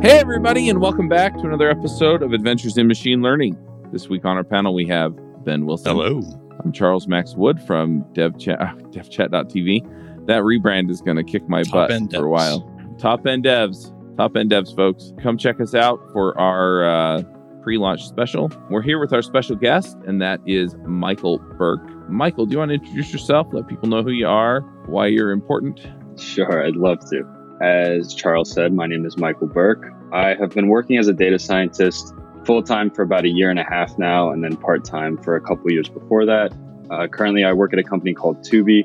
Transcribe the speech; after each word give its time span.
Hey, 0.00 0.20
everybody, 0.20 0.68
and 0.68 0.80
welcome 0.80 1.08
back 1.08 1.34
to 1.38 1.40
another 1.40 1.68
episode 1.68 2.22
of 2.22 2.32
Adventures 2.32 2.78
in 2.78 2.86
Machine 2.86 3.20
Learning. 3.20 3.56
This 3.90 4.08
week 4.08 4.24
on 4.24 4.36
our 4.36 4.44
panel, 4.44 4.72
we 4.72 4.86
have 4.86 5.12
Ben 5.44 5.66
Wilson. 5.66 5.90
Hello. 5.90 6.20
I'm 6.64 6.70
Charles 6.70 7.08
Max 7.08 7.34
Wood 7.34 7.60
from 7.60 8.04
DevChat, 8.12 8.60
uh, 8.60 8.74
DevChat.tv. 8.90 10.26
That 10.28 10.42
rebrand 10.42 10.88
is 10.90 11.00
going 11.00 11.16
to 11.16 11.24
kick 11.24 11.48
my 11.48 11.64
Top 11.64 11.72
butt 11.72 11.90
End 11.90 12.12
for 12.12 12.26
a 12.26 12.30
while. 12.30 12.60
Top 12.96 13.26
End 13.26 13.44
Devs. 13.44 13.92
Top 14.16 14.36
End 14.36 14.52
Devs, 14.52 14.74
folks. 14.76 15.12
Come 15.20 15.36
check 15.36 15.60
us 15.60 15.74
out 15.74 15.98
for 16.12 16.38
our 16.38 16.84
uh, 16.88 17.22
pre 17.62 17.76
launch 17.76 18.06
special. 18.06 18.52
We're 18.70 18.82
here 18.82 19.00
with 19.00 19.12
our 19.12 19.22
special 19.22 19.56
guest, 19.56 19.96
and 20.06 20.22
that 20.22 20.38
is 20.46 20.76
Michael 20.86 21.38
Berk. 21.58 22.08
Michael, 22.08 22.46
do 22.46 22.52
you 22.52 22.58
want 22.58 22.68
to 22.68 22.76
introduce 22.76 23.12
yourself? 23.12 23.48
Let 23.52 23.66
people 23.66 23.88
know 23.88 24.04
who 24.04 24.12
you 24.12 24.28
are, 24.28 24.60
why 24.86 25.08
you're 25.08 25.32
important? 25.32 25.84
Sure, 26.16 26.64
I'd 26.64 26.76
love 26.76 27.00
to. 27.10 27.37
As 27.60 28.14
Charles 28.14 28.50
said, 28.52 28.72
my 28.72 28.86
name 28.86 29.04
is 29.04 29.16
Michael 29.16 29.48
Berk. 29.48 29.92
I 30.12 30.34
have 30.34 30.50
been 30.50 30.68
working 30.68 30.96
as 30.98 31.08
a 31.08 31.12
data 31.12 31.38
scientist 31.38 32.14
full 32.44 32.62
time 32.62 32.90
for 32.90 33.02
about 33.02 33.24
a 33.24 33.28
year 33.28 33.50
and 33.50 33.58
a 33.58 33.64
half 33.64 33.98
now, 33.98 34.30
and 34.30 34.42
then 34.44 34.56
part 34.56 34.84
time 34.84 35.16
for 35.18 35.34
a 35.36 35.40
couple 35.40 35.70
years 35.70 35.88
before 35.88 36.24
that. 36.26 36.52
Uh, 36.90 37.06
currently, 37.08 37.44
I 37.44 37.52
work 37.52 37.72
at 37.72 37.78
a 37.78 37.82
company 37.82 38.14
called 38.14 38.38
Tubi. 38.42 38.84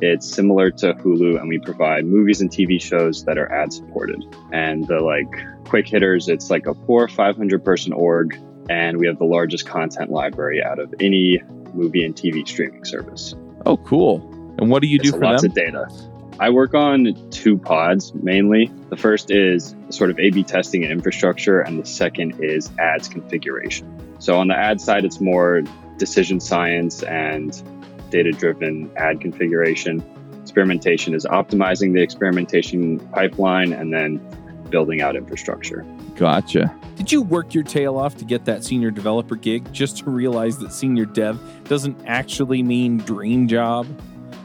It's 0.00 0.26
similar 0.28 0.70
to 0.72 0.94
Hulu, 0.94 1.38
and 1.40 1.48
we 1.48 1.58
provide 1.58 2.06
movies 2.06 2.40
and 2.40 2.50
TV 2.50 2.80
shows 2.80 3.24
that 3.24 3.38
are 3.38 3.50
ad 3.52 3.72
supported. 3.72 4.22
And 4.52 4.86
the 4.86 5.00
like 5.00 5.64
quick 5.64 5.88
hitters, 5.88 6.28
it's 6.28 6.48
like 6.48 6.66
a 6.66 6.74
four 6.86 7.02
or 7.02 7.08
five 7.08 7.36
hundred 7.36 7.64
person 7.64 7.92
org, 7.92 8.38
and 8.70 8.98
we 8.98 9.06
have 9.06 9.18
the 9.18 9.24
largest 9.24 9.66
content 9.66 10.10
library 10.10 10.62
out 10.62 10.78
of 10.78 10.94
any 11.00 11.42
movie 11.74 12.04
and 12.04 12.14
TV 12.14 12.46
streaming 12.46 12.84
service. 12.84 13.34
Oh, 13.66 13.76
cool. 13.78 14.32
And 14.58 14.70
what 14.70 14.80
do 14.80 14.88
you 14.88 14.98
do 14.98 15.08
It's 15.08 15.16
for 15.18 15.24
lots 15.24 15.42
them? 15.42 15.50
of 15.50 15.56
data. 15.56 15.86
I 16.38 16.50
work 16.50 16.74
on 16.74 17.14
two 17.30 17.56
pods 17.56 18.12
mainly. 18.14 18.70
The 18.90 18.96
first 18.96 19.30
is 19.30 19.74
sort 19.88 20.10
of 20.10 20.18
A 20.18 20.30
B 20.30 20.42
testing 20.42 20.82
and 20.82 20.92
infrastructure, 20.92 21.60
and 21.60 21.78
the 21.78 21.86
second 21.86 22.42
is 22.42 22.70
ads 22.78 23.08
configuration. 23.08 23.90
So 24.18 24.38
on 24.38 24.48
the 24.48 24.56
ad 24.56 24.80
side, 24.80 25.04
it's 25.04 25.20
more 25.20 25.62
decision 25.96 26.40
science 26.40 27.02
and 27.02 27.62
data 28.10 28.32
driven 28.32 28.90
ad 28.96 29.20
configuration. 29.20 30.04
Experimentation 30.42 31.14
is 31.14 31.24
optimizing 31.24 31.94
the 31.94 32.02
experimentation 32.02 32.98
pipeline 33.08 33.72
and 33.72 33.92
then 33.92 34.20
building 34.70 35.00
out 35.00 35.16
infrastructure. 35.16 35.86
Gotcha. 36.16 36.74
Did 36.96 37.12
you 37.12 37.22
work 37.22 37.54
your 37.54 37.64
tail 37.64 37.98
off 37.98 38.16
to 38.18 38.24
get 38.24 38.44
that 38.44 38.62
senior 38.62 38.90
developer 38.90 39.36
gig 39.36 39.72
just 39.72 39.98
to 39.98 40.10
realize 40.10 40.58
that 40.58 40.72
senior 40.72 41.04
dev 41.06 41.40
doesn't 41.64 41.98
actually 42.06 42.62
mean 42.62 42.98
dream 42.98 43.48
job? 43.48 43.86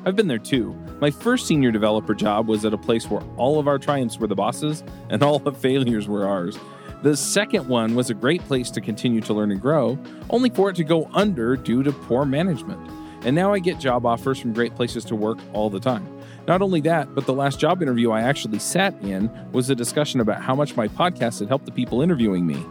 I've 0.05 0.15
been 0.15 0.27
there 0.27 0.37
too. 0.37 0.75
My 1.01 1.09
first 1.09 1.47
senior 1.47 1.71
developer 1.71 2.13
job 2.13 2.47
was 2.47 2.63
at 2.63 2.75
a 2.75 2.77
place 2.77 3.09
where 3.09 3.23
all 3.35 3.57
of 3.57 3.67
our 3.67 3.79
triumphs 3.79 4.19
were 4.19 4.27
the 4.27 4.35
bosses 4.35 4.83
and 5.09 5.23
all 5.23 5.39
the 5.39 5.51
failures 5.51 6.07
were 6.07 6.27
ours. 6.27 6.59
The 7.01 7.17
second 7.17 7.67
one 7.67 7.95
was 7.95 8.11
a 8.11 8.13
great 8.13 8.41
place 8.43 8.69
to 8.69 8.81
continue 8.81 9.19
to 9.21 9.33
learn 9.33 9.51
and 9.51 9.59
grow, 9.59 9.97
only 10.29 10.51
for 10.51 10.69
it 10.69 10.75
to 10.75 10.83
go 10.83 11.09
under 11.11 11.57
due 11.57 11.81
to 11.81 11.91
poor 11.91 12.23
management. 12.23 12.87
And 13.25 13.35
now 13.35 13.51
I 13.51 13.57
get 13.57 13.79
job 13.79 14.05
offers 14.05 14.37
from 14.37 14.53
great 14.53 14.75
places 14.75 15.03
to 15.05 15.15
work 15.15 15.39
all 15.53 15.71
the 15.71 15.79
time. 15.79 16.07
Not 16.47 16.61
only 16.61 16.81
that, 16.81 17.15
but 17.15 17.25
the 17.25 17.33
last 17.33 17.59
job 17.59 17.81
interview 17.81 18.11
I 18.11 18.21
actually 18.21 18.59
sat 18.59 18.93
in 19.01 19.31
was 19.51 19.71
a 19.71 19.75
discussion 19.75 20.19
about 20.19 20.43
how 20.43 20.53
much 20.53 20.75
my 20.75 20.87
podcast 20.87 21.39
had 21.39 21.47
helped 21.47 21.65
the 21.65 21.71
people 21.71 22.03
interviewing 22.03 22.45
me. 22.45 22.63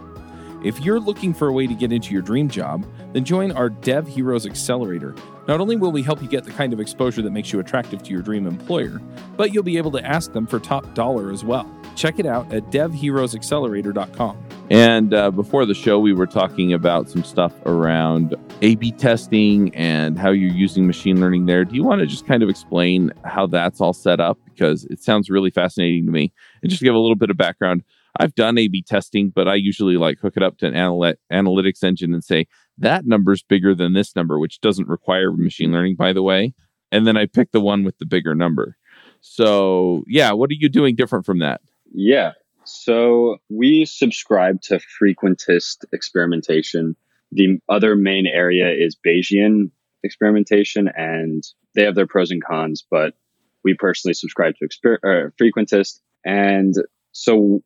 If 0.63 0.79
you're 0.81 1.01
looking 1.01 1.33
for 1.33 1.49
a 1.49 1.53
way 1.53 1.67
to 1.67 1.73
get 1.75 1.91
into 1.91 2.13
your 2.13 2.21
dream 2.21 2.51
job, 2.51 2.87
then 3.15 3.25
join 3.25 3.51
our 3.53 3.71
Dev 3.71 4.07
Heroes 4.07 4.45
Accelerator. 4.45 5.15
Not 5.49 5.59
only 5.59 5.77
will 5.77 5.91
we 5.91 6.03
help 6.03 6.21
you 6.21 6.29
get 6.29 6.45
the 6.45 6.51
kind 6.51 6.75
of 6.75 6.81
exposure 6.81 7.23
that 7.23 7.31
makes 7.31 7.51
you 7.51 7.61
attractive 7.61 8.03
to 8.03 8.11
your 8.11 8.21
dream 8.21 8.47
employer, 8.47 9.01
but 9.39 9.55
you'll 9.55 9.63
be 9.63 9.79
able 9.79 9.91
to 9.93 10.05
ask 10.05 10.35
them 10.35 10.47
for 10.47 10.59
top 10.59 10.93
dollar 10.93 11.33
as 11.33 11.45
well. 11.45 11.69
Check 11.97 12.19
it 12.19 12.27
out 12.27 12.53
at 12.53 12.65
devheroesaccelerator.com. 12.71 14.37
And 14.71 15.15
uh, 15.15 15.31
before 15.31 15.65
the 15.65 15.75
show, 15.75 15.99
we 15.99 16.13
were 16.13 16.27
talking 16.27 16.75
about 16.75 17.09
some 17.09 17.25
stuff 17.25 17.55
around 17.65 18.37
A 18.61 18.77
B 18.77 18.93
testing 18.93 19.75
and 19.75 20.19
how 20.19 20.31
you're 20.31 20.53
using 20.53 20.87
machine 20.87 21.21
learning 21.21 21.47
there. 21.47 21.65
Do 21.65 21.75
you 21.75 21.85
want 21.85 22.01
to 22.01 22.07
just 22.07 22.27
kind 22.27 22.43
of 22.43 22.51
explain 22.51 23.13
how 23.25 23.47
that's 23.47 23.81
all 23.81 23.95
set 23.95 24.21
up? 24.21 24.39
Because 24.45 24.85
it 24.85 25.03
sounds 25.03 25.31
really 25.31 25.51
fascinating 25.51 26.05
to 26.05 26.13
me. 26.13 26.33
And 26.63 26.71
just 26.71 26.83
give 26.83 26.95
a 26.95 26.99
little 26.99 27.17
bit 27.17 27.31
of 27.31 27.37
background, 27.37 27.83
I've 28.21 28.35
done 28.35 28.59
A 28.59 28.69
B 28.69 28.83
testing, 28.83 29.31
but 29.31 29.49
I 29.49 29.55
usually 29.55 29.97
like 29.97 30.19
hook 30.21 30.35
it 30.37 30.43
up 30.43 30.59
to 30.59 30.67
an 30.67 30.75
analy- 30.75 31.17
analytics 31.33 31.83
engine 31.83 32.13
and 32.15 32.23
say, 32.23 32.47
that 32.79 33.07
number's 33.07 33.43
bigger 33.43 33.75
than 33.75 33.93
this 33.93 34.15
number, 34.17 34.39
which 34.39 34.61
doesn't 34.61 34.89
require 34.89 35.33
machine 35.33 35.73
learning, 35.73 35.97
by 35.97 36.13
the 36.13 36.23
way. 36.23 36.55
And 36.93 37.07
then 37.07 37.17
I 37.17 37.27
pick 37.27 37.53
the 37.53 37.61
one 37.61 37.85
with 37.85 37.99
the 37.99 38.07
bigger 38.07 38.35
number. 38.35 38.77
So, 39.21 40.05
yeah, 40.07 40.33
what 40.33 40.51
are 40.51 40.59
you 40.59 40.69
doing 40.69 40.97
different 40.97 41.27
from 41.27 41.41
that? 41.41 41.61
Yeah. 41.93 42.33
So 42.65 43.37
we 43.49 43.85
subscribe 43.85 44.61
to 44.63 44.81
frequentist 45.01 45.85
experimentation. 45.93 46.97
The 47.33 47.59
other 47.69 47.97
main 47.97 48.27
area 48.27 48.71
is 48.71 48.97
Bayesian 48.97 49.71
experimentation, 50.03 50.89
and 50.97 51.43
they 51.75 51.85
have 51.85 51.95
their 51.95 52.07
pros 52.07 52.31
and 52.31 52.43
cons, 52.43 52.85
but 52.91 53.15
we 53.63 53.75
personally 53.75 54.15
subscribe 54.15 54.55
to 54.57 54.67
exper- 54.67 55.31
frequentist. 55.41 56.01
And 56.25 56.75
so, 57.13 57.63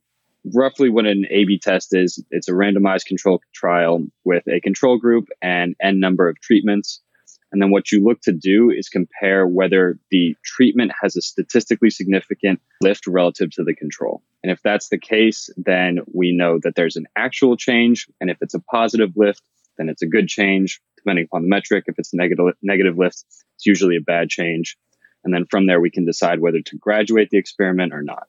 roughly, 0.52 0.90
what 0.90 1.06
an 1.06 1.26
A 1.30 1.44
B 1.44 1.58
test 1.58 1.94
is 1.94 2.22
it's 2.30 2.48
a 2.48 2.52
randomized 2.52 3.06
control 3.06 3.40
trial 3.54 4.04
with 4.24 4.44
a 4.48 4.60
control 4.60 4.98
group 4.98 5.28
and 5.40 5.74
n 5.80 6.00
number 6.00 6.28
of 6.28 6.40
treatments. 6.40 7.00
And 7.52 7.62
then 7.62 7.70
what 7.70 7.92
you 7.92 8.02
look 8.02 8.20
to 8.22 8.32
do 8.32 8.70
is 8.70 8.88
compare 8.88 9.46
whether 9.46 9.96
the 10.10 10.36
treatment 10.44 10.90
has 11.00 11.14
a 11.14 11.22
statistically 11.22 11.90
significant 11.90 12.60
lift 12.80 13.06
relative 13.06 13.52
to 13.52 13.62
the 13.62 13.76
control. 13.76 14.22
And 14.42 14.50
if 14.50 14.60
that's 14.62 14.88
the 14.88 14.98
case, 14.98 15.50
then 15.56 16.00
we 16.12 16.36
know 16.36 16.58
that 16.64 16.74
there's 16.74 16.96
an 16.96 17.06
actual 17.14 17.56
change. 17.56 18.08
And 18.20 18.28
if 18.28 18.38
it's 18.40 18.54
a 18.54 18.60
positive 18.60 19.12
lift, 19.14 19.40
then 19.78 19.88
it's 19.88 20.02
a 20.02 20.06
good 20.06 20.26
change, 20.26 20.80
depending 20.96 21.26
upon 21.26 21.42
the 21.42 21.48
metric. 21.48 21.84
If 21.86 21.96
it's 21.98 22.12
negative, 22.12 22.54
negative 22.60 22.98
lift, 22.98 23.24
it's 23.28 23.66
usually 23.66 23.96
a 23.96 24.00
bad 24.00 24.30
change. 24.30 24.76
And 25.22 25.32
then 25.32 25.46
from 25.48 25.68
there, 25.68 25.80
we 25.80 25.90
can 25.90 26.04
decide 26.04 26.40
whether 26.40 26.60
to 26.60 26.76
graduate 26.76 27.30
the 27.30 27.38
experiment 27.38 27.94
or 27.94 28.02
not. 28.02 28.26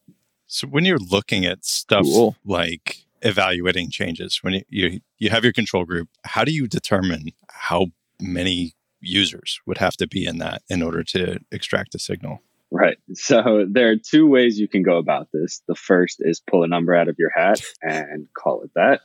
So 0.48 0.68
when 0.68 0.86
you're 0.86 1.00
looking 1.00 1.46
at 1.46 1.66
stuff 1.66 2.06
Cool. 2.06 2.36
like 2.46 3.06
evaluating 3.22 3.90
changes, 3.90 4.40
when 4.42 4.54
you, 4.54 4.62
you 4.70 5.00
you 5.18 5.30
have 5.30 5.44
your 5.44 5.54
control 5.54 5.86
group, 5.86 6.10
how 6.24 6.44
do 6.44 6.52
you 6.52 6.68
determine 6.68 7.30
how 7.50 7.88
many 8.22 8.74
users 9.00 9.60
would 9.66 9.78
have 9.78 9.96
to 9.98 10.08
be 10.08 10.26
in 10.26 10.38
that 10.40 10.62
in 10.70 10.82
order 10.82 11.04
to 11.04 11.40
extract 11.52 11.96
a 11.96 12.00
signal? 12.00 12.42
Right. 12.72 12.98
So 13.14 13.66
there 13.70 13.90
are 13.92 13.96
two 13.96 14.28
ways 14.28 14.60
you 14.60 14.68
can 14.68 14.84
go 14.84 14.98
about 14.98 15.30
this. 15.32 15.62
The 15.68 15.76
first 15.76 16.18
is 16.20 16.42
pull 16.42 16.64
a 16.64 16.68
number 16.68 16.96
out 16.96 17.08
of 17.08 17.16
your 17.18 17.30
hat 17.34 17.62
and 17.82 18.28
call 18.38 18.64
it 18.64 18.72
that. 18.76 19.02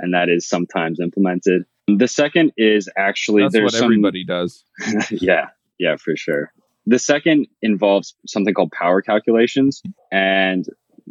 And 0.00 0.14
that 0.14 0.28
is 0.28 0.48
sometimes 0.48 0.98
implemented. 1.00 1.64
The 1.86 2.08
second 2.08 2.52
is 2.56 2.88
actually 2.96 3.42
That's 3.42 3.54
there's 3.54 3.64
what 3.64 3.74
some, 3.74 3.84
everybody 3.84 4.24
does. 4.24 4.64
yeah, 5.10 5.46
yeah, 5.78 5.96
for 5.96 6.16
sure. 6.16 6.52
The 6.88 6.98
second 6.98 7.48
involves 7.60 8.14
something 8.26 8.54
called 8.54 8.72
power 8.72 9.02
calculations. 9.02 9.82
And 10.10 10.64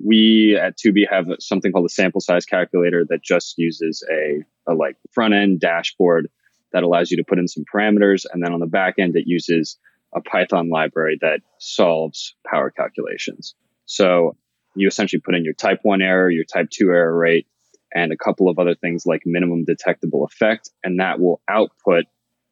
we 0.03 0.57
at 0.59 0.75
Tubi 0.75 1.07
have 1.07 1.27
something 1.39 1.71
called 1.71 1.85
a 1.85 1.89
sample 1.89 2.19
size 2.19 2.45
calculator 2.45 3.05
that 3.09 3.23
just 3.23 3.59
uses 3.59 4.03
a, 4.11 4.41
a 4.71 4.73
like 4.73 4.95
front 5.11 5.35
end 5.35 5.59
dashboard 5.59 6.31
that 6.73 6.81
allows 6.81 7.11
you 7.11 7.17
to 7.17 7.23
put 7.23 7.37
in 7.37 7.47
some 7.47 7.63
parameters. 7.71 8.25
And 8.33 8.43
then 8.43 8.53
on 8.53 8.59
the 8.59 8.65
back 8.65 8.95
end, 8.97 9.15
it 9.15 9.27
uses 9.27 9.77
a 10.15 10.21
Python 10.21 10.71
library 10.71 11.19
that 11.21 11.41
solves 11.59 12.33
power 12.49 12.71
calculations. 12.71 13.53
So 13.85 14.35
you 14.75 14.87
essentially 14.87 15.19
put 15.19 15.35
in 15.35 15.45
your 15.45 15.53
type 15.53 15.81
one 15.83 16.01
error, 16.01 16.31
your 16.31 16.45
type 16.45 16.71
two 16.71 16.89
error 16.89 17.15
rate, 17.15 17.45
and 17.93 18.11
a 18.11 18.17
couple 18.17 18.49
of 18.49 18.57
other 18.57 18.73
things 18.73 19.05
like 19.05 19.21
minimum 19.27 19.63
detectable 19.63 20.25
effect. 20.25 20.71
And 20.83 20.99
that 20.99 21.19
will 21.19 21.39
output 21.47 22.05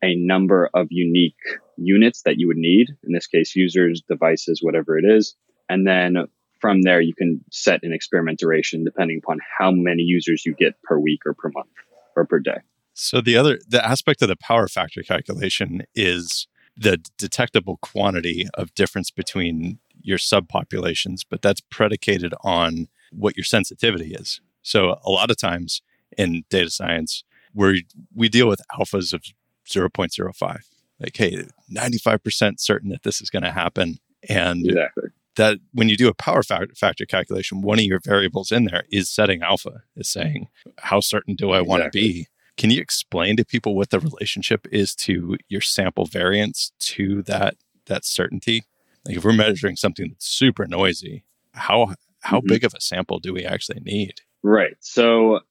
a 0.04 0.16
number 0.16 0.70
of 0.76 0.90
unique 0.92 1.34
units 1.78 2.22
that 2.24 2.40
you 2.40 2.48
would 2.48 2.58
need. 2.58 2.90
In 3.04 3.14
this 3.14 3.28
case, 3.28 3.56
users, 3.56 4.02
devices, 4.08 4.60
whatever 4.62 4.98
it 4.98 5.06
is. 5.06 5.36
And 5.70 5.88
then 5.88 6.26
from 6.60 6.84
there, 6.84 7.02
you 7.02 7.14
can 7.14 7.44
set 7.52 7.84
an 7.84 7.94
experiment 7.94 8.40
duration 8.40 8.84
depending 8.84 9.20
upon 9.24 9.40
how 9.58 9.72
many 9.72 10.04
users 10.04 10.46
you 10.46 10.54
get 10.54 10.82
per 10.84 10.98
week 10.98 11.22
or 11.26 11.34
per 11.34 11.50
month 11.54 11.70
or 12.16 12.26
per 12.26 12.40
day. 12.40 12.58
So 12.94 13.20
the 13.20 13.36
other 13.36 13.60
the 13.68 13.86
aspect 13.86 14.22
of 14.22 14.30
the 14.30 14.38
power 14.38 14.68
factor 14.68 15.04
calculation 15.04 15.84
is 15.94 16.48
the 16.78 16.98
detectable 17.18 17.78
quantity 17.82 18.48
of 18.54 18.74
difference 18.74 19.12
between 19.12 19.80
your 20.02 20.18
subpopulations, 20.18 21.22
but 21.30 21.42
that's 21.42 21.62
predicated 21.62 22.34
on 22.42 22.88
what 23.12 23.36
your 23.36 23.44
sensitivity 23.44 24.14
is. 24.14 24.42
So 24.62 25.00
a 25.04 25.10
lot 25.10 25.32
of 25.32 25.38
times 25.38 25.82
in 26.18 26.44
data 26.50 26.70
science, 26.70 27.24
where 27.54 27.76
we 28.14 28.30
deal 28.30 28.48
with 28.48 28.62
alphas 28.78 29.14
of 29.14 29.24
0.05, 29.68 30.58
like, 31.00 31.16
hey, 31.18 31.46
95% 31.74 32.60
certain 32.60 32.90
that 32.90 33.04
this 33.04 33.22
is 33.22 33.30
going 33.30 33.44
to 33.44 33.52
happen. 33.52 33.98
And 34.30 34.66
Exactly. 34.66 35.10
that 35.36 35.60
when 35.74 35.90
you 35.90 35.98
do 35.98 36.08
a 36.08 36.14
power 36.14 36.42
fac- 36.44 36.76
factor 36.76 37.06
calculation, 37.06 37.62
one 37.62 37.80
of 37.80 37.86
your 37.86 38.00
variables 38.00 38.52
in 38.52 38.66
there 38.66 38.84
is 38.92 39.10
setting 39.10 39.42
alpha, 39.44 39.84
is 39.96 40.10
saying, 40.10 40.48
how 40.80 41.00
certain 41.00 41.36
do 41.36 41.52
I 41.52 41.62
want 41.62 41.84
to 41.84 41.90
be? 41.90 42.28
Can 42.58 42.70
you 42.72 42.82
explain 42.82 43.36
to 43.38 43.46
people 43.46 43.76
what 43.76 43.90
the 43.90 44.00
relationship 44.00 44.66
is 44.72 44.96
to 44.96 45.38
your 45.50 45.62
sample 45.62 46.06
variance 46.06 46.72
to 46.80 47.22
that 47.24 47.56
that 47.88 48.06
certainty? 48.06 48.64
Like 49.06 49.18
if 49.18 49.26
we're 49.26 49.34
measuring 49.34 49.76
something 49.76 50.08
that's 50.10 50.26
super 50.26 50.66
noisy, 50.66 51.26
how 51.52 51.96
how 52.22 52.40
Mhm. 52.40 52.48
big 52.48 52.64
of 52.64 52.74
a 52.74 52.80
sample 52.82 53.20
do 53.20 53.34
we 53.34 53.44
actually 53.46 53.82
need? 53.82 54.22
Right. 54.42 54.78
So 54.80 55.42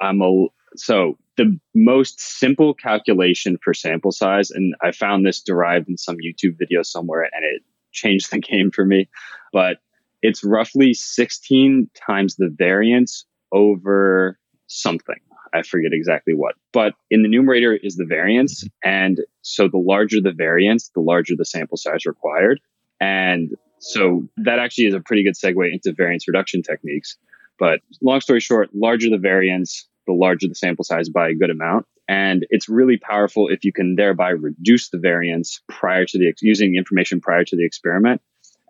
I'm 0.00 0.22
a 0.22 0.46
so 0.76 1.16
the 1.36 1.58
most 1.74 2.20
simple 2.20 2.74
calculation 2.74 3.58
for 3.62 3.74
sample 3.74 4.12
size, 4.12 4.50
and 4.50 4.74
I 4.82 4.92
found 4.92 5.26
this 5.26 5.40
derived 5.40 5.88
in 5.88 5.96
some 5.96 6.16
YouTube 6.16 6.58
video 6.58 6.82
somewhere, 6.82 7.22
and 7.22 7.44
it 7.44 7.62
changed 7.92 8.30
the 8.30 8.38
game 8.52 8.70
for 8.70 8.84
me. 8.84 9.08
But 9.52 9.78
it's 10.22 10.42
roughly 10.42 10.94
16 10.94 11.90
times 11.94 12.36
the 12.36 12.48
variance 12.48 13.24
over 13.52 14.38
something. 14.66 15.18
I 15.52 15.62
forget 15.62 15.92
exactly 15.92 16.34
what. 16.34 16.56
But 16.72 16.94
in 17.10 17.22
the 17.22 17.28
numerator 17.28 17.74
is 17.74 17.96
the 17.96 18.04
variance. 18.04 18.64
And 18.82 19.20
so 19.42 19.68
the 19.68 19.78
larger 19.78 20.20
the 20.20 20.32
variance, 20.32 20.88
the 20.94 21.00
larger 21.00 21.34
the 21.36 21.44
sample 21.44 21.76
size 21.76 22.06
required. 22.06 22.60
And 23.00 23.54
so 23.78 24.24
that 24.38 24.58
actually 24.58 24.86
is 24.86 24.94
a 24.94 25.00
pretty 25.00 25.22
good 25.22 25.34
segue 25.34 25.72
into 25.72 25.92
variance 25.92 26.26
reduction 26.26 26.62
techniques. 26.62 27.16
But 27.58 27.80
long 28.02 28.20
story 28.20 28.40
short, 28.40 28.70
larger 28.74 29.10
the 29.10 29.18
variance, 29.18 29.86
the 30.06 30.12
larger 30.12 30.48
the 30.48 30.54
sample 30.54 30.84
size 30.84 31.08
by 31.08 31.28
a 31.28 31.34
good 31.34 31.50
amount. 31.50 31.86
And 32.08 32.46
it's 32.50 32.68
really 32.68 32.98
powerful 32.98 33.48
if 33.48 33.64
you 33.64 33.72
can 33.72 33.94
thereby 33.96 34.30
reduce 34.30 34.90
the 34.90 34.98
variance 34.98 35.60
prior 35.68 36.04
to 36.04 36.18
the 36.18 36.28
ex- 36.28 36.42
using 36.42 36.74
information 36.76 37.20
prior 37.20 37.44
to 37.44 37.56
the 37.56 37.64
experiment. 37.64 38.20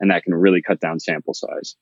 And 0.01 0.11
that 0.11 0.23
can 0.25 0.35
really 0.35 0.63
cut 0.63 0.81
down 0.81 1.01
sample 1.01 1.35
size. 1.35 1.75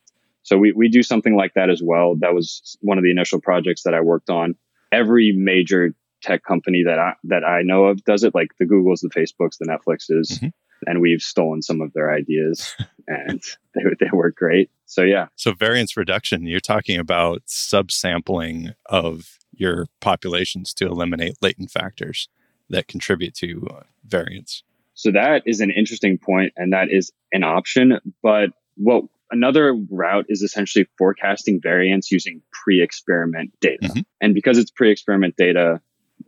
So 0.45 0.57
we, 0.59 0.73
we 0.73 0.89
do 0.89 1.03
something 1.03 1.37
like 1.37 1.55
that 1.55 1.71
as 1.71 1.83
well. 1.85 2.17
That 2.17 2.35
was 2.35 2.77
one 2.81 2.99
of 2.99 3.05
the 3.05 3.11
initial 3.11 3.41
projects 3.41 3.83
that 3.85 3.95
I 3.95 4.01
worked 4.01 4.31
on. 4.31 4.55
Every 4.91 5.33
major 5.33 5.95
tech 6.23 6.43
company 6.43 6.85
that 6.87 6.99
I, 6.99 7.15
that 7.25 7.45
I 7.45 7.63
know 7.63 7.85
of 7.87 8.03
does 8.05 8.25
it, 8.25 8.35
like 8.35 8.49
the 8.59 8.65
Googles, 8.65 9.01
the 9.01 9.09
Facebooks, 9.11 9.59
the 9.59 9.67
Netflixes, 9.67 10.39
Mhm. 10.41 10.53
and 10.87 11.01
we've 11.01 11.21
stolen 11.23 11.63
some 11.63 11.81
of 11.81 11.93
their 11.93 12.13
ideas 12.13 12.75
and 13.07 13.43
they, 13.75 13.83
they 14.01 14.09
work 14.13 14.37
great. 14.37 14.71
So 14.87 15.03
yeah, 15.03 15.27
So 15.37 15.53
variance 15.53 15.97
reduction, 15.97 16.47
you're 16.47 16.61
talking 16.61 16.99
about 16.99 17.43
subsampling 17.47 18.75
of 18.87 19.39
your 19.63 19.87
populations 20.01 20.75
to 20.75 20.87
eliminate 20.87 21.37
latent 21.41 21.71
factors 21.71 22.29
that 22.69 22.89
contribute 22.89 23.35
to 23.35 23.67
uh, 23.71 23.83
variance. 24.05 24.65
So 24.95 25.11
that 25.13 25.43
is 25.47 25.61
an 25.61 25.71
interesting 25.71 26.19
point, 26.19 26.53
and 26.57 26.73
that 26.73 26.89
is 26.91 27.13
an 27.33 27.45
option. 27.45 27.99
But 28.23 28.51
what 28.77 29.05
another 29.31 29.75
route 29.91 30.27
is 30.29 30.43
essentially 30.43 30.87
forecasting 30.99 31.61
variance 31.61 32.11
using 32.11 32.43
pre-experiment 32.53 33.53
data. 33.61 33.89
Mhm. 33.89 34.05
And 34.21 34.35
because 34.35 34.59
it's 34.59 34.71
pre-experiment 34.71 35.37
data, 35.37 35.81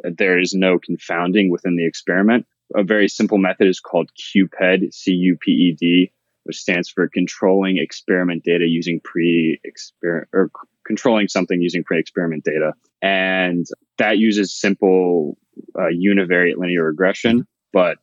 there 0.03 0.39
is 0.39 0.55
no 0.55 0.79
confounding 0.79 1.51
within 1.51 1.77
the 1.77 1.87
experiment. 1.87 2.47
A 2.75 2.83
very 2.83 3.09
simple 3.09 3.39
method 3.39 3.69
is 3.69 3.81
called 3.81 4.11
CUPED, 4.15 4.95
C-U-P-E-D, 4.95 6.11
which 6.45 6.57
stands 6.57 6.89
for 6.89 7.09
controlling 7.09 7.79
experiment 7.79 8.43
data 8.45 8.67
using 8.67 9.01
pre-experiment 9.01 10.29
or 10.33 10.51
controlling 10.87 11.29
something 11.29 11.61
using 11.61 11.83
pre-experiment 11.85 12.45
data. 12.45 12.73
And 13.03 13.67
that 13.99 14.19
uses 14.19 14.55
simple 14.55 15.37
uh, 15.79 15.83
univariate 15.93 16.57
linear 16.57 16.85
regression, 16.85 17.47
but 17.73 17.99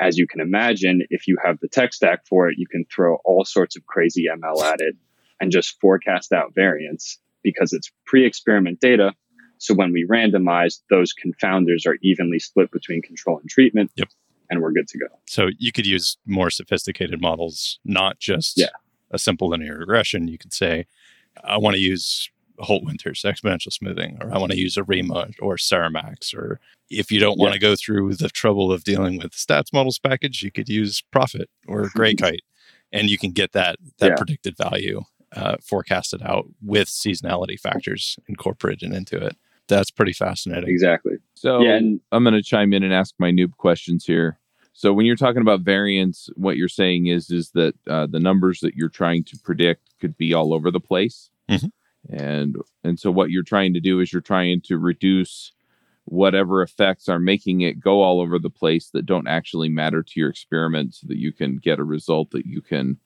as 0.00 0.18
you 0.18 0.26
can 0.26 0.40
imagine, 0.40 1.02
if 1.10 1.28
you 1.28 1.36
have 1.44 1.58
the 1.60 1.68
tech 1.68 1.92
stack 1.94 2.26
for 2.26 2.48
it, 2.48 2.58
you 2.58 2.66
can 2.66 2.84
throw 2.92 3.18
all 3.24 3.44
sorts 3.44 3.76
of 3.76 3.86
crazy 3.86 4.24
ML 4.32 4.60
at 4.62 4.80
it 4.80 4.96
and 5.40 5.52
just 5.52 5.80
forecast 5.80 6.32
out 6.32 6.54
variance 6.54 7.18
because 7.42 7.72
it's 7.72 7.90
pre 8.06 8.26
experiment 8.26 8.80
data. 8.80 9.14
So 9.58 9.74
when 9.74 9.92
we 9.92 10.04
randomize, 10.06 10.80
those 10.90 11.12
confounders 11.14 11.86
are 11.86 11.96
evenly 12.02 12.40
split 12.40 12.72
between 12.72 13.00
control 13.00 13.38
and 13.38 13.48
treatment. 13.48 13.92
Yep. 13.96 14.08
And 14.50 14.60
we're 14.60 14.72
good 14.72 14.88
to 14.88 14.98
go. 14.98 15.06
So 15.28 15.48
you 15.56 15.70
could 15.72 15.86
use 15.86 16.16
more 16.26 16.50
sophisticated 16.50 17.20
models, 17.20 17.78
not 17.84 18.18
just 18.18 18.58
Yeah. 18.58 18.66
a 19.10 19.18
simple 19.18 19.48
linear 19.48 19.78
regression. 19.78 20.26
You 20.26 20.36
could 20.36 20.52
say, 20.52 20.86
I 21.44 21.58
want 21.58 21.74
to 21.74 21.80
use 21.80 22.30
Holt 22.58 22.84
Winters 22.84 23.22
exponential 23.24 23.72
smoothing, 23.72 24.18
or 24.20 24.32
I 24.32 24.38
want 24.38 24.52
to 24.52 24.58
use 24.58 24.76
ARIMA 24.76 25.30
or 25.40 25.56
SARIMAX. 25.56 26.34
Or 26.34 26.60
if 26.90 27.10
you 27.10 27.18
don't 27.18 27.38
want 27.38 27.54
to 27.54 27.58
go 27.58 27.74
through 27.74 28.14
the 28.14 28.28
trouble 28.28 28.70
of 28.72 28.84
dealing 28.84 29.18
with 29.18 29.32
statsmodels 29.32 30.00
package, 30.02 30.42
you 30.42 30.50
could 30.52 30.68
use 30.68 31.02
Prophet 31.10 31.48
or 31.66 31.88
Greykite, 31.96 32.40
and 32.92 33.08
you 33.10 33.18
can 33.18 33.32
get 33.32 33.52
that 33.52 33.76
that 33.98 34.10
Yeah. 34.10 34.14
predicted 34.16 34.56
value 34.56 35.02
uh, 35.34 35.56
forecasted 35.64 36.22
out 36.22 36.44
with 36.62 36.88
seasonality 36.88 37.58
factors 37.58 38.18
incorporated 38.28 38.92
into 38.92 39.16
it. 39.16 39.34
That's 39.68 39.90
pretty 39.90 40.12
fascinating. 40.12 40.68
Exactly. 40.68 41.14
So 41.34 41.62
Yeah, 41.62 41.76
and- 41.76 42.00
I'm 42.12 42.22
going 42.24 42.34
to 42.34 42.42
chime 42.42 42.72
in 42.74 42.82
and 42.82 42.92
ask 42.92 43.14
my 43.18 43.30
noob 43.30 43.56
questions 43.56 44.04
here. 44.04 44.38
So 44.72 44.92
when 44.92 45.06
you're 45.06 45.16
talking 45.16 45.42
about 45.42 45.60
variance, 45.60 46.28
what 46.34 46.56
you're 46.56 46.68
saying 46.68 47.06
is 47.06 47.30
is 47.30 47.50
that 47.50 47.74
uh, 47.86 48.06
the 48.06 48.20
numbers 48.20 48.60
that 48.60 48.74
you're 48.74 48.88
trying 48.88 49.24
to 49.24 49.38
predict 49.38 49.90
could 50.00 50.16
be 50.16 50.32
all 50.34 50.52
over 50.54 50.70
the 50.70 50.80
place, 50.80 51.30
Mhm. 51.48 51.70
and 52.08 52.56
and 52.82 52.98
so 52.98 53.10
what 53.10 53.30
you're 53.30 53.42
trying 53.42 53.74
to 53.74 53.80
do 53.80 54.00
is 54.00 54.12
you're 54.12 54.22
trying 54.22 54.60
to 54.62 54.78
reduce 54.78 55.52
whatever 56.06 56.62
effects 56.62 57.08
are 57.08 57.20
making 57.20 57.60
it 57.60 57.78
go 57.78 58.00
all 58.02 58.20
over 58.20 58.38
the 58.38 58.50
place 58.50 58.90
that 58.90 59.06
don't 59.06 59.28
actually 59.28 59.68
matter 59.68 60.02
to 60.02 60.18
your 60.18 60.30
experiment, 60.30 60.94
so 60.94 61.06
that 61.06 61.18
you 61.18 61.32
can 61.32 61.58
get 61.58 61.78
a 61.78 61.84
result 61.84 62.30
that 62.32 62.44
you 62.46 62.60
can 62.60 62.96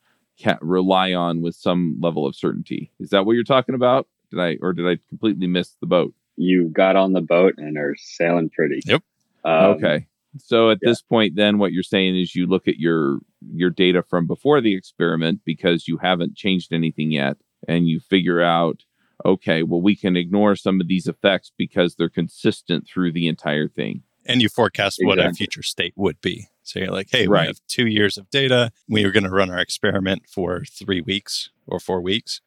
ca- 0.41 0.57
rely 0.61 1.13
on 1.13 1.41
with 1.41 1.53
some 1.55 1.97
level 2.01 2.25
of 2.25 2.35
certainty. 2.35 2.91
Is 2.99 3.09
that 3.11 3.25
what 3.25 3.33
you're 3.33 3.43
talking 3.43 3.75
about? 3.75 4.07
Did 4.31 4.39
I 4.39 4.57
or 4.61 4.73
did 4.73 4.87
I 4.87 4.97
completely 5.09 5.47
miss 5.47 5.69
the 5.79 5.85
boat? 5.85 6.13
You 6.37 6.69
got 6.69 6.95
on 6.95 7.13
the 7.13 7.21
boat 7.21 7.55
and 7.57 7.77
are 7.77 7.95
sailing 7.99 8.49
pretty. 8.49 8.79
Yep. 8.85 9.03
Um, 9.43 9.65
okay. 9.75 10.07
So 10.39 10.69
at 10.71 10.79
yeah. 10.81 10.89
this 10.89 11.01
point, 11.01 11.35
then 11.35 11.57
what 11.57 11.71
you're 11.73 11.83
saying 11.83 12.17
is 12.17 12.35
you 12.35 12.45
look 12.47 12.67
at 12.67 12.77
your 12.77 13.19
your 13.53 13.69
data 13.69 14.01
from 14.03 14.27
before 14.27 14.61
the 14.61 14.75
experiment 14.75 15.41
because 15.45 15.87
you 15.87 15.97
haven't 15.97 16.35
changed 16.35 16.73
anything 16.73 17.11
yet, 17.11 17.37
and 17.67 17.87
you 17.87 17.99
figure 17.99 18.41
out, 18.41 18.83
okay, 19.25 19.63
well 19.63 19.81
we 19.81 19.95
can 19.95 20.15
ignore 20.17 20.55
some 20.55 20.81
of 20.81 20.87
these 20.87 21.07
effects 21.07 21.51
because 21.57 21.95
they're 21.95 22.09
consistent 22.09 22.87
through 22.87 23.11
the 23.11 23.27
entire 23.27 23.67
thing. 23.67 24.03
and 24.25 24.41
you 24.41 24.49
forecast 24.49 24.99
what 25.03 25.19
a 25.19 25.31
future 25.33 25.63
state 25.63 25.93
would 25.95 26.19
be. 26.21 26.47
So 26.63 26.79
you're 26.79 26.91
like, 26.91 27.07
hey, 27.09 27.27
Right. 27.27 27.43
we 27.43 27.47
have 27.47 27.61
two 27.69 27.87
years 27.87 28.17
of 28.17 28.29
data. 28.29 28.71
We 28.89 29.05
are 29.05 29.11
going 29.11 29.23
to 29.23 29.29
run 29.29 29.49
our 29.49 29.59
experiment 29.59 30.23
for 30.29 30.65
three 30.65 30.99
weeks 30.99 31.49
or 31.65 31.79
four 31.79 32.01
weeks. 32.01 32.41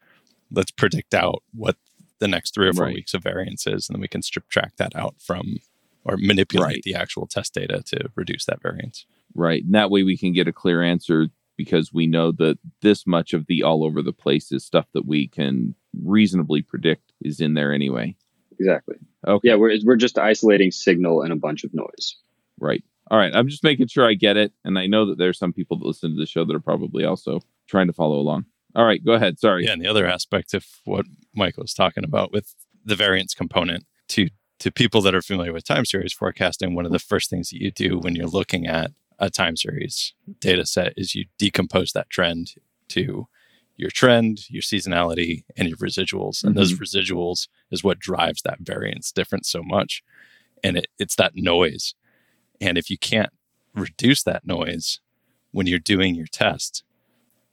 Let's 0.52 0.70
predict 0.72 1.14
out 1.14 1.42
what 1.54 1.76
the 2.18 2.28
next 2.28 2.52
three 2.52 2.68
or 2.68 2.74
four 2.74 2.84
Right. 2.86 2.94
weeks 2.96 3.14
of 3.14 3.22
variance 3.22 3.66
is, 3.66 3.88
and 3.88 3.94
then 3.96 4.00
we 4.02 4.08
can 4.08 4.20
strip 4.20 4.46
track 4.50 4.72
that 4.76 4.94
out 4.94 5.14
from 5.18 5.60
or 6.04 6.16
manipulate 6.16 6.66
Right. 6.66 6.82
the 6.82 6.94
actual 6.94 7.26
test 7.26 7.54
data 7.54 7.82
to 7.86 8.10
reduce 8.14 8.44
that 8.46 8.62
variance. 8.62 9.06
Right. 9.34 9.62
And 9.64 9.74
that 9.74 9.90
way 9.90 10.02
we 10.02 10.16
can 10.16 10.32
get 10.32 10.48
a 10.48 10.52
clear 10.52 10.82
answer 10.82 11.28
because 11.56 11.92
we 11.92 12.06
know 12.06 12.32
that 12.32 12.58
this 12.80 13.06
much 13.06 13.32
of 13.34 13.46
the 13.46 13.62
all 13.62 13.84
over 13.84 14.00
the 14.02 14.12
place 14.12 14.50
is 14.50 14.64
stuff 14.64 14.86
that 14.94 15.06
we 15.06 15.28
can 15.28 15.74
reasonably 16.02 16.62
predict 16.62 17.12
is 17.20 17.40
in 17.40 17.54
there 17.54 17.72
anyway. 17.72 18.16
Exactly. 18.58 18.96
Okay. 19.26 19.48
Yeah, 19.48 19.56
we're 19.56 19.76
we're 19.84 19.96
just 19.96 20.18
isolating 20.18 20.70
signal 20.70 21.22
and 21.22 21.32
a 21.32 21.36
bunch 21.36 21.64
of 21.64 21.72
noise. 21.74 22.16
Right. 22.58 22.82
All 23.10 23.18
right. 23.18 23.34
I'm 23.34 23.48
just 23.48 23.64
making 23.64 23.88
sure 23.88 24.06
I 24.08 24.14
get 24.14 24.36
it. 24.36 24.52
And 24.64 24.78
I 24.78 24.86
know 24.86 25.04
that 25.06 25.18
there's 25.18 25.38
some 25.38 25.52
people 25.52 25.78
that 25.78 25.86
listen 25.86 26.10
to 26.14 26.16
the 26.20 26.26
show 26.26 26.44
that 26.44 26.54
are 26.54 26.60
probably 26.60 27.04
also 27.04 27.40
trying 27.66 27.88
to 27.88 27.92
follow 27.92 28.18
along. 28.18 28.46
All 28.74 28.84
right. 28.84 29.04
Go 29.04 29.12
ahead. 29.12 29.38
Sorry. 29.38 29.64
Yeah, 29.64 29.72
and 29.72 29.82
the 29.82 29.88
other 29.88 30.06
aspect 30.06 30.54
of 30.54 30.64
what 30.84 31.06
Michael 31.34 31.62
was 31.62 31.74
talking 31.74 32.04
about 32.04 32.32
with 32.32 32.54
the 32.84 32.94
variance 32.94 33.34
component 33.34 33.84
to 34.08 34.28
to 34.60 34.70
people 34.70 35.00
that 35.02 35.14
are 35.14 35.22
familiar 35.22 35.52
with 35.52 35.64
time 35.64 35.84
series 35.84 36.12
forecasting, 36.12 36.74
one 36.74 36.86
of 36.86 36.92
the 36.92 36.98
first 36.98 37.30
things 37.30 37.50
that 37.50 37.60
you 37.60 37.70
do 37.70 37.98
when 37.98 38.14
you're 38.14 38.26
looking 38.26 38.66
at 38.66 38.92
a 39.18 39.28
time 39.30 39.56
series 39.56 40.14
data 40.38 40.64
set 40.64 40.94
is 40.96 41.14
you 41.14 41.26
decompose 41.38 41.92
that 41.92 42.08
trend 42.10 42.54
to 42.88 43.26
your 43.76 43.90
trend, 43.90 44.48
your 44.50 44.62
seasonality, 44.62 45.44
and 45.56 45.68
your 45.68 45.76
residuals. 45.78 46.44
And 46.44 46.54
those 46.54 46.74
residuals 46.74 47.48
is 47.70 47.82
what 47.82 47.98
drives 47.98 48.42
that 48.42 48.58
variance 48.60 49.10
difference 49.10 49.50
so 49.50 49.62
much. 49.62 50.02
And 50.62 50.76
it, 50.78 50.86
it's 50.98 51.16
that 51.16 51.32
noise. 51.34 51.94
And 52.60 52.76
if 52.76 52.90
you 52.90 52.98
can't 52.98 53.30
reduce 53.74 54.22
that 54.24 54.46
noise 54.46 55.00
when 55.52 55.66
you're 55.66 55.78
doing 55.78 56.14
your 56.14 56.26
test, 56.26 56.82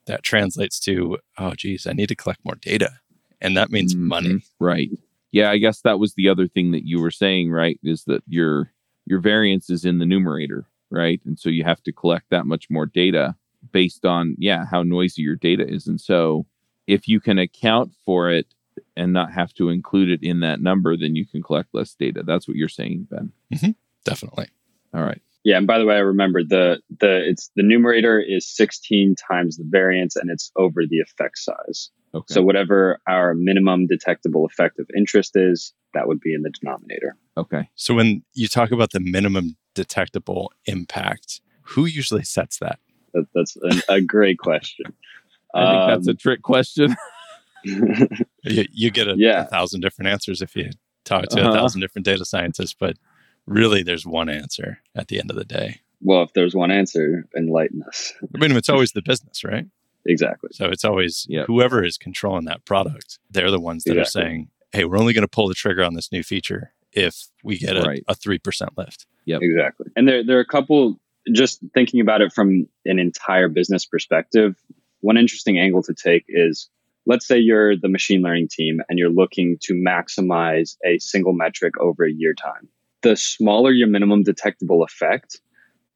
that 0.05 0.23
translates 0.23 0.79
to, 0.81 1.17
oh, 1.37 1.53
geez, 1.55 1.87
I 1.87 1.93
need 1.93 2.07
to 2.09 2.15
collect 2.15 2.43
more 2.43 2.55
data. 2.55 2.99
And 3.39 3.55
that 3.55 3.71
means 3.71 3.95
Mhm. 3.95 3.99
money. 3.99 4.41
Right. 4.59 4.91
Yeah, 5.37 5.51
I 5.51 5.59
guess 5.59 5.81
that 5.81 5.99
was 5.99 6.15
the 6.15 6.29
other 6.29 6.47
thing 6.47 6.71
that 6.71 6.87
you 6.87 6.99
were 6.99 7.11
saying, 7.11 7.51
right? 7.51 7.79
Is 7.83 8.05
that 8.05 8.23
your 8.27 8.71
your 9.05 9.19
variance 9.19 9.69
is 9.69 9.85
in 9.85 9.99
the 9.99 10.05
numerator, 10.05 10.65
right? 10.89 11.21
And 11.25 11.37
so 11.37 11.49
you 11.49 11.63
have 11.63 11.83
to 11.83 11.91
collect 11.91 12.31
that 12.31 12.47
much 12.47 12.71
more 12.71 12.87
data 12.87 13.35
based 13.71 14.03
on 14.03 14.35
yeah, 14.39 14.65
how 14.65 14.81
noisy 14.81 15.21
your 15.21 15.35
data 15.35 15.63
is. 15.63 15.85
And 15.85 16.01
so 16.01 16.47
if 16.87 17.07
you 17.07 17.19
can 17.19 17.37
account 17.37 17.93
for 18.03 18.31
it 18.31 18.47
and 18.95 19.13
not 19.13 19.31
have 19.31 19.53
to 19.53 19.69
include 19.69 20.09
it 20.09 20.23
in 20.23 20.39
that 20.39 20.59
number, 20.59 20.97
then 20.97 21.15
you 21.15 21.27
can 21.27 21.43
collect 21.43 21.69
less 21.71 21.93
data. 21.93 22.23
That's 22.25 22.47
what 22.47 22.57
you're 22.57 22.67
saying, 22.67 23.05
Ben. 23.11 23.31
Mm-hmm. 23.53 23.71
Definitely. 24.05 24.47
All 24.91 25.03
right. 25.03 25.21
Yeah, 25.43 25.57
and 25.57 25.67
by 25.67 25.77
the 25.77 25.85
way, 25.85 25.97
I 25.97 25.99
remembered 25.99 26.49
the 26.49 26.81
the 26.99 27.29
it's 27.29 27.51
the 27.55 27.61
numerator 27.61 28.19
is 28.19 28.49
16 28.49 29.13
times 29.29 29.57
the 29.57 29.65
variance 29.67 30.15
and 30.15 30.31
it's 30.31 30.51
over 30.55 30.81
the 30.89 30.99
effect 30.99 31.37
size. 31.37 31.91
Okay. 32.15 32.33
So 32.33 32.41
whatever 32.41 32.99
our 33.07 33.33
minimum 33.33 33.85
detectable 33.87 34.45
effect 34.45 34.79
of 34.79 34.87
interest 34.95 35.35
is, 35.35 35.73
that 35.93 36.07
would 36.07 36.19
be 36.19 36.33
in 36.33 36.41
the 36.41 36.49
denominator. 36.49 37.15
okay. 37.37 37.69
So 37.75 37.93
when 37.93 38.23
you 38.33 38.47
talk 38.47 38.71
about 38.71 38.91
the 38.91 38.99
minimum 38.99 39.57
detectable 39.75 40.51
impact, 40.65 41.41
who 41.61 41.85
usually 41.85 42.23
sets 42.23 42.59
that? 42.59 42.79
That, 43.13 43.27
that's 43.35 43.55
an, 43.61 43.81
a 43.89 44.01
great 44.01 44.37
question. 44.39 44.85
I 45.53 45.65
think 45.71 45.87
that's 45.87 46.07
a 46.07 46.11
Um, 46.11 46.17
trick 46.17 46.41
question. 46.43 46.95
you, 47.63 48.65
you 48.71 48.91
get 48.91 49.07
a, 49.07 49.15
Yeah. 49.17 49.41
a 49.41 49.45
thousand 49.45 49.81
different 49.81 50.09
answers 50.09 50.41
if 50.41 50.55
you 50.55 50.69
talk 51.03 51.25
to 51.29 51.39
Uh-huh. 51.41 51.49
a 51.49 51.53
thousand 51.53 51.81
different 51.81 52.05
data 52.05 52.25
scientists, 52.25 52.75
but 52.77 52.97
really 53.45 53.83
there's 53.83 54.05
one 54.05 54.29
answer 54.29 54.79
at 54.95 55.07
the 55.07 55.19
end 55.19 55.29
of 55.31 55.37
the 55.37 55.45
day. 55.45 55.81
well, 56.01 56.21
if 56.23 56.33
there's 56.33 56.53
one 56.55 56.69
answer, 56.71 57.27
enlighten 57.35 57.81
us. 57.83 58.13
I 58.35 58.37
mean, 58.37 58.51
it's 58.55 58.69
always 58.75 58.91
the 58.91 59.01
business, 59.01 59.43
right? 59.43 59.65
Exactly. 60.07 60.49
So 60.53 60.65
it's 60.67 60.85
always 60.85 61.25
Yep. 61.29 61.47
whoever 61.47 61.83
is 61.83 61.97
controlling 61.97 62.45
that 62.45 62.65
product, 62.65 63.19
they're 63.29 63.51
the 63.51 63.59
ones 63.59 63.83
that 63.85 63.97
are 63.97 64.05
saying, 64.05 64.49
hey, 64.71 64.85
we're 64.85 64.97
only 64.97 65.13
going 65.13 65.23
to 65.23 65.27
pull 65.27 65.47
the 65.47 65.53
trigger 65.53 65.83
on 65.83 65.93
this 65.93 66.11
new 66.11 66.23
feature 66.23 66.73
if 66.93 67.25
we 67.43 67.57
get 67.57 67.77
a, 67.77 67.81
Right. 67.81 68.03
a 68.07 68.15
3% 68.15 68.69
lift. 68.77 69.05
Yep. 69.25 69.41
Exactly. 69.41 69.87
And 69.95 70.07
there, 70.07 70.23
there 70.23 70.37
are 70.37 70.41
a 70.41 70.45
couple, 70.45 70.99
just 71.33 71.59
thinking 71.73 71.99
about 71.99 72.21
it 72.21 72.31
from 72.33 72.67
an 72.85 72.99
entire 72.99 73.49
business 73.49 73.85
perspective, 73.85 74.55
one 75.01 75.17
interesting 75.17 75.59
angle 75.59 75.83
to 75.83 75.93
take 75.93 76.23
is 76.27 76.69
let's 77.05 77.25
say 77.27 77.37
you're 77.37 77.75
the 77.77 77.87
machine 77.87 78.21
learning 78.21 78.49
team 78.49 78.81
and 78.89 78.99
you're 78.99 79.09
looking 79.09 79.57
to 79.61 79.73
maximize 79.73 80.75
a 80.85 80.97
single 80.99 81.33
metric 81.33 81.73
over 81.79 82.03
a 82.05 82.11
year 82.11 82.33
time. 82.33 82.67
The 83.03 83.15
smaller 83.15 83.71
your 83.71 83.87
minimum 83.87 84.23
detectable 84.23 84.83
effect, 84.83 85.39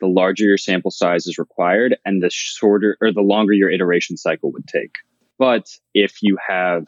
the 0.01 0.08
larger 0.08 0.43
your 0.43 0.58
sample 0.58 0.91
size 0.91 1.27
is 1.27 1.38
required 1.38 1.96
and 2.05 2.22
the 2.22 2.29
shorter 2.29 2.98
or 3.01 3.13
the 3.13 3.22
longer 3.22 3.53
your 3.53 3.70
iteration 3.70 4.17
cycle 4.17 4.51
would 4.51 4.67
take. 4.67 4.91
But 5.38 5.70
if 5.93 6.22
you 6.22 6.38
have 6.46 6.88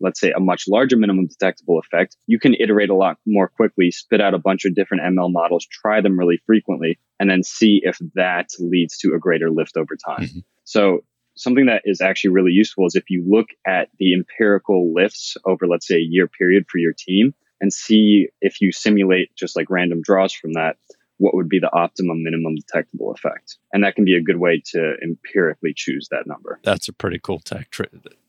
let's 0.00 0.20
say 0.20 0.32
a 0.36 0.40
much 0.40 0.64
larger 0.68 0.96
minimum 0.96 1.26
detectable 1.26 1.78
effect, 1.78 2.16
you 2.26 2.38
can 2.38 2.54
iterate 2.54 2.90
a 2.90 2.94
lot 2.94 3.16
more 3.26 3.48
quickly, 3.48 3.90
spit 3.90 4.20
out 4.20 4.34
a 4.34 4.38
bunch 4.38 4.64
of 4.64 4.74
different 4.74 5.02
ML 5.02 5.32
models, 5.32 5.66
try 5.66 6.00
them 6.00 6.18
really 6.18 6.40
frequently, 6.46 6.98
and 7.18 7.30
then 7.30 7.42
see 7.42 7.80
if 7.84 7.98
that 8.14 8.50
leads 8.58 8.98
to 8.98 9.14
a 9.14 9.18
greater 9.18 9.50
lift 9.50 9.76
over 9.76 9.96
time. 9.96 10.24
Mhm. 10.26 10.44
So 10.64 11.04
something 11.36 11.66
that 11.66 11.82
is 11.84 12.00
actually 12.00 12.30
really 12.30 12.52
useful 12.52 12.86
is 12.86 12.94
if 12.94 13.08
you 13.08 13.24
look 13.26 13.48
at 13.66 13.88
the 13.98 14.14
empirical 14.14 14.92
lifts 14.92 15.36
over, 15.46 15.66
let's 15.66 15.86
say, 15.86 15.96
a 15.96 16.06
year 16.08 16.28
period 16.28 16.66
for 16.68 16.78
your 16.78 16.92
team 16.96 17.34
and 17.60 17.72
see 17.72 18.28
if 18.40 18.60
you 18.60 18.72
simulate 18.72 19.34
just 19.36 19.56
like 19.56 19.70
random 19.70 20.00
draws 20.02 20.32
from 20.32 20.52
that, 20.52 20.76
what 21.18 21.34
would 21.34 21.48
be 21.48 21.58
the 21.58 21.72
optimum 21.72 22.22
minimum 22.22 22.56
detectable 22.56 23.12
effect. 23.12 23.58
And 23.72 23.84
that 23.84 23.94
can 23.94 24.04
be 24.04 24.16
a 24.16 24.22
good 24.22 24.38
way 24.38 24.62
to 24.72 24.94
empirically 25.02 25.72
choose 25.74 26.08
that 26.10 26.26
number. 26.26 26.60
That's 26.64 26.88
a 26.88 26.92
pretty 26.92 27.20
cool 27.22 27.38
tech 27.38 27.70
tri- 27.70 27.86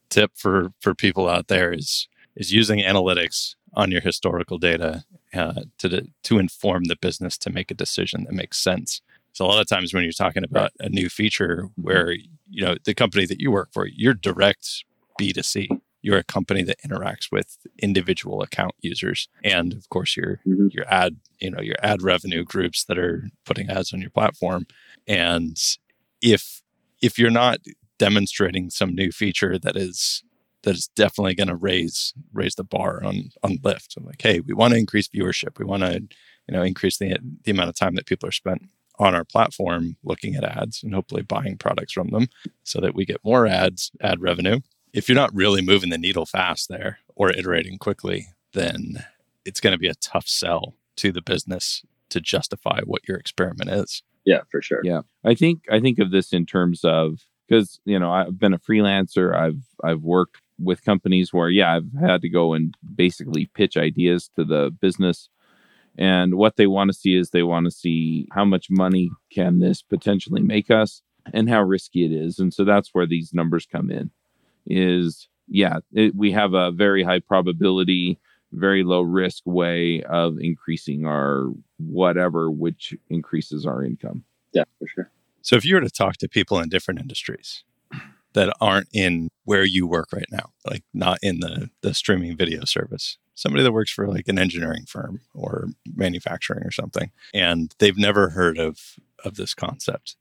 tip 0.09 0.31
for, 0.35 0.71
for 0.79 0.93
people 0.93 1.27
out 1.27 1.47
there 1.47 1.73
is, 1.73 2.07
is 2.35 2.51
using 2.51 2.79
analytics 2.79 3.55
on 3.73 3.91
your 3.91 4.01
historical 4.01 4.57
data 4.57 5.03
uh, 5.33 5.63
to, 5.79 6.07
to 6.23 6.39
inform 6.39 6.85
the 6.85 6.95
business 6.95 7.37
to 7.39 7.49
make 7.49 7.71
a 7.71 7.75
decision 7.75 8.23
that 8.23 8.33
makes 8.33 8.57
sense. 8.57 9.01
So 9.33 9.45
a 9.45 9.47
lot 9.47 9.59
of 9.59 9.67
times 9.67 9.93
when 9.93 10.03
you're 10.03 10.13
talking 10.13 10.45
about 10.45 10.71
a 10.79 10.87
new 10.87 11.09
feature 11.09 11.67
where, 11.75 12.11
you 12.11 12.65
know, 12.65 12.77
the 12.85 12.93
company 12.93 13.25
that 13.25 13.41
you 13.41 13.51
work 13.51 13.69
for, 13.73 13.85
you're 13.85 14.13
direct 14.13 14.85
B2C. 15.19 15.67
You're 16.05 16.19
a 16.19 16.24
company 16.24 16.62
that 16.63 16.81
interacts 16.88 17.31
with 17.31 17.57
individual 17.79 18.43
account 18.43 18.74
users. 18.81 19.27
And 19.43 19.74
of 19.74 19.89
course 19.89 20.15
your 20.15 20.39
Mhm. 20.45 20.71
your 20.71 20.85
ad, 21.01 21.17
you 21.39 21.50
know, 21.51 21.62
your 21.62 21.77
ad 21.81 22.03
revenue 22.03 22.43
groups 22.43 22.85
that 22.85 23.00
are 23.00 23.27
putting 23.45 23.69
ads 23.69 23.91
on 23.93 24.01
your 24.01 24.12
platform. 24.12 24.67
And 25.07 25.57
if 26.21 26.62
if 27.01 27.17
you're 27.19 27.31
not 27.45 27.57
demonstrating 27.97 28.69
some 28.69 28.93
new 28.93 29.12
feature 29.12 29.57
that 29.57 29.75
is 29.75 30.24
that 30.63 30.75
is 30.75 30.88
definitely 30.95 31.35
going 31.35 31.47
to 31.47 31.55
raise 31.55 32.13
raise 32.33 32.55
the 32.55 32.63
bar 32.63 33.03
on 33.03 33.29
on 33.43 33.57
lift. 33.63 33.95
I'm 33.97 34.05
like, 34.05 34.21
hey, 34.21 34.39
we 34.41 34.53
want 34.53 34.74
to 34.74 34.79
increase 34.79 35.07
viewership. 35.07 35.57
We 35.59 35.65
want 35.65 35.83
to, 35.83 35.93
you 36.47 36.51
know, 36.53 36.62
increase 36.62 36.97
the 37.00 37.17
the 37.43 37.51
amount 37.51 37.69
of 37.69 37.75
time 37.75 37.95
that 37.95 38.05
people 38.05 38.29
are 38.29 38.31
spent 38.43 38.62
on 39.00 39.13
our 39.15 39.25
platform 39.25 39.97
looking 40.03 40.35
at 40.35 40.43
ads 40.43 40.83
and 40.83 40.93
hopefully 40.93 41.21
buying 41.24 41.57
products 41.57 41.93
from 41.93 42.09
them 42.12 42.27
so 42.63 42.79
that 42.79 42.95
we 42.95 43.05
get 43.05 43.17
more 43.25 43.45
ads, 43.47 43.91
ad 44.01 44.21
revenue. 44.21 44.59
If 44.95 45.09
you're 45.09 45.15
not 45.15 45.35
really 45.35 45.61
moving 45.61 45.89
the 45.89 45.97
needle 45.97 46.25
fast 46.25 46.69
there 46.69 46.99
or 47.15 47.29
iterating 47.29 47.77
quickly, 47.77 48.27
then 48.53 49.03
it's 49.43 49.59
going 49.59 49.73
to 49.73 49.77
be 49.77 49.89
a 49.89 49.95
tough 49.95 50.25
sell 50.25 50.73
to 50.95 51.11
the 51.11 51.21
business 51.21 51.83
to 52.09 52.21
justify 52.21 52.79
what 52.85 53.05
your 53.05 53.17
experiment 53.17 53.69
is. 53.69 54.03
Yeah, 54.23 54.41
for 54.49 54.61
sure. 54.61 54.79
Yeah. 54.83 55.01
I 55.25 55.35
think 55.35 55.63
I 55.69 55.81
think 55.81 55.99
of 55.99 56.11
this 56.11 56.31
in 56.31 56.45
terms 56.45 56.85
of 56.85 57.19
because 57.47 57.77
you 57.83 57.99
know 57.99 58.09
I've 58.11 58.39
been 58.39 58.53
a 58.53 58.59
freelancer. 58.59 59.35
I've 59.35 59.61
I've 59.83 60.01
worked 60.01 60.37
with 60.57 60.85
companies 60.85 61.33
where 61.33 61.49
yeah 61.49 61.75
I've 61.75 61.91
had 61.99 62.21
to 62.21 62.29
go 62.29 62.53
and 62.53 62.73
basically 62.95 63.47
pitch 63.53 63.75
ideas 63.75 64.29
to 64.37 64.45
the 64.45 64.71
business, 64.79 65.29
and 65.97 66.35
what 66.35 66.55
they 66.55 66.67
want 66.67 66.89
to 66.89 66.97
see 66.97 67.15
is 67.15 67.29
they 67.29 67.43
want 67.43 67.65
to 67.65 67.71
see 67.71 68.27
how 68.31 68.45
much 68.45 68.69
money 68.69 69.11
can 69.29 69.59
this 69.59 69.81
potentially 69.81 70.41
make 70.41 70.71
us 70.71 71.01
and 71.33 71.49
how 71.49 71.61
risky 71.61 72.05
it 72.05 72.11
is, 72.11 72.39
and 72.39 72.53
so 72.53 72.63
that's 72.63 72.93
where 72.93 73.05
these 73.05 73.33
numbers 73.33 73.67
come 73.69 73.91
in. 73.91 74.11
Is 74.65 75.27
yeah 75.48 75.79
it, 75.93 76.15
we 76.15 76.31
have 76.31 76.53
a 76.53 76.72
very 76.72 77.03
high 77.03 77.19
probability 77.19 78.19
very 78.55 78.84
low 78.84 79.01
risk 79.01 79.43
way 79.45 80.01
of 80.03 80.38
increasing 80.39 81.05
our 81.05 81.50
whatever, 81.77 82.50
which 82.50 82.93
increases 83.10 83.65
our 83.65 83.84
income. 83.84 84.24
Yeah, 84.53 84.63
for 84.79 84.88
sure. 84.88 85.12
So 85.41 85.55
if 85.55 85.65
you 85.65 85.75
were 85.75 85.81
to 85.81 85.89
talk 85.89 86.17
to 86.17 86.29
people 86.29 86.60
in 86.60 86.69
different 86.69 87.00
industries 87.00 87.63
that 88.34 88.53
aren't 88.60 88.88
in 88.93 89.29
where 89.43 89.63
you 89.63 89.86
work 89.86 90.07
right 90.12 90.27
now, 90.31 90.51
like 90.65 90.84
not 90.93 91.19
in 91.22 91.39
the 91.39 91.69
the 91.81 91.93
streaming 91.93 92.36
video 92.36 92.65
service, 92.65 93.17
somebody 93.36 93.63
that 93.63 93.72
works 93.72 93.91
for 93.91 94.07
like 94.07 94.27
an 94.27 94.39
engineering 94.39 94.86
firm 94.88 95.22
or 95.34 95.67
manufacturing 95.93 96.63
or 96.63 96.72
something, 96.72 97.12
and 97.34 97.75
they've 97.79 97.98
never 97.98 98.29
heard 98.29 98.57
of 98.57 98.95
of 99.24 99.36
this 99.36 99.53
concept, 99.53 100.15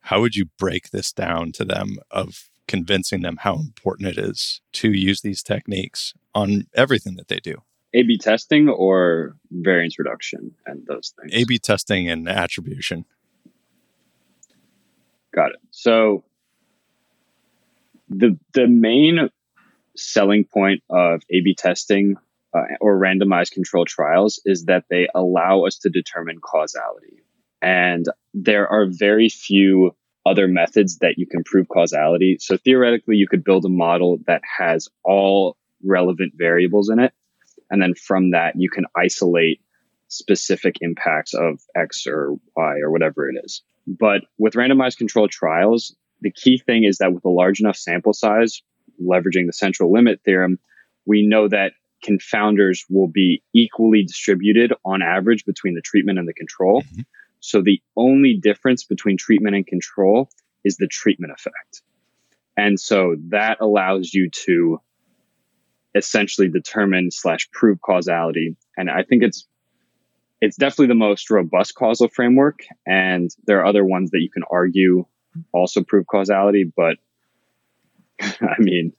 how 0.00 0.20
would 0.20 0.36
you 0.36 0.46
break 0.58 0.90
this 0.90 1.12
down 1.12 1.52
to 1.52 1.64
them 1.64 1.96
of 2.10 2.50
convincing 2.68 3.22
them 3.22 3.38
how 3.40 3.54
important 3.56 4.08
it 4.08 4.18
is 4.18 4.60
to 4.72 4.90
use 4.92 5.20
these 5.20 5.42
techniques 5.42 6.14
on 6.34 6.66
everything 6.74 7.16
that 7.16 7.28
they 7.28 7.38
do? 7.38 7.62
A 7.94 8.02
B 8.02 8.16
testing 8.16 8.68
or 8.68 9.36
variance 9.50 9.98
reduction 9.98 10.54
and 10.66 10.86
those 10.86 11.12
things. 11.20 11.32
A 11.34 11.44
B 11.44 11.58
testing 11.58 12.08
and 12.08 12.28
attribution. 12.28 13.04
Got 15.34 15.50
it. 15.50 15.60
So 15.70 16.24
the 18.08 18.38
the 18.54 18.66
main 18.66 19.30
selling 19.96 20.44
point 20.44 20.82
of 20.90 21.22
A/B 21.30 21.54
testing 21.54 22.16
uh, 22.54 22.62
or 22.80 22.98
randomized 22.98 23.52
control 23.52 23.84
trials 23.84 24.40
is 24.44 24.64
that 24.66 24.84
they 24.90 25.08
allow 25.14 25.64
us 25.64 25.78
to 25.78 25.90
determine 25.90 26.38
causality, 26.40 27.22
and 27.60 28.06
there 28.34 28.68
are 28.68 28.86
very 28.86 29.28
few 29.28 29.94
other 30.24 30.46
methods 30.46 30.98
that 30.98 31.18
you 31.18 31.26
can 31.26 31.42
prove 31.44 31.68
causality. 31.68 32.36
So 32.40 32.56
theoretically, 32.56 33.16
you 33.16 33.26
could 33.26 33.44
build 33.44 33.64
a 33.64 33.68
model 33.68 34.18
that 34.26 34.42
has 34.58 34.88
all 35.04 35.56
relevant 35.84 36.32
variables 36.36 36.88
in 36.90 37.00
it, 37.00 37.12
and 37.70 37.82
then 37.82 37.94
from 37.94 38.30
that 38.30 38.54
you 38.56 38.70
can 38.70 38.84
isolate 38.96 39.60
specific 40.08 40.76
impacts 40.80 41.34
of 41.34 41.60
X 41.74 42.06
or 42.06 42.36
Y 42.56 42.78
or 42.80 42.90
whatever 42.90 43.28
it 43.28 43.36
is. 43.42 43.62
But 43.86 44.22
with 44.38 44.54
randomized 44.54 44.98
controlled 44.98 45.30
trials, 45.30 45.96
the 46.20 46.30
key 46.30 46.58
thing 46.58 46.84
is 46.84 46.98
that 46.98 47.12
with 47.12 47.24
a 47.24 47.30
large 47.30 47.60
enough 47.60 47.76
sample 47.76 48.12
size, 48.12 48.62
leveraging 49.02 49.46
the 49.46 49.52
central 49.52 49.92
limit 49.92 50.20
theorem, 50.24 50.58
we 51.04 51.26
know 51.26 51.48
that 51.48 51.72
confounders 52.04 52.80
will 52.88 53.08
be 53.08 53.42
equally 53.54 54.04
distributed 54.04 54.72
on 54.84 55.02
average 55.02 55.44
between 55.44 55.74
the 55.74 55.80
treatment 55.80 56.18
and 56.18 56.28
the 56.28 56.34
control. 56.34 56.82
Mhm. 56.82 57.04
So 57.42 57.60
the 57.60 57.82
only 57.96 58.38
difference 58.40 58.84
between 58.84 59.16
treatment 59.16 59.56
and 59.56 59.66
control 59.66 60.30
is 60.64 60.76
the 60.76 60.86
treatment 60.86 61.32
effect. 61.32 61.82
And 62.56 62.78
so 62.78 63.16
that 63.30 63.60
allows 63.60 64.14
you 64.14 64.30
to 64.30 64.80
essentially 65.94 66.48
determine 66.48 67.10
slash 67.10 67.50
prove 67.50 67.80
causality. 67.80 68.56
And 68.76 68.88
I 68.88 69.02
think 69.02 69.24
it's 69.24 69.46
it's 70.40 70.56
definitely 70.56 70.86
the 70.86 70.94
most 70.94 71.30
robust 71.30 71.74
causal 71.74 72.08
framework. 72.08 72.60
And 72.86 73.30
there 73.46 73.60
are 73.60 73.66
other 73.66 73.84
ones 73.84 74.10
that 74.10 74.20
you 74.20 74.30
can 74.30 74.42
argue 74.50 75.04
also 75.52 75.82
prove 75.82 76.06
causality, 76.06 76.70
but 76.76 76.96
I 78.20 78.56
mean, 78.60 78.92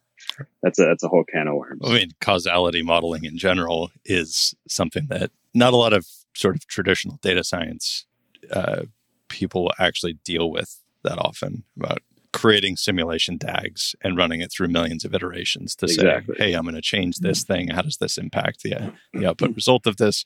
that's 0.62 0.80
a 0.80 0.84
that's 0.86 1.04
a 1.04 1.08
whole 1.08 1.24
can 1.24 1.48
of 1.48 1.56
worms. 1.56 1.82
I 1.86 1.94
mean, 1.94 2.12
causality 2.20 2.82
modeling 2.82 3.24
in 3.24 3.38
general 3.38 3.92
is 4.04 4.54
something 4.68 5.08
that 5.08 5.32
not 5.54 5.72
a 5.72 5.78
lot 5.78 5.94
of 5.94 6.06
sort 6.36 6.58
of 6.58 6.68
traditional 6.68 7.20
data 7.22 7.44
science 7.46 8.06
uh, 8.52 8.84
people 9.30 9.72
actually 9.80 10.14
deal 10.24 10.52
with 10.52 10.80
that 11.04 11.18
often 11.18 11.64
about 11.78 12.02
creating 12.32 12.76
simulation 12.78 13.38
DAGs 13.38 13.96
and 14.02 14.18
running 14.18 14.42
it 14.42 14.52
through 14.52 14.68
millions 14.68 15.06
of 15.06 15.14
iterations 15.14 15.76
to 15.76 15.86
Exactly. 15.86 16.36
say, 16.38 16.44
hey, 16.46 16.54
I'm 16.54 16.64
going 16.64 16.76
to 16.76 16.82
change 16.82 17.18
this 17.20 17.44
thing. 17.44 17.68
How 17.70 17.82
does 17.84 17.98
this 17.98 18.18
impact 18.18 18.64
the, 18.64 18.94
the 19.14 19.26
output 19.30 19.56
result 19.56 19.86
of 19.86 19.98
this? 19.98 20.26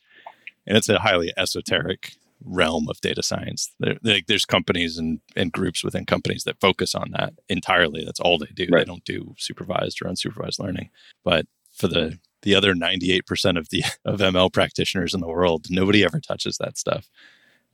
And 0.66 0.76
it's 0.76 0.88
a 0.88 0.98
highly 1.00 1.32
esoteric 1.36 2.12
realm 2.44 2.88
of 2.88 3.00
data 3.00 3.22
science. 3.22 3.74
There, 3.80 3.96
there- 4.02 4.20
there's 4.26 4.44
companies 4.44 4.96
and, 4.96 5.20
and 5.36 5.52
groups 5.52 5.82
within 5.84 6.06
companies 6.06 6.44
that 6.44 6.60
focus 6.60 6.94
on 6.94 7.10
that 7.12 7.34
entirely. 7.48 8.04
That's 8.04 8.20
all 8.20 8.38
they 8.38 8.46
do. 8.54 8.66
They 8.66 8.84
don't 8.84 9.04
do 9.04 9.34
supervised 9.38 10.00
or 10.00 10.06
unsupervised 10.08 10.58
learning. 10.60 10.90
But 11.24 11.46
for 11.74 11.88
the 11.88 12.18
the 12.42 12.54
other 12.54 12.72
98% 12.72 13.58
of 13.58 13.68
the 13.70 13.82
of 14.04 14.20
ML 14.20 14.52
practitioners 14.52 15.12
in 15.12 15.20
the 15.20 15.26
world, 15.28 15.66
nobody 15.70 16.04
ever 16.04 16.20
touches 16.20 16.56
that 16.58 16.78
stuff. 16.78 17.08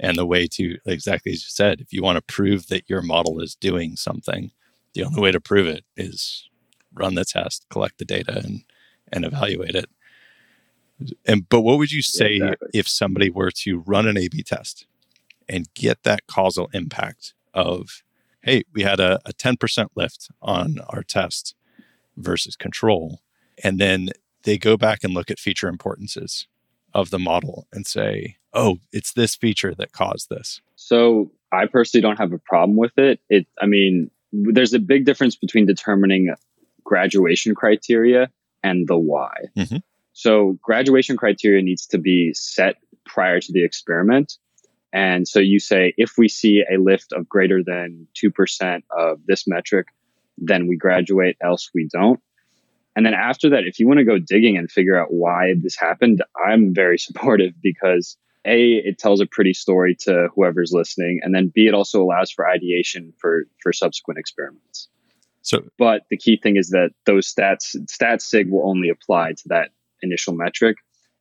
And 0.00 0.16
the 0.16 0.26
way 0.26 0.46
to 0.48 0.76
exactly 0.86 1.32
as 1.32 1.44
you 1.44 1.50
said, 1.50 1.80
if 1.80 1.92
you 1.92 2.02
want 2.02 2.16
to 2.16 2.34
prove 2.34 2.66
that 2.68 2.88
your 2.88 3.02
model 3.02 3.40
is 3.40 3.54
doing 3.54 3.96
something, 3.96 4.50
the 4.94 5.04
only 5.04 5.20
way 5.20 5.32
to 5.32 5.40
prove 5.40 5.66
it 5.66 5.84
is 5.96 6.48
run 6.92 7.14
the 7.14 7.24
test, 7.24 7.66
collect 7.70 7.98
the 7.98 8.04
data, 8.04 8.40
and 8.44 8.62
and 9.12 9.24
evaluate 9.24 9.74
it. 9.74 9.86
And 11.26 11.48
but 11.48 11.60
what 11.62 11.78
would 11.78 11.92
you 11.92 12.02
say 12.02 12.36
Exactly. 12.36 12.68
if 12.72 12.88
somebody 12.88 13.30
were 13.30 13.50
to 13.50 13.78
run 13.78 14.06
an 14.08 14.16
A/B 14.16 14.42
test 14.42 14.86
and 15.48 15.72
get 15.74 16.02
that 16.04 16.26
causal 16.26 16.70
impact 16.72 17.34
of, 17.52 18.02
hey, 18.42 18.64
we 18.72 18.82
had 18.82 18.98
a, 18.98 19.20
a 19.26 19.32
10% 19.32 19.88
lift 19.94 20.28
on 20.40 20.78
our 20.88 21.02
test 21.02 21.54
versus 22.16 22.56
control, 22.56 23.20
and 23.62 23.78
then 23.78 24.08
they 24.44 24.56
go 24.58 24.76
back 24.76 25.04
and 25.04 25.12
look 25.14 25.30
at 25.30 25.38
feature 25.38 25.68
importances 25.68 26.46
of 26.94 27.10
the 27.10 27.18
model 27.18 27.66
and 27.72 27.86
say, 27.86 28.36
oh, 28.52 28.78
it's 28.92 29.12
this 29.12 29.34
feature 29.34 29.74
that 29.74 29.92
caused 29.92 30.28
this. 30.30 30.60
So 30.76 31.32
I 31.52 31.66
personally 31.66 32.02
don't 32.02 32.18
have 32.18 32.32
a 32.32 32.38
problem 32.38 32.76
with 32.76 32.96
it. 32.98 33.20
It, 33.28 33.46
I 33.60 33.66
mean, 33.66 34.10
there's 34.32 34.74
a 34.74 34.78
big 34.78 35.04
difference 35.04 35.36
between 35.36 35.66
determining 35.66 36.34
graduation 36.84 37.54
criteria 37.54 38.30
and 38.62 38.86
the 38.86 38.98
why. 38.98 39.34
Mhm. 39.56 39.82
So 40.12 40.58
graduation 40.62 41.16
criteria 41.16 41.62
needs 41.62 41.86
to 41.86 41.98
be 41.98 42.32
set 42.34 42.76
prior 43.04 43.40
to 43.40 43.52
the 43.52 43.64
experiment. 43.64 44.34
And 44.92 45.26
so 45.26 45.40
you 45.40 45.58
say, 45.58 45.92
if 45.96 46.12
we 46.16 46.28
see 46.28 46.64
a 46.72 46.78
lift 46.78 47.12
of 47.12 47.28
greater 47.28 47.62
than 47.64 48.06
2% 48.14 48.84
of 48.96 49.18
this 49.26 49.46
metric, 49.46 49.88
then 50.38 50.68
we 50.68 50.76
graduate, 50.76 51.36
else 51.42 51.70
we 51.74 51.88
don't. 51.92 52.20
And 52.96 53.04
then 53.04 53.14
after 53.14 53.50
that, 53.50 53.64
if 53.64 53.78
you 53.78 53.88
want 53.88 53.98
to 53.98 54.04
go 54.04 54.18
digging 54.18 54.56
and 54.56 54.70
figure 54.70 54.96
out 54.96 55.08
why 55.12 55.54
this 55.60 55.76
happened, 55.76 56.22
I'm 56.46 56.74
very 56.74 56.98
supportive 57.06 57.54
because 57.62 58.16
a 58.46 58.74
it 58.74 58.98
tells 58.98 59.20
a 59.20 59.26
pretty 59.26 59.54
story 59.54 59.96
to 60.00 60.28
whoever's 60.34 60.72
listening 60.72 61.20
and 61.22 61.34
then 61.34 61.50
b 61.54 61.66
it 61.66 61.72
also 61.72 62.02
allows 62.02 62.30
for 62.30 62.46
ideation 62.46 63.12
for 63.18 63.44
for 63.62 63.72
subsequent 63.72 64.18
experiments 64.18 64.88
So 65.40 65.62
but 65.78 66.02
the 66.10 66.18
key 66.18 66.38
thing 66.42 66.56
is 66.56 66.68
that 66.68 66.90
those 67.06 67.32
stats 67.32 67.74
stat 67.88 68.20
sig 68.20 68.50
will 68.50 68.68
only 68.68 68.90
apply 68.90 69.32
to 69.32 69.42
that 69.46 69.70
initial 70.02 70.34
metric 70.34 70.76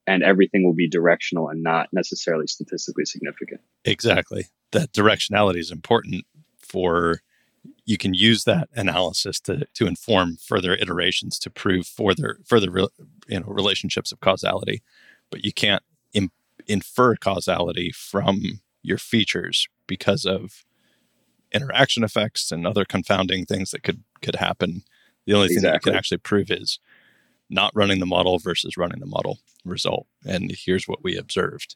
and 0.06 0.22
everything 0.22 0.66
will 0.66 0.74
be 0.74 0.90
directional 0.90 1.48
and 1.48 1.64
not 1.64 1.88
necessarily 1.94 2.48
statistically 2.48 3.06
significant 3.06 3.62
Exactly. 3.86 4.48
That 4.72 4.92
directionality 4.94 5.60
is 5.60 5.72
important 5.72 6.26
for 6.58 7.22
you 7.86 7.98
can 7.98 8.14
use 8.14 8.44
that 8.46 8.70
analysis 8.74 9.40
to 9.42 9.66
to 9.74 9.88
inform 9.88 10.38
further 10.38 10.74
iterations 10.74 11.38
to 11.40 11.50
prove 11.50 11.86
further 11.86 12.38
further 12.46 12.72
re- 12.72 12.88
you 13.28 13.40
know 13.40 13.46
relationships 13.48 14.12
of 14.12 14.20
causality, 14.20 14.82
but 15.30 15.44
you 15.44 15.52
can't 15.54 15.84
Im- 16.14 16.32
infer 16.68 17.16
causality 17.16 17.92
from 17.92 18.62
your 18.82 18.98
features 18.98 19.68
because 19.88 20.26
of 20.26 20.64
interaction 21.54 22.04
effects 22.04 22.52
and 22.52 22.66
other 22.66 22.86
confounding 22.86 23.46
things 23.46 23.72
that 23.72 23.84
could 23.84 24.04
could 24.22 24.36
happen. 24.36 24.84
The 25.26 25.34
only 25.34 25.50
thing 25.50 25.64
that 25.64 25.74
you 25.76 25.80
can 25.80 25.96
actually 25.96 26.18
prove 26.18 26.52
is 26.52 26.80
not 27.50 27.72
running 27.76 28.00
the 28.00 28.06
model 28.06 28.40
versus 28.40 28.78
running 28.78 29.00
the 29.00 29.06
model 29.06 29.40
result. 29.66 30.08
And 30.26 30.52
here's 30.52 30.88
what 30.88 31.04
we 31.04 31.18
observed. 31.18 31.76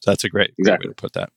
So 0.00 0.10
that's 0.10 0.24
a 0.24 0.28
great, 0.28 0.54
great 0.56 0.80
way 0.80 0.86
to 0.86 0.94
put 0.94 1.12
that. 1.14 1.30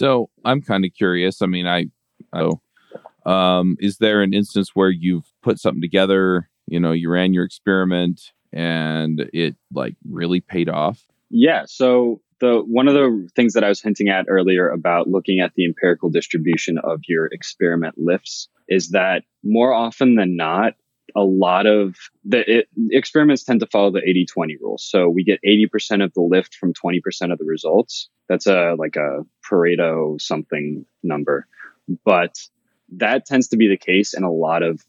So 0.00 0.30
I'm 0.46 0.62
kind 0.62 0.86
of 0.86 0.92
curious. 0.96 1.42
I 1.42 1.46
mean, 1.46 1.66
I, 1.66 1.88
oh, 2.32 2.62
um, 3.30 3.76
is 3.80 3.98
there 3.98 4.22
an 4.22 4.32
instance 4.32 4.70
where 4.72 4.88
you've 4.88 5.30
put 5.42 5.58
something 5.58 5.82
together? 5.82 6.48
You 6.66 6.80
know, 6.80 6.92
you 6.92 7.10
ran 7.10 7.34
your 7.34 7.44
experiment 7.44 8.32
and 8.50 9.28
it 9.34 9.56
like 9.74 9.96
really 10.08 10.40
paid 10.40 10.70
off. 10.70 11.04
Yeah. 11.28 11.64
So 11.66 12.22
the 12.40 12.62
one 12.66 12.88
of 12.88 12.94
the 12.94 13.28
things 13.36 13.52
that 13.52 13.62
I 13.62 13.68
was 13.68 13.82
hinting 13.82 14.08
at 14.08 14.24
earlier 14.26 14.70
about 14.70 15.06
looking 15.06 15.40
at 15.40 15.52
the 15.54 15.66
empirical 15.66 16.08
distribution 16.08 16.78
of 16.82 17.00
your 17.06 17.26
experiment 17.26 17.96
lifts 17.98 18.48
is 18.68 18.92
that 18.92 19.24
more 19.44 19.74
often 19.74 20.14
than 20.14 20.34
not, 20.34 20.76
a 21.14 21.24
lot 21.24 21.66
of 21.66 21.96
the 22.24 22.60
it, 22.60 22.68
experiments 22.90 23.44
tend 23.44 23.60
to 23.60 23.66
follow 23.66 23.90
the 23.90 24.00
80-20 24.00 24.54
rule. 24.62 24.78
So 24.78 25.10
we 25.10 25.24
get 25.24 25.40
80% 25.46 26.02
of 26.02 26.14
the 26.14 26.22
lift 26.22 26.54
from 26.54 26.72
20% 26.72 27.00
of 27.32 27.38
the 27.38 27.44
results. 27.44 28.08
That's 28.30 28.46
a 28.46 28.76
like 28.78 28.94
a 28.94 29.26
Pareto 29.44 30.20
something 30.20 30.86
number. 31.02 31.48
But 32.04 32.38
that 32.96 33.26
tends 33.26 33.48
to 33.48 33.56
be 33.56 33.66
the 33.66 33.76
case 33.76 34.14
in 34.14 34.22
a 34.22 34.30
lot 34.30 34.62
of 34.62 34.80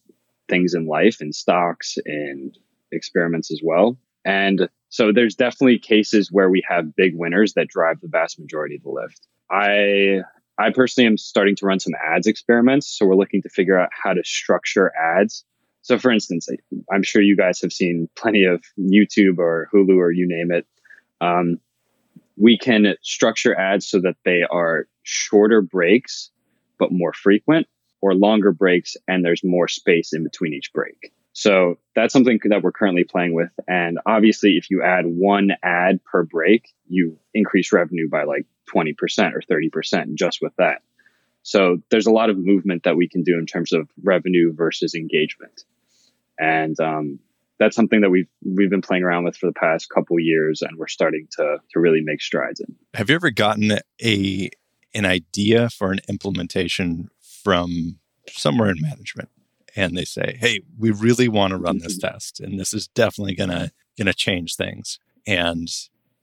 things 0.47 0.75
in 0.75 0.85
life, 0.85 1.21
in 1.21 1.33
stocks 1.33 1.97
and 2.05 2.55
experiments 2.91 3.51
as 3.51 3.59
well. 3.63 3.97
And 4.23 4.69
so 4.89 5.11
there's 5.11 5.33
definitely 5.33 5.79
cases 5.79 6.31
where 6.31 6.51
we 6.51 6.63
have 6.69 6.95
big 6.95 7.15
winners 7.15 7.53
that 7.53 7.67
drive 7.67 7.99
the 7.99 8.09
vast 8.09 8.39
majority 8.39 8.75
of 8.75 8.83
the 8.83 8.91
lift. 8.91 9.27
I 9.49 10.21
I 10.59 10.69
personally 10.69 11.07
am 11.07 11.17
starting 11.17 11.55
to 11.55 11.65
run 11.65 11.79
some 11.79 11.93
ads 11.95 12.27
experiments, 12.27 12.95
so 12.95 13.07
we're 13.07 13.15
looking 13.15 13.41
to 13.41 13.49
figure 13.49 13.79
out 13.79 13.89
how 13.91 14.13
to 14.13 14.21
structure 14.23 14.91
ads. 14.95 15.43
So 15.81 15.97
for 15.97 16.11
instance, 16.11 16.47
I'm 16.93 17.01
sure 17.01 17.23
you 17.23 17.35
guys 17.35 17.59
have 17.61 17.73
seen 17.73 18.07
plenty 18.15 18.43
of 18.43 18.63
YouTube 18.79 19.39
or 19.39 19.67
Hulu 19.73 19.97
or 19.97 20.11
you 20.11 20.27
name 20.27 20.51
it. 20.51 20.67
Um, 21.19 21.59
we 22.41 22.57
can 22.57 22.95
structure 23.03 23.57
ads 23.57 23.87
so 23.87 24.01
that 24.01 24.15
they 24.25 24.41
are 24.49 24.87
shorter 25.03 25.61
breaks 25.61 26.31
but 26.79 26.91
more 26.91 27.13
frequent 27.13 27.67
or 28.01 28.15
longer 28.15 28.51
breaks 28.51 28.97
and 29.07 29.23
there's 29.23 29.43
more 29.43 29.67
space 29.67 30.11
in 30.11 30.23
between 30.23 30.53
each 30.53 30.73
break. 30.73 31.13
So 31.33 31.77
that's 31.95 32.11
something 32.11 32.39
that 32.45 32.63
we're 32.63 32.71
currently 32.71 33.03
playing 33.03 33.35
with. 33.35 33.51
And 33.67 33.99
obviously, 34.05 34.57
if 34.57 34.71
you 34.71 34.81
add 34.81 35.05
one 35.05 35.51
ad 35.61 36.03
per 36.03 36.23
break, 36.23 36.73
you 36.87 37.17
increase 37.33 37.71
revenue 37.71 38.09
by 38.09 38.23
like 38.23 38.45
20% 38.73 38.95
or 39.33 39.41
30% 39.41 40.15
just 40.15 40.39
with 40.41 40.53
that. 40.57 40.81
So 41.43 41.77
there's 41.89 42.07
a 42.07 42.11
lot 42.11 42.29
of 42.29 42.37
movement 42.37 42.83
that 42.83 42.97
we 42.97 43.07
can 43.07 43.23
do 43.23 43.37
in 43.37 43.45
terms 43.45 43.71
of 43.71 43.87
revenue 44.03 44.53
versus 44.53 44.95
engagement. 44.95 45.63
And 46.39 46.77
um, 46.79 47.19
that's 47.61 47.75
something 47.75 48.01
that 48.01 48.09
we've 48.09 48.27
we've 48.43 48.71
been 48.71 48.81
playing 48.81 49.03
around 49.03 49.23
with 49.23 49.37
for 49.37 49.45
the 49.45 49.53
past 49.53 49.87
couple 49.93 50.19
years 50.19 50.63
and 50.63 50.77
we're 50.79 50.87
starting 50.87 51.27
to 51.37 51.57
to 51.69 51.79
really 51.79 52.01
make 52.01 52.19
strides 52.19 52.59
in. 52.59 52.75
Have 52.95 53.09
you 53.09 53.15
ever 53.15 53.29
gotten 53.29 53.77
a 54.03 54.49
an 54.95 55.05
idea 55.05 55.69
for 55.69 55.91
an 55.91 55.99
implementation 56.09 57.09
from 57.43 57.99
somewhere 58.27 58.71
in 58.71 58.81
management 58.81 59.29
and 59.75 59.95
they 59.95 60.05
say, 60.05 60.37
"Hey, 60.39 60.61
we 60.77 60.89
really 60.89 61.27
want 61.27 61.51
to 61.51 61.57
run 61.57 61.77
this 61.77 61.99
mm-hmm. 61.99 62.13
test 62.13 62.39
and 62.39 62.59
this 62.59 62.73
is 62.73 62.87
definitely 62.87 63.35
going 63.35 63.51
to 63.51 63.71
going 63.95 64.07
to 64.07 64.13
change 64.13 64.55
things." 64.55 64.97
And 65.27 65.69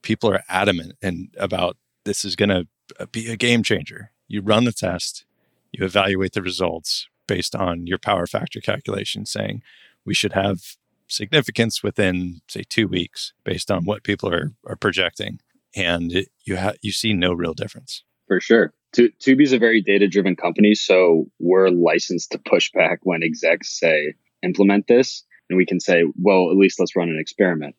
people 0.01 0.29
are 0.29 0.43
adamant 0.49 0.97
and 1.01 1.33
about 1.39 1.77
this 2.03 2.25
is 2.25 2.35
going 2.35 2.49
to 2.49 2.67
uh, 2.99 3.05
be 3.13 3.31
a 3.31 3.37
game 3.37 3.63
changer. 3.63 4.11
You 4.27 4.41
run 4.41 4.65
the 4.65 4.73
test, 4.73 5.25
you 5.71 5.85
evaluate 5.85 6.33
the 6.33 6.41
results 6.41 7.07
based 7.27 7.55
on 7.55 7.87
your 7.87 7.97
power 7.97 8.27
factor 8.27 8.59
calculation 8.59 9.25
saying 9.25 9.63
we 10.03 10.13
should 10.13 10.33
have 10.33 10.75
significance 11.09 11.83
within 11.83 12.41
say 12.47 12.63
2 12.67 12.87
weeks 12.87 13.33
based 13.43 13.69
on 13.71 13.85
what 13.85 14.03
people 14.03 14.33
are 14.33 14.53
are 14.65 14.75
projecting 14.75 15.39
and 15.75 16.11
it, 16.11 16.29
you 16.43 16.57
ha- 16.57 16.73
you 16.81 16.91
see 16.91 17.13
no 17.13 17.33
real 17.33 17.53
difference. 17.53 18.03
For 18.27 18.39
sure. 18.39 18.73
Tu- 18.93 19.11
Tubi's 19.19 19.53
a 19.53 19.59
very 19.59 19.81
data 19.81 20.07
driven 20.07 20.35
company, 20.35 20.73
so 20.73 21.25
we're 21.39 21.69
licensed 21.69 22.31
to 22.31 22.39
push 22.39 22.71
back 22.71 22.99
when 23.03 23.21
execs 23.23 23.79
say 23.79 24.13
implement 24.41 24.87
this, 24.87 25.23
and 25.49 25.57
we 25.57 25.65
can 25.65 25.79
say, 25.79 26.03
well, 26.19 26.49
at 26.49 26.57
least 26.57 26.79
let's 26.79 26.95
run 26.95 27.09
an 27.09 27.19
experiment. 27.19 27.75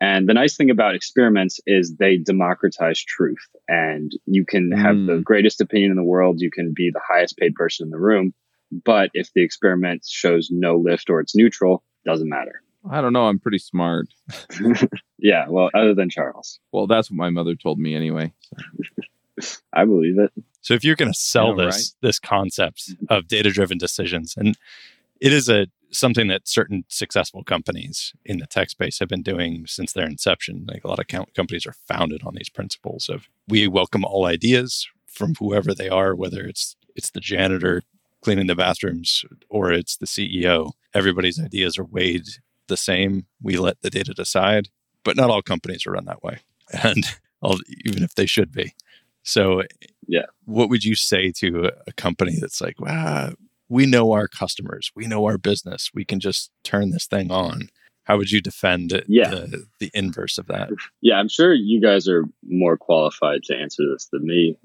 And 0.00 0.28
the 0.28 0.34
nice 0.34 0.56
thing 0.56 0.70
about 0.70 0.94
experiments 0.94 1.60
is 1.66 1.94
they 1.96 2.16
democratize 2.16 3.00
truth, 3.04 3.46
and 3.68 4.10
you 4.26 4.44
can 4.44 4.72
have 4.72 4.96
Mm. 4.96 5.06
the 5.06 5.22
greatest 5.22 5.60
opinion 5.60 5.90
in 5.90 5.96
the 5.96 6.02
world, 6.02 6.40
you 6.40 6.50
can 6.50 6.72
be 6.74 6.90
the 6.90 7.02
highest 7.06 7.36
paid 7.36 7.54
person 7.54 7.86
in 7.86 7.90
the 7.90 7.98
room, 8.00 8.32
but 8.84 9.10
if 9.14 9.30
the 9.34 9.42
experiment 9.44 10.04
shows 10.08 10.48
no 10.50 10.76
lift 10.76 11.10
or 11.10 11.20
it's 11.20 11.36
neutral, 11.36 11.84
doesn't 12.10 12.28
matter. 12.28 12.62
I 12.90 13.00
don't 13.00 13.12
know. 13.12 13.26
I'm 13.26 13.38
pretty 13.38 13.58
smart. 13.58 14.08
Yeah, 15.22 15.44
well, 15.48 15.68
other 15.74 15.94
than 15.94 16.08
Charles, 16.08 16.60
Well, 16.72 16.86
that's 16.86 17.10
what 17.10 17.16
my 17.18 17.28
mother 17.28 17.54
told 17.54 17.78
me 17.78 17.94
anyway. 17.94 18.32
I 19.74 19.84
believe 19.84 20.18
it. 20.18 20.32
So 20.62 20.72
if 20.72 20.82
you're 20.82 20.96
going 20.96 21.12
to 21.12 21.18
sell 21.18 21.56
Yeah, 21.58 21.66
this 21.66 21.94
this 22.00 22.18
concept 22.18 22.94
of 23.10 23.28
data 23.28 23.50
driven 23.50 23.76
decisions, 23.76 24.34
and 24.36 24.56
it 25.20 25.32
is 25.32 25.48
a 25.50 25.66
something 25.90 26.28
that 26.28 26.48
certain 26.48 26.84
successful 26.88 27.44
companies 27.44 28.14
in 28.24 28.38
the 28.38 28.46
tech 28.46 28.70
space 28.70 28.98
have 28.98 29.08
been 29.08 29.22
doing 29.22 29.66
since 29.66 29.92
their 29.92 30.06
inception. 30.06 30.64
Like 30.66 30.84
a 30.84 30.88
lot 30.88 31.00
of 31.00 31.08
com- 31.08 31.26
companies 31.34 31.66
are 31.66 31.74
founded 31.86 32.22
on 32.24 32.34
these 32.34 32.48
principles 32.48 33.08
of 33.10 33.28
we 33.46 33.66
welcome 33.68 34.04
all 34.04 34.24
ideas 34.24 34.88
from 35.06 35.34
whoever 35.34 35.74
they 35.74 35.88
are, 35.90 36.14
whether 36.14 36.44
it's 36.44 36.76
it's 36.96 37.10
the 37.10 37.20
janitor 37.20 37.82
cleaning 38.22 38.46
the 38.46 38.54
bathrooms 38.54 39.24
or 39.48 39.72
it's 39.72 39.96
the 39.96 40.06
CEO. 40.06 40.72
Everybody's 40.94 41.40
ideas 41.40 41.78
are 41.78 41.84
weighed 41.84 42.24
the 42.68 42.76
same. 42.76 43.26
We 43.42 43.56
let 43.58 43.80
the 43.82 43.90
data 43.90 44.14
decide, 44.14 44.68
but 45.04 45.16
not 45.16 45.30
all 45.30 45.42
companies 45.42 45.86
are 45.86 45.92
run 45.92 46.04
that 46.06 46.22
way, 46.22 46.38
and 46.84 47.04
all, 47.42 47.58
even 47.84 48.02
if 48.02 48.14
they 48.14 48.26
should 48.26 48.52
be. 48.52 48.74
So 49.22 49.62
yeah, 50.06 50.26
what 50.44 50.70
would 50.70 50.84
you 50.84 50.94
say 50.94 51.30
to 51.36 51.70
a, 51.86 51.92
company 51.92 52.36
that's 52.40 52.60
like, 52.60 52.80
wow, 52.80 53.32
we 53.68 53.86
know 53.86 54.12
our 54.12 54.26
customers, 54.28 54.90
we 54.96 55.06
know 55.06 55.24
our 55.26 55.36
business, 55.38 55.90
we 55.94 56.04
can 56.04 56.20
just 56.20 56.50
turn 56.64 56.90
this 56.90 57.06
thing 57.06 57.30
on? 57.30 57.68
How 58.04 58.16
would 58.16 58.30
you 58.30 58.40
defend 58.40 59.04
Yeah. 59.06 59.30
the, 59.30 59.66
the 59.78 59.90
inverse 59.94 60.38
of 60.38 60.46
that? 60.46 60.70
Yeah, 61.00 61.16
I'm 61.16 61.28
sure 61.28 61.52
you 61.54 61.80
guys 61.80 62.08
are 62.08 62.24
more 62.48 62.76
qualified 62.76 63.42
to 63.44 63.54
answer 63.56 63.82
this 63.92 64.08
than 64.10 64.26
me, 64.26 64.56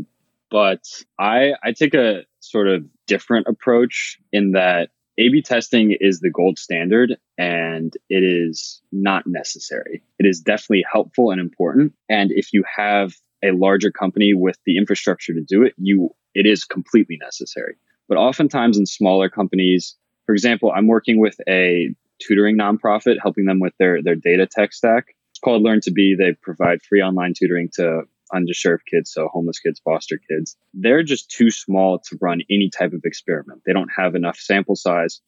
but 0.49 0.81
I 1.19 1.53
I 1.63 1.73
take 1.73 1.93
a 1.93 2.23
sort 2.49 2.67
of 2.67 2.85
different 3.07 3.47
approach 3.47 4.17
in 4.31 4.51
that 4.51 4.89
A 5.17 5.29
B 5.29 5.41
testing 5.41 5.95
is 5.99 6.19
the 6.19 6.29
gold 6.29 6.57
standard 6.59 7.17
and 7.37 7.93
it 8.09 8.23
is 8.23 8.81
not 8.91 9.23
necessary. 9.25 10.03
It 10.19 10.25
is 10.25 10.39
definitely 10.39 10.83
helpful 10.91 11.31
and 11.31 11.39
important. 11.39 11.93
And 12.09 12.31
if 12.31 12.53
you 12.53 12.63
have 12.75 13.13
a 13.43 13.51
larger 13.51 13.91
company 13.91 14.33
with 14.33 14.57
the 14.65 14.77
infrastructure 14.77 15.33
to 15.33 15.41
do 15.41 15.63
it, 15.63 15.73
you 15.77 16.09
it 16.33 16.45
is 16.45 16.65
completely 16.65 17.17
necessary. 17.21 17.75
But 18.07 18.17
oftentimes 18.17 18.77
in 18.77 18.85
smaller 18.85 19.29
companies, 19.29 19.95
for 20.25 20.33
example, 20.33 20.71
I'm 20.75 20.87
working 20.87 21.19
with 21.19 21.35
a 21.47 21.89
tutoring 22.19 22.57
nonprofit, 22.57 23.15
helping 23.21 23.45
them 23.45 23.59
with 23.59 23.73
their, 23.79 24.01
their 24.01 24.15
data 24.15 24.47
tech 24.49 24.73
stack. 24.73 25.15
It's 25.31 25.39
called 25.39 25.63
Learn 25.63 25.81
to 25.81 25.91
Be. 25.91 26.15
They 26.17 26.33
provide 26.41 26.81
free 26.81 27.01
online 27.01 27.33
tutoring 27.37 27.69
to 27.75 28.03
underserved 28.33 28.85
kids, 28.89 29.11
so 29.11 29.27
homeless 29.27 29.59
kids, 29.59 29.79
foster 29.83 30.19
kids. 30.29 30.57
They're 30.73 31.03
just 31.03 31.29
too 31.29 31.51
small 31.51 31.99
to 31.99 32.17
run 32.21 32.41
any 32.49 32.69
type 32.69 32.93
of 32.93 33.01
experiment. 33.03 33.61
They 33.65 33.73
don't 33.73 33.91
have 33.95 34.15
enough 34.15 34.37
sample 34.37 34.75
size. 34.75 35.21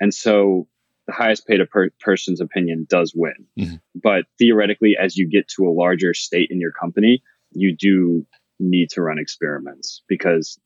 And 0.00 0.12
so 0.12 0.66
the 1.06 1.12
highest 1.12 1.46
paid 1.46 1.60
per- 1.70 1.90
person's 2.00 2.40
opinion 2.40 2.86
does 2.88 3.12
win. 3.14 3.46
Mm-hmm. 3.58 3.76
But 4.02 4.24
theoretically, 4.38 4.96
as 5.00 5.16
you 5.16 5.28
get 5.28 5.48
to 5.56 5.66
a 5.66 5.72
larger 5.72 6.14
state 6.14 6.48
in 6.50 6.60
your 6.60 6.72
company, 6.72 7.22
you 7.52 7.74
do 7.76 8.26
need 8.60 8.90
to 8.90 9.02
run 9.02 9.18
experiments 9.18 10.02
because 10.08 10.58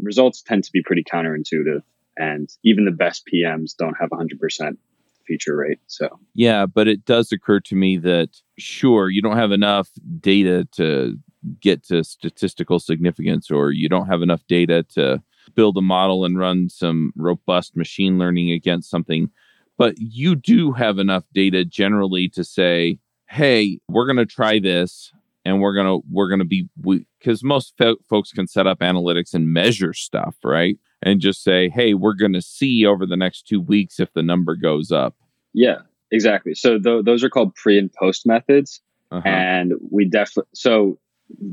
results 0.00 0.42
tend 0.42 0.64
to 0.64 0.72
be 0.72 0.82
pretty 0.82 1.04
counterintuitive. 1.04 1.82
And 2.16 2.48
even 2.64 2.84
the 2.84 2.90
best 2.90 3.22
PMs 3.32 3.76
don't 3.76 3.96
have 4.00 4.10
100% 4.10 4.76
feature 5.26 5.56
rate. 5.56 5.78
So, 5.86 6.08
yeah, 6.34 6.66
but 6.66 6.88
it 6.88 7.04
does 7.04 7.32
occur 7.32 7.60
to 7.60 7.74
me 7.74 7.96
that 7.98 8.30
sure, 8.58 9.08
you 9.08 9.22
don't 9.22 9.36
have 9.36 9.52
enough 9.52 9.88
data 10.20 10.66
to 10.72 11.18
get 11.60 11.84
to 11.84 12.04
statistical 12.04 12.78
significance, 12.78 13.50
or 13.50 13.72
you 13.72 13.88
don't 13.88 14.08
have 14.08 14.22
enough 14.22 14.46
data 14.48 14.84
to 14.94 15.22
build 15.54 15.76
a 15.76 15.82
model 15.82 16.24
and 16.24 16.38
run 16.38 16.68
some 16.68 17.12
robust 17.16 17.76
machine 17.76 18.18
learning 18.18 18.50
against 18.52 18.90
something. 18.90 19.30
But 19.78 19.94
you 19.98 20.36
do 20.36 20.72
have 20.72 20.98
enough 20.98 21.24
data 21.32 21.64
generally 21.64 22.28
to 22.30 22.44
say, 22.44 22.98
hey, 23.28 23.78
we're 23.88 24.06
going 24.06 24.18
to 24.18 24.26
try 24.26 24.58
this 24.58 25.12
and 25.44 25.60
we're 25.60 25.74
going 25.74 25.86
to 25.86 26.06
we're 26.10 26.28
going 26.28 26.38
to 26.38 26.44
be 26.44 26.68
because 27.18 27.42
most 27.42 27.74
fo- 27.78 27.96
folks 28.08 28.32
can 28.32 28.46
set 28.46 28.66
up 28.66 28.78
analytics 28.80 29.34
and 29.34 29.52
measure 29.52 29.92
stuff 29.92 30.36
right 30.44 30.78
and 31.02 31.20
just 31.20 31.42
say 31.42 31.68
hey 31.68 31.94
we're 31.94 32.14
going 32.14 32.32
to 32.32 32.42
see 32.42 32.86
over 32.86 33.06
the 33.06 33.16
next 33.16 33.46
two 33.46 33.60
weeks 33.60 34.00
if 34.00 34.12
the 34.14 34.22
number 34.22 34.54
goes 34.54 34.90
up 34.90 35.16
yeah 35.52 35.78
exactly 36.10 36.54
so 36.54 36.78
th- 36.78 37.04
those 37.04 37.24
are 37.24 37.30
called 37.30 37.54
pre 37.54 37.78
and 37.78 37.92
post 37.92 38.26
methods 38.26 38.80
uh-huh. 39.10 39.28
and 39.28 39.72
we 39.90 40.04
definitely 40.04 40.48
so 40.54 40.98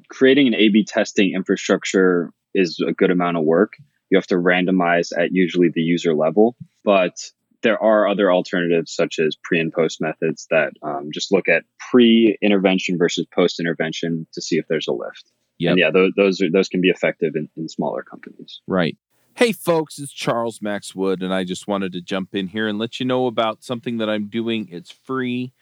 creating 0.10 0.48
an 0.48 0.56
a 0.56 0.70
b 0.70 0.84
testing 0.84 1.34
infrastructure 1.34 2.32
is 2.54 2.84
a 2.86 2.94
good 2.94 3.12
amount 3.12 3.38
of 3.38 3.44
work 3.44 3.74
you 4.10 4.18
have 4.18 4.28
to 4.28 4.36
randomize 4.36 5.12
at 5.18 5.32
usually 5.32 5.70
the 5.70 5.82
user 5.82 6.14
level 6.14 6.56
but 6.84 7.32
there 7.62 7.82
are 7.82 8.08
other 8.08 8.32
alternatives 8.32 8.94
such 8.94 9.20
as 9.20 9.36
pre 9.44 9.60
and 9.60 9.74
post 9.74 10.00
methods 10.02 10.48
that 10.50 10.74
um, 10.82 11.10
just 11.14 11.32
look 11.32 11.48
at 11.48 11.64
pre 11.92 12.38
intervention 12.42 12.98
versus 12.98 13.26
post 13.34 13.60
intervention 13.60 14.28
to 14.34 14.42
see 14.42 14.58
if 14.58 14.66
there's 14.68 14.88
a 14.88 14.94
lift. 14.94 15.32
Yep. 15.58 15.72
And 15.72 15.80
yeah, 15.80 15.92
those 15.92 16.12
those, 16.16 16.42
are, 16.42 16.50
those 16.50 16.70
can 16.70 16.82
be 16.82 16.90
effective 16.90 17.34
in, 17.36 17.50
in 17.58 17.68
smaller 17.68 18.04
companies. 18.04 18.62
Right. 18.68 18.98
Hey, 19.36 19.52
folks, 19.52 20.00
it's 20.00 20.12
Charles 20.12 20.62
Max 20.62 20.94
Wood, 20.94 21.22
and 21.22 21.34
I 21.34 21.44
just 21.44 21.68
wanted 21.68 21.94
to 21.94 22.02
jump 22.02 22.36
in 22.36 22.48
here 22.48 22.68
and 22.68 22.78
let 22.78 23.00
you 23.00 23.06
know 23.06 23.28
about 23.28 23.64
something 23.64 23.98
that 23.98 24.10
I'm 24.10 24.28
doing. 24.28 24.68
It's 24.72 24.92
free, 24.92 25.54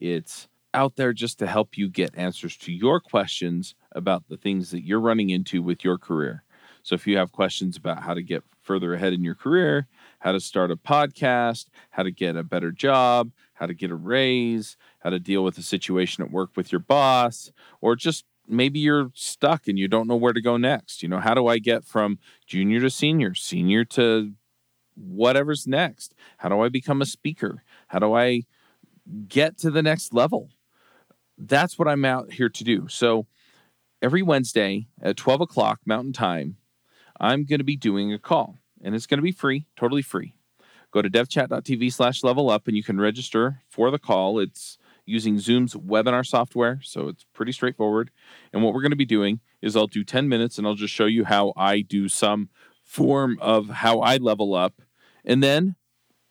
it's 0.00 0.48
out 0.76 0.96
there 0.96 1.12
just 1.12 1.38
to 1.40 1.46
help 1.46 1.76
you 1.76 1.88
get 1.88 2.16
answers 2.16 2.56
to 2.58 2.72
your 2.72 3.00
questions 3.00 3.74
about 3.92 4.28
the 4.28 4.36
things 4.36 4.70
that 4.70 4.84
you're 4.84 5.00
running 5.00 5.30
into 5.30 5.62
with 5.62 5.82
your 5.82 5.98
career. 5.98 6.44
So 6.82 6.94
if 6.94 7.06
you 7.06 7.16
have 7.16 7.32
questions 7.32 7.76
about 7.76 8.02
how 8.02 8.14
to 8.14 8.22
get 8.22 8.44
further 8.60 8.94
ahead 8.94 9.12
in 9.12 9.24
your 9.24 9.34
career, 9.34 9.88
how 10.20 10.32
to 10.32 10.40
start 10.40 10.70
a 10.70 10.76
podcast, 10.76 11.66
how 11.90 12.02
to 12.02 12.12
get 12.12 12.36
a 12.36 12.44
better 12.44 12.70
job, 12.70 13.32
how 13.54 13.66
to 13.66 13.74
get 13.74 13.90
a 13.90 13.96
raise, 13.96 14.76
how 15.00 15.10
to 15.10 15.18
deal 15.18 15.42
with 15.42 15.58
a 15.58 15.62
situation 15.62 16.22
at 16.22 16.30
work 16.30 16.50
with 16.56 16.70
your 16.70 16.78
boss, 16.78 17.50
or 17.80 17.96
just 17.96 18.24
maybe 18.46 18.78
you're 18.78 19.10
stuck 19.14 19.66
and 19.66 19.78
you 19.78 19.88
don't 19.88 20.06
know 20.06 20.16
where 20.16 20.32
to 20.32 20.42
go 20.42 20.56
next. 20.56 21.02
You 21.02 21.08
know, 21.08 21.18
how 21.18 21.34
do 21.34 21.46
I 21.46 21.58
get 21.58 21.84
from 21.84 22.18
junior 22.46 22.80
to 22.80 22.90
senior, 22.90 23.34
senior 23.34 23.84
to 23.86 24.32
whatever's 24.94 25.66
next? 25.66 26.14
How 26.38 26.48
do 26.48 26.60
I 26.60 26.68
become 26.68 27.02
a 27.02 27.06
speaker? 27.06 27.62
How 27.88 27.98
do 27.98 28.14
I 28.14 28.42
get 29.28 29.58
to 29.58 29.70
the 29.70 29.82
next 29.82 30.12
level? 30.12 30.50
That's 31.38 31.78
what 31.78 31.88
I'm 31.88 32.04
out 32.04 32.32
here 32.32 32.48
to 32.48 32.64
do. 32.64 32.88
So 32.88 33.26
every 34.02 34.22
Wednesday 34.22 34.88
at 35.00 35.16
12 35.16 35.42
o'clock 35.42 35.80
Mountain 35.84 36.12
Time, 36.12 36.56
I'm 37.20 37.44
going 37.44 37.58
to 37.60 37.64
be 37.64 37.76
doing 37.76 38.12
a 38.12 38.18
call 38.18 38.58
and 38.82 38.94
it's 38.94 39.06
going 39.06 39.18
to 39.18 39.22
be 39.22 39.32
free, 39.32 39.66
totally 39.76 40.02
free. 40.02 40.34
Go 40.92 41.02
to 41.02 41.10
devchat.tv 41.10 41.92
slash 41.92 42.22
level 42.22 42.48
up 42.48 42.66
and 42.68 42.76
you 42.76 42.82
can 42.82 43.00
register 43.00 43.62
for 43.68 43.90
the 43.90 43.98
call. 43.98 44.38
It's 44.38 44.78
using 45.04 45.38
Zoom's 45.38 45.74
webinar 45.74 46.26
software, 46.26 46.80
so 46.82 47.08
it's 47.08 47.24
pretty 47.32 47.52
straightforward. 47.52 48.10
And 48.52 48.62
what 48.62 48.74
we're 48.74 48.82
going 48.82 48.90
to 48.90 48.96
be 48.96 49.04
doing 49.04 49.40
is 49.62 49.76
I'll 49.76 49.86
do 49.86 50.04
10 50.04 50.28
minutes 50.28 50.58
and 50.58 50.66
I'll 50.66 50.74
just 50.74 50.94
show 50.94 51.06
you 51.06 51.24
how 51.24 51.52
I 51.56 51.80
do 51.80 52.08
some 52.08 52.48
form 52.82 53.38
of 53.40 53.68
how 53.68 54.00
I 54.00 54.16
level 54.16 54.54
up. 54.54 54.82
And 55.24 55.42
then 55.42 55.76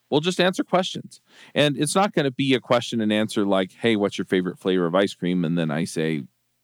we'll 0.09 0.21
just 0.21 0.39
answer 0.39 0.63
questions. 0.63 1.21
And 1.53 1.77
it's 1.77 1.95
not 1.95 2.13
going 2.13 2.25
to 2.25 2.31
be 2.31 2.53
a 2.53 2.59
question 2.59 3.01
and 3.01 3.11
answer 3.11 3.45
like, 3.45 3.71
hey, 3.73 3.95
what's 3.95 4.17
your 4.17 4.25
favorite 4.25 4.59
flavor 4.59 4.85
of 4.85 4.95
ice 4.95 5.13
cream? 5.13 5.45
And 5.45 5.57
then 5.57 5.71
I 5.71 5.85
say, 5.85 6.23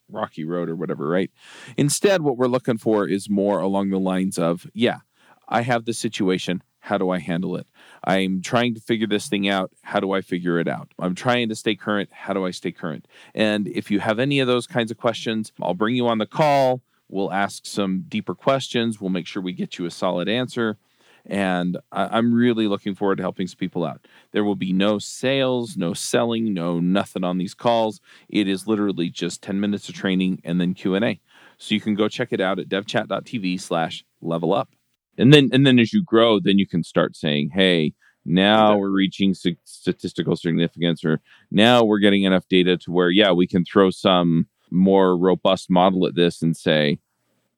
Rocky 0.10 0.44
Road 0.44 0.70
or 0.70 0.76
whatever, 0.76 1.08
right? 1.08 1.32
Instead, 1.78 2.22
what 2.22 2.38
we're 2.38 2.48
looking 2.48 2.78
for 2.78 3.08
is 3.08 3.30
more 3.30 3.60
along 3.60 3.90
the 3.90 4.00
lines 4.00 4.38
of, 4.38 4.68
yeah, 4.74 5.00
I 5.48 5.62
have 5.62 5.86
the 5.86 5.94
situation. 5.94 6.62
How 6.80 6.98
do 6.98 7.12
I 7.12 7.20
handle 7.20 7.56
it? 7.56 7.68
I'm 8.04 8.42
trying 8.42 8.74
to 8.74 8.82
figure 8.82 9.08
this 9.08 9.30
thing 9.30 9.48
out. 9.48 9.72
How 9.84 10.00
do 10.00 10.12
I 10.12 10.22
figure 10.22 10.60
it 10.60 10.68
out? 10.68 10.92
I'm 10.98 11.14
trying 11.14 11.48
to 11.50 11.56
stay 11.56 11.76
current. 11.76 12.12
How 12.12 12.34
do 12.34 12.46
I 12.46 12.52
stay 12.52 12.72
current? 12.72 13.08
And 13.36 13.68
if 13.68 13.92
you 13.92 14.00
have 14.00 14.18
any 14.18 14.40
of 14.40 14.48
those 14.48 14.66
kinds 14.66 14.90
of 14.90 14.98
questions, 14.98 15.52
I'll 15.62 15.76
bring 15.76 15.96
you 15.96 16.08
on 16.08 16.18
the 16.18 16.26
call. 16.26 16.82
We'll 17.08 17.32
ask 17.32 17.66
some 17.66 18.06
deeper 18.08 18.34
questions. 18.34 19.00
We'll 19.00 19.12
make 19.12 19.28
sure 19.28 19.44
we 19.44 19.54
get 19.54 19.78
you 19.78 19.86
a 19.86 19.92
solid 19.92 20.28
answer. 20.28 20.78
And 21.26 21.78
I'm 21.92 22.34
really 22.34 22.68
looking 22.68 22.96
forward 22.96 23.18
to 23.18 23.24
helping 23.24 23.48
some 23.48 23.58
people 23.58 23.86
out. 23.86 24.08
There 24.32 24.44
will 24.44 24.56
be 24.56 24.74
no 24.74 24.98
sales, 25.00 25.78
no 25.78 25.94
selling, 25.94 26.54
no 26.54 26.80
nothing 26.80 27.24
on 27.24 27.38
these 27.38 27.54
calls. 27.54 28.02
It 28.30 28.48
is 28.48 28.68
literally 28.68 29.10
just 29.10 29.42
10 29.44 29.60
minutes 29.60 29.88
of 29.88 29.96
training 29.96 30.42
and 30.44 30.60
then 30.60 30.74
Q&A. 30.74 31.20
So 31.58 31.76
you 31.76 31.82
can 31.82 31.94
go 31.94 32.08
check 32.08 32.30
it 32.32 32.42
out 32.42 32.58
at 32.58 32.70
devchat.tv 32.70 33.62
slash 33.62 34.04
level 34.22 34.54
up 34.54 34.70
and 35.18 35.34
then 35.34 35.50
and 35.52 35.66
then 35.66 35.80
as 35.80 35.94
you 35.94 36.04
grow 36.04 36.40
then 36.40 36.58
you 36.58 36.68
can 36.68 36.84
start 36.84 37.16
saying 37.16 37.50
hey 37.54 37.94
now 38.26 38.78
we're 38.78 38.90
reaching 38.90 39.34
statistical 39.34 40.36
significance 40.36 41.04
or 41.04 41.20
now 41.50 41.84
we're 41.84 42.00
getting 42.00 42.24
enough 42.24 42.48
data 42.48 42.78
to 42.78 42.92
where 42.92 43.10
yeah 43.10 43.32
we 43.32 43.48
can 43.48 43.66
throw 43.66 43.90
some 43.90 44.48
more 44.70 45.18
robust 45.18 45.70
model 45.70 46.06
at 46.06 46.16
this 46.16 46.42
and 46.42 46.56
say 46.56 47.00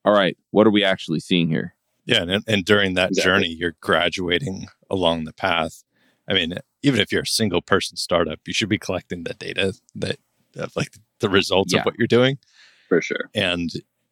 all 0.05 0.13
right 0.13 0.37
what 0.51 0.65
are 0.65 0.71
we 0.71 0.83
actually 0.83 1.19
seeing 1.19 1.47
here 1.47 1.72
yeah 2.05 2.23
and, 2.23 2.43
and 2.47 2.65
during 2.65 2.93
that 2.93 3.09
exactly. 3.09 3.31
journey 3.31 3.47
you're 3.47 3.75
graduating 3.81 4.67
along 4.89 5.23
the 5.23 5.33
path 5.33 5.83
i 6.27 6.33
mean 6.33 6.55
even 6.81 6.99
if 6.99 7.11
you're 7.11 7.23
a 7.23 7.27
single 7.27 7.61
person 7.61 7.97
startup 7.97 8.39
you 8.45 8.53
should 8.53 8.69
be 8.69 8.77
collecting 8.77 9.23
the 9.23 9.33
data 9.33 9.73
that 9.95 10.17
like 10.75 10.93
the 11.19 11.29
results 11.29 11.73
yeah. 11.73 11.79
of 11.79 11.85
what 11.85 11.95
you're 11.97 12.07
doing 12.07 12.37
for 12.87 13.01
sure 13.01 13.29
and 13.33 13.71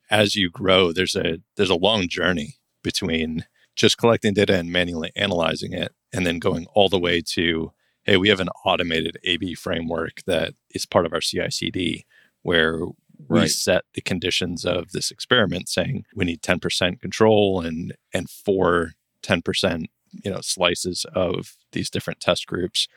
as 0.10 0.36
you 0.36 0.50
grow 0.50 0.92
there's 0.92 1.16
a 1.16 1.38
there's 1.56 1.70
a 1.70 1.76
long 1.76 2.08
journey 2.08 2.56
between 2.84 3.46
just 3.76 3.98
collecting 3.98 4.34
data 4.34 4.58
and 4.58 4.72
manually 4.72 5.12
analyzing 5.16 5.74
it 5.74 5.94
and 6.14 6.26
then 6.26 6.40
going 6.40 6.66
all 6.74 6.90
the 6.90 7.00
way 7.00 7.22
to 7.22 7.72
hey 8.04 8.18
we 8.18 8.30
have 8.30 8.40
an 8.40 8.50
automated 8.66 9.18
ab 9.26 9.56
framework 9.56 10.22
that 10.26 10.54
is 10.72 10.86
part 10.86 11.06
of 11.06 11.14
our 11.14 11.22
cicd 11.22 12.06
where 12.42 12.80
we 13.30 13.40
right. 13.40 13.50
set 13.50 13.84
the 13.94 14.02
conditions 14.02 14.66
of 14.66 14.92
this 14.92 15.12
experiment 15.12 15.70
saying 15.70 16.06
we 16.16 16.26
need 16.26 16.42
10% 16.42 17.00
control 17.00 17.62
and 17.62 17.94
and 18.14 18.30
four 18.30 18.92
10% 19.24 19.86
you 20.24 20.32
know 20.32 20.42
slices 20.42 21.06
of 21.16 21.56
these 21.72 21.90
different 21.90 22.20
test 22.20 22.48
groups 22.48 22.88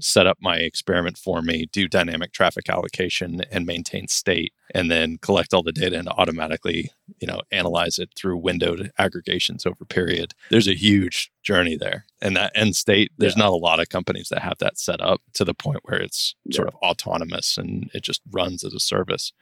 set 0.00 0.26
up 0.26 0.38
my 0.40 0.56
experiment 0.56 1.16
for 1.16 1.42
me, 1.42 1.66
do 1.72 1.88
dynamic 1.88 2.32
traffic 2.32 2.68
allocation 2.68 3.42
and 3.50 3.66
maintain 3.66 4.08
state, 4.08 4.52
and 4.74 4.90
then 4.90 5.18
collect 5.18 5.54
all 5.54 5.62
the 5.62 5.72
data 5.72 5.98
and 5.98 6.08
automatically, 6.08 6.90
you 7.20 7.26
know, 7.26 7.40
analyze 7.52 7.98
it 7.98 8.10
through 8.16 8.36
windowed 8.36 8.90
aggregations 8.98 9.66
over 9.66 9.84
period. 9.84 10.34
There's 10.50 10.68
a 10.68 10.74
huge 10.74 11.30
journey 11.42 11.76
there. 11.76 12.06
And 12.20 12.36
that 12.36 12.52
end 12.54 12.76
state, 12.76 13.12
there's 13.18 13.36
yeah. 13.36 13.44
not 13.44 13.52
a 13.52 13.56
lot 13.56 13.80
of 13.80 13.88
companies 13.88 14.28
that 14.30 14.42
have 14.42 14.58
that 14.58 14.78
set 14.78 15.00
up 15.00 15.20
to 15.34 15.44
the 15.44 15.54
point 15.54 15.80
where 15.84 16.00
it's 16.00 16.34
yeah. 16.44 16.56
sort 16.56 16.68
of 16.68 16.74
autonomous 16.76 17.56
and 17.56 17.90
it 17.94 18.02
just 18.02 18.22
runs 18.30 18.64
as 18.64 18.74
a 18.74 18.80
service. 18.80 19.32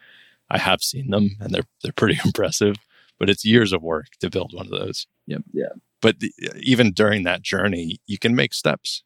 I 0.50 0.58
have 0.58 0.82
seen 0.82 1.10
them 1.10 1.36
and 1.40 1.54
they're 1.54 1.66
they're 1.82 1.92
pretty 1.92 2.20
impressive, 2.24 2.76
but 3.18 3.30
it's 3.30 3.44
years 3.44 3.72
of 3.72 3.82
work 3.82 4.08
to 4.20 4.30
build 4.30 4.52
one 4.52 4.66
of 4.66 4.72
those. 4.72 5.06
Yep. 5.26 5.42
Yeah. 5.52 5.72
But 6.02 6.18
the, 6.20 6.32
even 6.56 6.92
during 6.92 7.22
that 7.22 7.42
journey, 7.42 8.00
you 8.06 8.18
can 8.18 8.34
make 8.34 8.52
steps. 8.52 9.04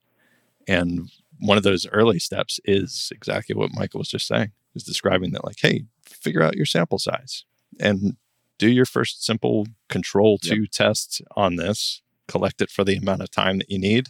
And 0.67 1.11
one 1.41 1.57
of 1.57 1.65
those 1.65 1.87
early 1.93 2.19
steps 2.19 2.61
is 2.65 3.13
exactly 3.15 3.55
what 3.55 3.75
Michael 3.75 3.99
was 3.99 4.09
just 4.09 4.27
saying, 4.27 4.53
is 4.75 4.85
describing 4.85 5.33
that 5.33 5.45
like, 5.45 5.59
hey, 5.61 5.85
figure 6.05 6.43
out 6.43 6.57
your 6.57 6.67
sample 6.67 6.99
size 6.99 7.45
and 7.79 8.17
do 8.59 8.71
your 8.71 8.87
first 8.87 9.25
simple 9.25 9.67
control 9.89 10.39
two 10.39 10.63
yep. 10.63 10.71
test 10.71 11.23
on 11.37 11.57
this 11.57 12.03
collect 12.27 12.61
it 12.61 12.71
for 12.71 12.85
the 12.85 12.97
amount 12.97 13.23
of 13.23 13.31
time 13.31 13.59
that 13.59 13.71
you 13.71 13.79
need. 13.79 14.09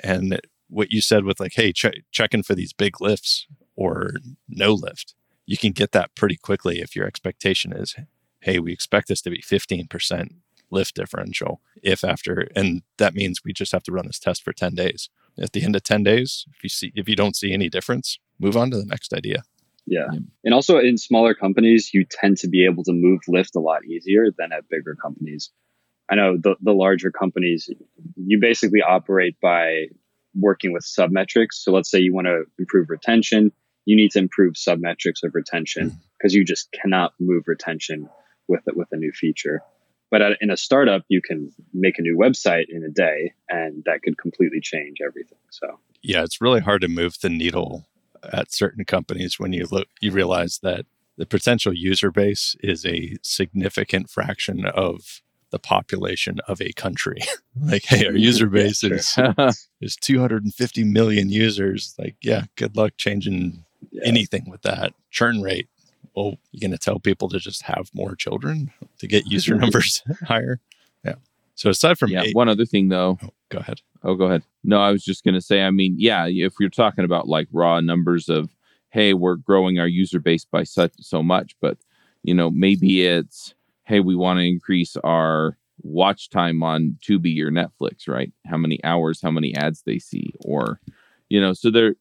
And 0.00 0.40
what 0.68 0.90
you 0.90 1.00
said 1.00 1.24
with 1.24 1.40
like, 1.40 1.54
hey, 1.54 1.72
ch- 1.72 2.02
checking 2.10 2.42
for 2.42 2.54
these 2.54 2.72
big 2.72 3.00
lifts 3.00 3.46
or 3.74 4.12
no 4.48 4.72
lift, 4.72 5.14
you 5.46 5.56
can 5.56 5.72
get 5.72 5.92
that 5.92 6.14
pretty 6.14 6.36
quickly 6.36 6.80
if 6.80 6.96
your 6.96 7.06
expectation 7.06 7.72
is, 7.72 7.94
hey, 8.40 8.58
we 8.58 8.72
expect 8.72 9.08
this 9.08 9.22
to 9.22 9.30
be 9.30 9.40
15% 9.40 10.34
lift 10.70 10.94
differential. 10.96 11.60
If 11.82 12.02
after, 12.02 12.48
and 12.56 12.82
that 12.98 13.14
means 13.14 13.44
we 13.44 13.52
just 13.52 13.72
have 13.72 13.84
to 13.84 13.92
run 13.92 14.06
this 14.06 14.18
test 14.18 14.42
for 14.42 14.52
10 14.52 14.74
days. 14.74 15.08
At 15.38 15.52
the 15.52 15.62
end 15.62 15.76
of 15.76 15.82
10 15.82 16.02
days, 16.02 16.46
if 16.54 16.62
you 16.62 16.68
see, 16.68 16.92
if 16.94 17.08
you 17.08 17.16
don't 17.16 17.36
see 17.36 17.52
any 17.52 17.68
difference, 17.68 18.18
move 18.38 18.56
on 18.56 18.70
to 18.70 18.76
the 18.76 18.86
next 18.86 19.12
idea. 19.12 19.42
Yeah. 19.86 20.06
And 20.44 20.54
also 20.54 20.78
in 20.78 20.98
smaller 20.98 21.34
companies, 21.34 21.90
you 21.94 22.04
tend 22.04 22.38
to 22.38 22.48
be 22.48 22.64
able 22.64 22.82
to 22.84 22.92
move 22.92 23.20
lift 23.28 23.54
a 23.54 23.60
lot 23.60 23.84
easier 23.84 24.26
than 24.36 24.52
at 24.52 24.68
bigger 24.68 24.96
companies. 25.00 25.50
I 26.10 26.16
know 26.16 26.36
the, 26.36 26.56
the 26.60 26.72
larger 26.72 27.10
companies, 27.10 27.68
you 28.16 28.40
basically 28.40 28.82
operate 28.82 29.36
by 29.40 29.86
working 30.34 30.72
with 30.72 30.84
submetrics. 30.84 31.54
So 31.54 31.72
let's 31.72 31.90
say 31.90 32.00
you 32.00 32.14
want 32.14 32.26
to 32.26 32.44
improve 32.58 32.90
retention, 32.90 33.52
you 33.84 33.96
need 33.96 34.10
to 34.12 34.18
improve 34.18 34.54
submetrics 34.54 35.22
of 35.22 35.34
retention 35.34 35.90
mm. 35.90 35.98
because 36.18 36.34
you 36.34 36.44
just 36.44 36.70
cannot 36.72 37.12
move 37.20 37.44
retention 37.46 38.08
with 38.48 38.62
it 38.66 38.76
with 38.76 38.88
a 38.92 38.96
new 38.96 39.12
feature. 39.12 39.62
But 40.10 40.22
at, 40.22 40.38
in 40.40 40.50
a 40.50 40.56
startup, 40.56 41.02
you 41.08 41.20
can 41.20 41.50
make 41.74 41.98
a 41.98 42.02
new 42.02 42.16
website 42.16 42.66
in 42.68 42.84
a 42.84 42.90
day, 42.90 43.32
and 43.48 43.82
that 43.86 44.02
could 44.02 44.18
completely 44.18 44.60
change 44.60 44.98
everything. 45.04 45.38
So 45.50 45.80
yeah, 46.02 46.22
it's 46.22 46.40
really 46.40 46.60
hard 46.60 46.82
to 46.82 46.88
move 46.88 47.16
the 47.20 47.28
needle 47.28 47.86
at 48.32 48.52
certain 48.52 48.84
companies 48.84 49.38
when 49.38 49.52
you 49.52 49.66
look 49.70 49.88
you 50.00 50.10
realize 50.12 50.58
that 50.62 50.86
the 51.16 51.26
potential 51.26 51.72
user 51.72 52.10
base 52.10 52.56
is 52.62 52.84
a 52.84 53.16
significant 53.22 54.10
fraction 54.10 54.66
of 54.66 55.22
the 55.50 55.58
population 55.58 56.38
of 56.46 56.60
a 56.60 56.72
country. 56.72 57.20
like, 57.60 57.84
hey, 57.84 58.04
our 58.06 58.12
mm-hmm. 58.12 58.18
user 58.18 58.46
base 58.46 58.82
Yeah, 58.82 58.94
is 58.94 59.68
is 59.80 59.96
250 59.96 60.84
million 60.84 61.30
users. 61.30 61.94
Like, 61.98 62.16
yeah, 62.20 62.44
good 62.56 62.76
luck 62.76 62.92
changing 62.96 63.64
yeah. 63.90 64.02
anything 64.04 64.50
with 64.50 64.62
that 64.62 64.92
churn 65.10 65.40
rate. 65.40 65.68
Oh, 66.16 66.22
well, 66.22 66.36
you're 66.50 66.66
going 66.66 66.76
to 66.76 66.82
tell 66.82 66.98
people 66.98 67.28
to 67.28 67.38
just 67.38 67.62
have 67.62 67.90
more 67.94 68.14
children 68.14 68.72
to 68.98 69.06
get 69.06 69.26
user 69.30 69.54
numbers 69.54 70.02
higher. 70.26 70.60
Yeah. 71.04 71.16
So 71.54 71.70
aside 71.70 71.98
from 71.98 72.10
yeah. 72.10 72.22
eight, 72.22 72.34
One 72.34 72.48
other 72.48 72.64
thing 72.64 72.88
though. 72.88 73.18
oh, 73.22 73.30
go 73.50 73.58
ahead. 73.58 73.80
Oh, 74.02 74.14
go 74.14 74.26
ahead. 74.26 74.42
No, 74.64 74.80
I 74.80 74.92
was 74.92 75.04
just 75.04 75.24
going 75.24 75.34
to 75.34 75.40
say, 75.40 75.62
I 75.62 75.70
mean, 75.70 75.94
yeah, 75.98 76.26
if 76.26 76.54
you're 76.58 76.70
talking 76.70 77.04
about 77.04 77.28
like 77.28 77.48
raw 77.52 77.80
numbers 77.80 78.28
of, 78.28 78.50
hey, 78.90 79.14
we're 79.14 79.36
growing 79.36 79.78
our 79.78 79.86
user 79.88 80.18
base 80.20 80.44
by 80.44 80.64
such 80.64 80.92
so 81.00 81.22
much, 81.22 81.54
but 81.60 81.76
you 82.22 82.34
know, 82.34 82.50
maybe 82.50 83.06
it's, 83.06 83.54
hey, 83.84 84.00
we 84.00 84.16
want 84.16 84.38
to 84.38 84.44
increase 84.44 84.96
our 85.04 85.56
watch 85.82 86.28
time 86.30 86.62
on 86.62 86.98
Tubi 87.06 87.40
or 87.40 87.50
Netflix, 87.50 88.08
right? 88.08 88.32
How 88.46 88.56
many 88.56 88.82
hours, 88.82 89.20
how 89.20 89.30
many 89.30 89.54
ads 89.54 89.82
they 89.82 89.98
see, 89.98 90.32
or, 90.40 90.80
you 91.28 91.40
know, 91.40 91.52
so 91.52 91.70
there, 91.70 91.94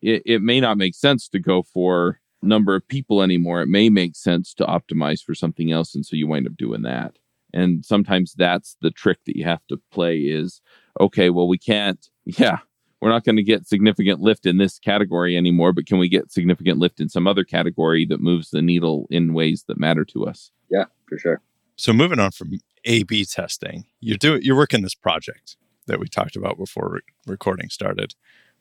it, 0.00 0.22
it 0.24 0.42
may 0.42 0.60
not 0.60 0.78
make 0.78 0.94
sense 0.94 1.28
to 1.28 1.38
go 1.38 1.62
for 1.62 2.20
number 2.42 2.74
of 2.74 2.86
people 2.86 3.22
anymore. 3.22 3.62
It 3.62 3.68
may 3.68 3.88
make 3.88 4.16
sense 4.16 4.54
to 4.54 4.64
optimize 4.64 5.22
for 5.22 5.34
something 5.34 5.72
else, 5.72 5.94
and 5.94 6.04
so 6.04 6.16
you 6.16 6.26
wind 6.26 6.46
up 6.46 6.56
doing 6.56 6.82
that. 6.82 7.18
And 7.54 7.84
sometimes 7.84 8.34
that's 8.34 8.76
the 8.80 8.90
trick 8.90 9.18
that 9.26 9.36
you 9.36 9.44
have 9.44 9.66
to 9.68 9.80
play 9.90 10.18
is 10.18 10.60
okay, 11.00 11.30
well, 11.30 11.48
we 11.48 11.58
can't, 11.58 12.08
yeah, 12.24 12.58
we're 13.00 13.10
not 13.10 13.24
going 13.24 13.36
to 13.36 13.42
get 13.42 13.66
significant 13.66 14.20
lift 14.20 14.46
in 14.46 14.58
this 14.58 14.78
category 14.78 15.36
anymore, 15.36 15.72
but 15.72 15.86
can 15.86 15.98
we 15.98 16.08
get 16.08 16.30
significant 16.30 16.78
lift 16.78 17.00
in 17.00 17.08
some 17.08 17.26
other 17.26 17.44
category 17.44 18.06
that 18.06 18.20
moves 18.20 18.50
the 18.50 18.62
needle 18.62 19.06
in 19.10 19.34
ways 19.34 19.64
that 19.66 19.78
matter 19.78 20.04
to 20.06 20.26
us? 20.26 20.50
Yeah, 20.70 20.84
for 21.08 21.18
sure. 21.18 21.40
So 21.76 21.92
moving 21.92 22.20
on 22.20 22.30
from 22.30 22.52
A/B 22.84 23.24
testing, 23.24 23.86
you're 24.00 24.18
doing 24.18 24.42
you're 24.42 24.56
working 24.56 24.82
this 24.82 24.94
project 24.94 25.56
that 25.86 25.98
we 25.98 26.06
talked 26.06 26.36
about 26.36 26.56
before 26.56 26.90
re- 26.92 27.00
recording 27.26 27.70
started, 27.70 28.14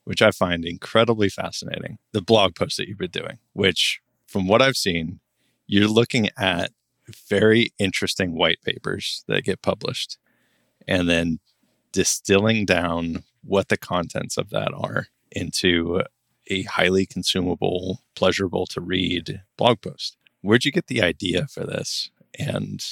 which 0.03 0.21
I 0.21 0.31
find 0.31 0.65
incredibly 0.65 1.29
fascinating. 1.29 1.97
The 2.11 2.21
blog 2.21 2.55
post 2.55 2.77
that 2.77 2.87
you've 2.87 2.97
been 2.97 3.11
doing, 3.11 3.37
which 3.53 4.01
from 4.27 4.47
what 4.47 4.61
I've 4.61 4.77
seen, 4.77 5.19
you're 5.67 5.87
looking 5.87 6.29
at 6.37 6.71
very 7.29 7.71
interesting 7.77 8.35
white 8.35 8.61
papers 8.63 9.23
that 9.27 9.43
get 9.43 9.61
published, 9.61 10.17
and 10.87 11.09
then 11.09 11.39
distilling 11.91 12.65
down 12.65 13.23
what 13.43 13.67
the 13.67 13.77
contents 13.77 14.37
of 14.37 14.49
that 14.49 14.71
are 14.73 15.07
into 15.31 16.01
a 16.47 16.63
highly 16.63 17.05
consumable, 17.05 18.01
pleasurable 18.15 18.65
to 18.67 18.81
read 18.81 19.41
blog 19.57 19.81
post. 19.81 20.17
Where'd 20.41 20.65
you 20.65 20.71
get 20.71 20.87
the 20.87 21.01
idea 21.01 21.47
for 21.47 21.65
this? 21.65 22.09
And 22.39 22.83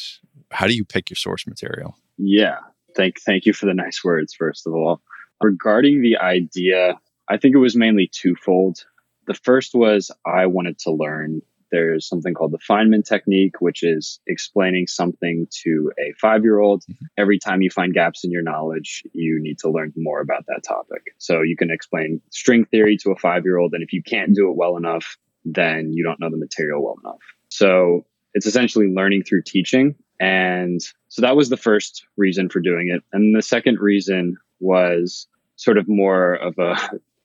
how 0.51 0.67
do 0.67 0.75
you 0.75 0.85
pick 0.85 1.09
your 1.09 1.15
source 1.15 1.47
material? 1.47 1.97
Yeah. 2.17 2.57
Thank 2.95 3.19
thank 3.21 3.45
you 3.45 3.53
for 3.53 3.65
the 3.65 3.73
nice 3.73 4.03
words, 4.03 4.33
first 4.33 4.67
of 4.67 4.73
all. 4.73 5.01
Regarding 5.41 6.01
the 6.01 6.17
idea, 6.17 6.99
I 7.29 7.37
think 7.37 7.55
it 7.55 7.59
was 7.59 7.75
mainly 7.75 8.09
twofold. 8.11 8.85
The 9.27 9.33
first 9.33 9.73
was 9.73 10.11
I 10.25 10.47
wanted 10.47 10.79
to 10.79 10.91
learn. 10.91 11.41
There's 11.71 12.07
something 12.07 12.33
called 12.33 12.51
the 12.51 12.57
Feynman 12.57 13.05
technique, 13.05 13.61
which 13.61 13.83
is 13.83 14.19
explaining 14.25 14.87
something 14.87 15.47
to 15.63 15.91
a 15.99 16.13
five 16.19 16.43
year 16.43 16.59
old. 16.59 16.81
Mm-hmm. 16.83 17.05
Every 17.17 17.37
time 17.37 17.61
you 17.61 17.69
find 17.69 17.93
gaps 17.93 18.23
in 18.23 18.31
your 18.31 18.41
knowledge, 18.41 19.03
you 19.13 19.39
need 19.39 19.59
to 19.59 19.69
learn 19.69 19.93
more 19.95 20.19
about 20.19 20.45
that 20.47 20.63
topic. 20.67 21.13
So 21.19 21.41
you 21.41 21.55
can 21.55 21.69
explain 21.69 22.21
string 22.31 22.65
theory 22.65 22.97
to 23.03 23.11
a 23.11 23.15
five 23.15 23.45
year 23.45 23.57
old. 23.57 23.73
And 23.73 23.83
if 23.83 23.93
you 23.93 24.01
can't 24.01 24.33
do 24.33 24.49
it 24.49 24.57
well 24.57 24.77
enough, 24.77 25.17
then 25.45 25.93
you 25.93 26.03
don't 26.03 26.19
know 26.19 26.29
the 26.29 26.37
material 26.37 26.83
well 26.83 26.97
enough. 27.03 27.21
So 27.49 28.05
it's 28.33 28.45
essentially 28.45 28.87
learning 28.87 29.23
through 29.23 29.43
teaching. 29.45 29.95
And 30.19 30.81
so 31.07 31.21
that 31.21 31.35
was 31.35 31.49
the 31.49 31.57
first 31.57 32.05
reason 32.17 32.49
for 32.49 32.59
doing 32.59 32.89
it. 32.89 33.03
And 33.13 33.35
the 33.35 33.41
second 33.41 33.79
reason 33.79 34.37
was 34.59 35.27
sort 35.59 35.77
of 35.77 35.89
more 35.89 36.35
of 36.35 36.57
a 36.57 36.77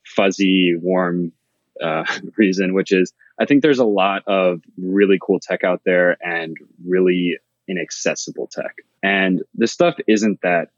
fuzzy, 0.05 0.75
warm 0.77 1.33
uh, 1.81 2.05
reason, 2.37 2.75
which 2.75 2.93
is 2.93 3.13
I 3.39 3.47
think 3.47 3.63
there's 3.63 3.79
a 3.79 3.85
lot 3.85 4.23
of 4.27 4.61
really 4.77 5.19
cool 5.21 5.41
tech 5.41 5.65
out 5.65 5.83
there 5.85 6.17
and 6.21 6.57
really 6.85 7.39
inaccessible 7.69 8.49
tech. 8.49 8.77
And 9.03 9.43
this 9.55 9.73
stuff 9.73 9.97
isn't 10.07 10.41
that 10.43 10.69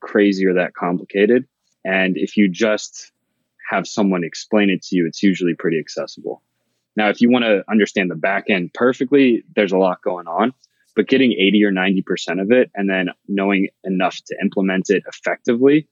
crazy 0.00 0.44
or 0.46 0.54
that 0.54 0.74
complicated. 0.74 1.46
And 1.84 2.16
if 2.16 2.36
you 2.36 2.48
just 2.48 3.12
have 3.70 3.86
someone 3.86 4.24
explain 4.24 4.68
it 4.68 4.82
to 4.82 4.96
you, 4.96 5.06
it's 5.06 5.22
usually 5.22 5.54
pretty 5.54 5.78
accessible. 5.78 6.42
Now, 6.96 7.08
if 7.08 7.20
you 7.20 7.30
want 7.30 7.44
to 7.44 7.64
understand 7.68 8.10
the 8.10 8.16
back 8.16 8.44
end 8.48 8.74
perfectly, 8.74 9.44
there's 9.56 9.72
a 9.72 9.78
lot 9.78 10.02
going 10.02 10.26
on, 10.26 10.52
but 10.94 11.08
getting 11.08 11.32
80 11.32 11.64
or 11.64 11.72
90% 11.72 12.40
of 12.40 12.52
it 12.52 12.70
and 12.74 12.88
then 12.88 13.08
knowing 13.26 13.68
enough 13.82 14.20
to 14.26 14.36
implement 14.40 14.90
it 14.90 15.02
effectively 15.08 15.88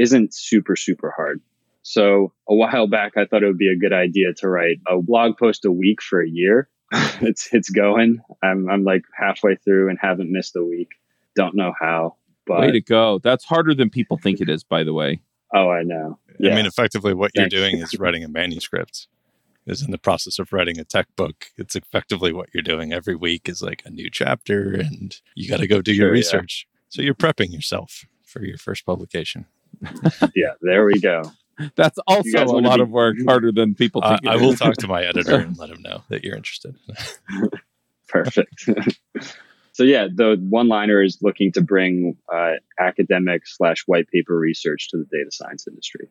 isn't 0.00 0.34
super, 0.34 0.76
super 0.76 1.12
hard. 1.14 1.40
So 1.82 2.32
a 2.48 2.54
while 2.54 2.86
back, 2.86 3.12
I 3.16 3.24
thought 3.24 3.42
it 3.42 3.46
would 3.46 3.58
be 3.58 3.70
a 3.70 3.76
good 3.78 3.92
idea 3.92 4.32
to 4.38 4.48
write 4.48 4.78
a 4.86 5.00
blog 5.00 5.36
post 5.38 5.64
a 5.64 5.72
week 5.72 6.02
for 6.02 6.22
a 6.22 6.28
year. 6.28 6.68
it's, 7.20 7.48
it's 7.52 7.70
going. 7.70 8.20
I'm, 8.42 8.68
I'm 8.68 8.84
like 8.84 9.02
halfway 9.14 9.56
through 9.56 9.88
and 9.88 9.98
haven't 10.00 10.30
missed 10.30 10.56
a 10.56 10.64
week. 10.64 10.88
Don't 11.36 11.54
know 11.54 11.72
how, 11.80 12.16
but 12.46 12.60
Way 12.60 12.72
to 12.72 12.80
go. 12.80 13.18
That's 13.18 13.44
harder 13.44 13.74
than 13.74 13.88
people 13.90 14.18
think 14.18 14.40
it 14.40 14.48
is, 14.50 14.64
by 14.64 14.82
the 14.84 14.92
way. 14.92 15.20
oh, 15.54 15.70
I 15.70 15.82
know. 15.84 16.18
I 16.42 16.54
mean, 16.54 16.66
effectively, 16.66 17.14
what 17.14 17.32
you're 17.34 17.48
doing 17.48 17.76
is 17.78 17.98
writing 17.98 18.24
a 18.24 18.28
manuscript. 18.28 19.06
Is 19.66 19.82
in 19.82 19.90
the 19.90 19.98
process 19.98 20.38
of 20.38 20.52
writing 20.52 20.80
a 20.80 20.84
tech 20.84 21.06
book. 21.16 21.46
It's 21.56 21.76
effectively 21.76 22.32
what 22.32 22.48
you're 22.52 22.62
doing 22.62 22.92
every 22.92 23.14
week 23.14 23.48
is 23.48 23.62
like 23.62 23.82
a 23.84 23.90
new 23.90 24.10
chapter, 24.10 24.72
and 24.72 25.14
you 25.36 25.48
got 25.48 25.58
to 25.60 25.66
go 25.68 25.80
do 25.82 25.92
your 25.92 26.08
Sure, 26.08 26.14
yeah. 26.14 26.18
research. 26.18 26.66
So 26.88 27.02
you're 27.02 27.14
prepping 27.14 27.52
yourself 27.52 28.06
for 28.24 28.42
your 28.42 28.56
first 28.58 28.84
publication. 28.86 29.44
yeah, 30.34 30.54
there 30.60 30.84
we 30.84 31.00
go. 31.00 31.22
That's 31.76 31.98
also 32.06 32.44
a 32.44 32.60
lot 32.60 32.76
be- 32.76 32.82
of 32.82 32.90
work, 32.90 33.16
harder 33.26 33.52
than 33.52 33.74
people 33.74 34.02
I, 34.02 34.10
think. 34.10 34.24
it 34.24 34.28
I 34.28 34.36
will 34.36 34.54
talk 34.54 34.74
to 34.78 34.88
my 34.88 35.04
editor 35.06 35.36
and 35.36 35.58
let 35.58 35.70
him 35.70 35.82
know 35.82 36.02
that 36.08 36.24
you're 36.24 36.36
interested. 36.36 36.74
Perfect. 38.08 38.68
so 39.72 39.84
yeah, 39.84 40.08
the 40.12 40.36
one 40.48 40.68
liner 40.68 41.02
is 41.02 41.18
looking 41.20 41.52
to 41.52 41.60
bring 41.60 42.16
uh, 42.32 42.54
academic 42.78 43.46
slash 43.46 43.82
white 43.86 44.08
paper 44.08 44.36
research 44.36 44.88
to 44.90 44.96
the 44.96 45.04
data 45.04 45.30
science 45.30 45.66
industry. 45.68 46.08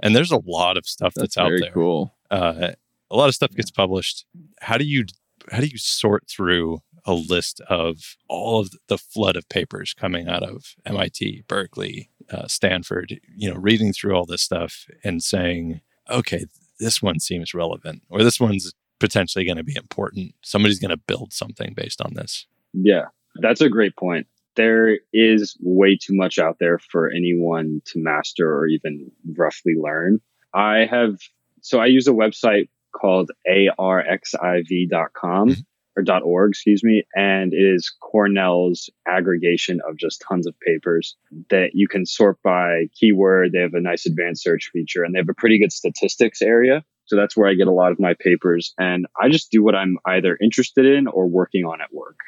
And 0.00 0.14
there's 0.16 0.32
a 0.32 0.40
lot 0.46 0.76
of 0.76 0.86
stuff 0.86 1.14
That's 1.14 1.34
that's, 1.34 1.38
out 1.38 1.52
there. 1.60 1.70
cool. 1.72 2.14
uh, 2.30 2.72
a 3.10 3.16
lot 3.16 3.28
of 3.28 3.34
stuff 3.34 3.54
gets 3.54 3.70
published. 3.70 4.24
How 4.60 4.78
do 4.78 4.84
you 4.84 5.04
how 5.50 5.60
do 5.60 5.66
you 5.66 5.78
sort 5.78 6.26
through 6.28 6.78
a 7.04 7.14
list 7.14 7.60
of 7.68 8.16
all 8.28 8.60
of 8.60 8.70
the 8.88 8.98
flood 8.98 9.36
of 9.36 9.48
papers 9.48 9.94
coming 9.94 10.28
out 10.28 10.42
of 10.42 10.74
MIT, 10.86 11.44
Berkeley, 11.48 12.10
uh, 12.30 12.46
Stanford? 12.46 13.20
You 13.36 13.50
know, 13.50 13.56
reading 13.56 13.92
through 13.92 14.14
all 14.14 14.26
this 14.26 14.42
stuff 14.42 14.86
and 15.02 15.22
saying, 15.22 15.80
okay, 16.10 16.46
this 16.78 17.02
one 17.02 17.20
seems 17.20 17.54
relevant, 17.54 18.02
or 18.08 18.22
this 18.22 18.40
one's 18.40 18.72
potentially 18.98 19.44
going 19.44 19.56
to 19.56 19.64
be 19.64 19.76
important. 19.76 20.34
Somebody's 20.42 20.78
going 20.78 20.90
to 20.90 20.96
build 20.96 21.32
something 21.32 21.74
based 21.74 22.00
on 22.00 22.14
this. 22.14 22.46
Yeah, 22.72 23.06
that's 23.36 23.60
a 23.60 23.68
great 23.68 23.96
point. 23.96 24.26
There 24.54 24.98
is 25.12 25.56
way 25.60 25.96
too 25.96 26.14
much 26.14 26.38
out 26.38 26.58
there 26.60 26.78
for 26.78 27.10
anyone 27.10 27.82
to 27.86 27.98
master 27.98 28.52
or 28.52 28.66
even 28.66 29.10
roughly 29.36 29.74
learn. 29.76 30.20
I 30.54 30.86
have, 30.90 31.18
so 31.62 31.80
I 31.80 31.86
use 31.86 32.06
a 32.06 32.12
website 32.12 32.68
called 32.92 33.30
arxiv.com. 33.48 35.48
Mhm. 35.48 35.64
Or 35.96 36.04
.org, 36.22 36.50
excuse 36.50 36.82
me, 36.82 37.04
and 37.14 37.52
it 37.52 37.56
is 37.56 37.94
Cornell's 38.00 38.88
aggregation 39.06 39.80
of 39.86 39.96
just 39.96 40.22
tons 40.26 40.46
of 40.46 40.58
papers 40.60 41.16
that 41.50 41.70
you 41.74 41.88
can 41.88 42.06
sort 42.06 42.40
by 42.42 42.86
keyword. 42.98 43.52
They 43.52 43.60
have 43.60 43.74
a 43.74 43.80
nice 43.80 44.06
advanced 44.06 44.42
search 44.42 44.70
feature, 44.72 45.04
and 45.04 45.14
they 45.14 45.18
have 45.18 45.28
a 45.28 45.34
pretty 45.34 45.58
good 45.58 45.72
statistics 45.72 46.40
area. 46.40 46.84
So 47.04 47.16
that's 47.16 47.36
where 47.36 47.48
I 47.48 47.54
get 47.54 47.66
a 47.66 47.72
lot 47.72 47.92
of 47.92 48.00
my 48.00 48.14
papers, 48.18 48.72
and 48.78 49.06
I 49.20 49.28
just 49.28 49.50
do 49.50 49.62
what 49.62 49.74
I'm 49.74 49.98
either 50.06 50.38
interested 50.40 50.86
in 50.86 51.06
or 51.06 51.26
working 51.26 51.64
on 51.64 51.80
at 51.80 51.92
work. 51.92 52.18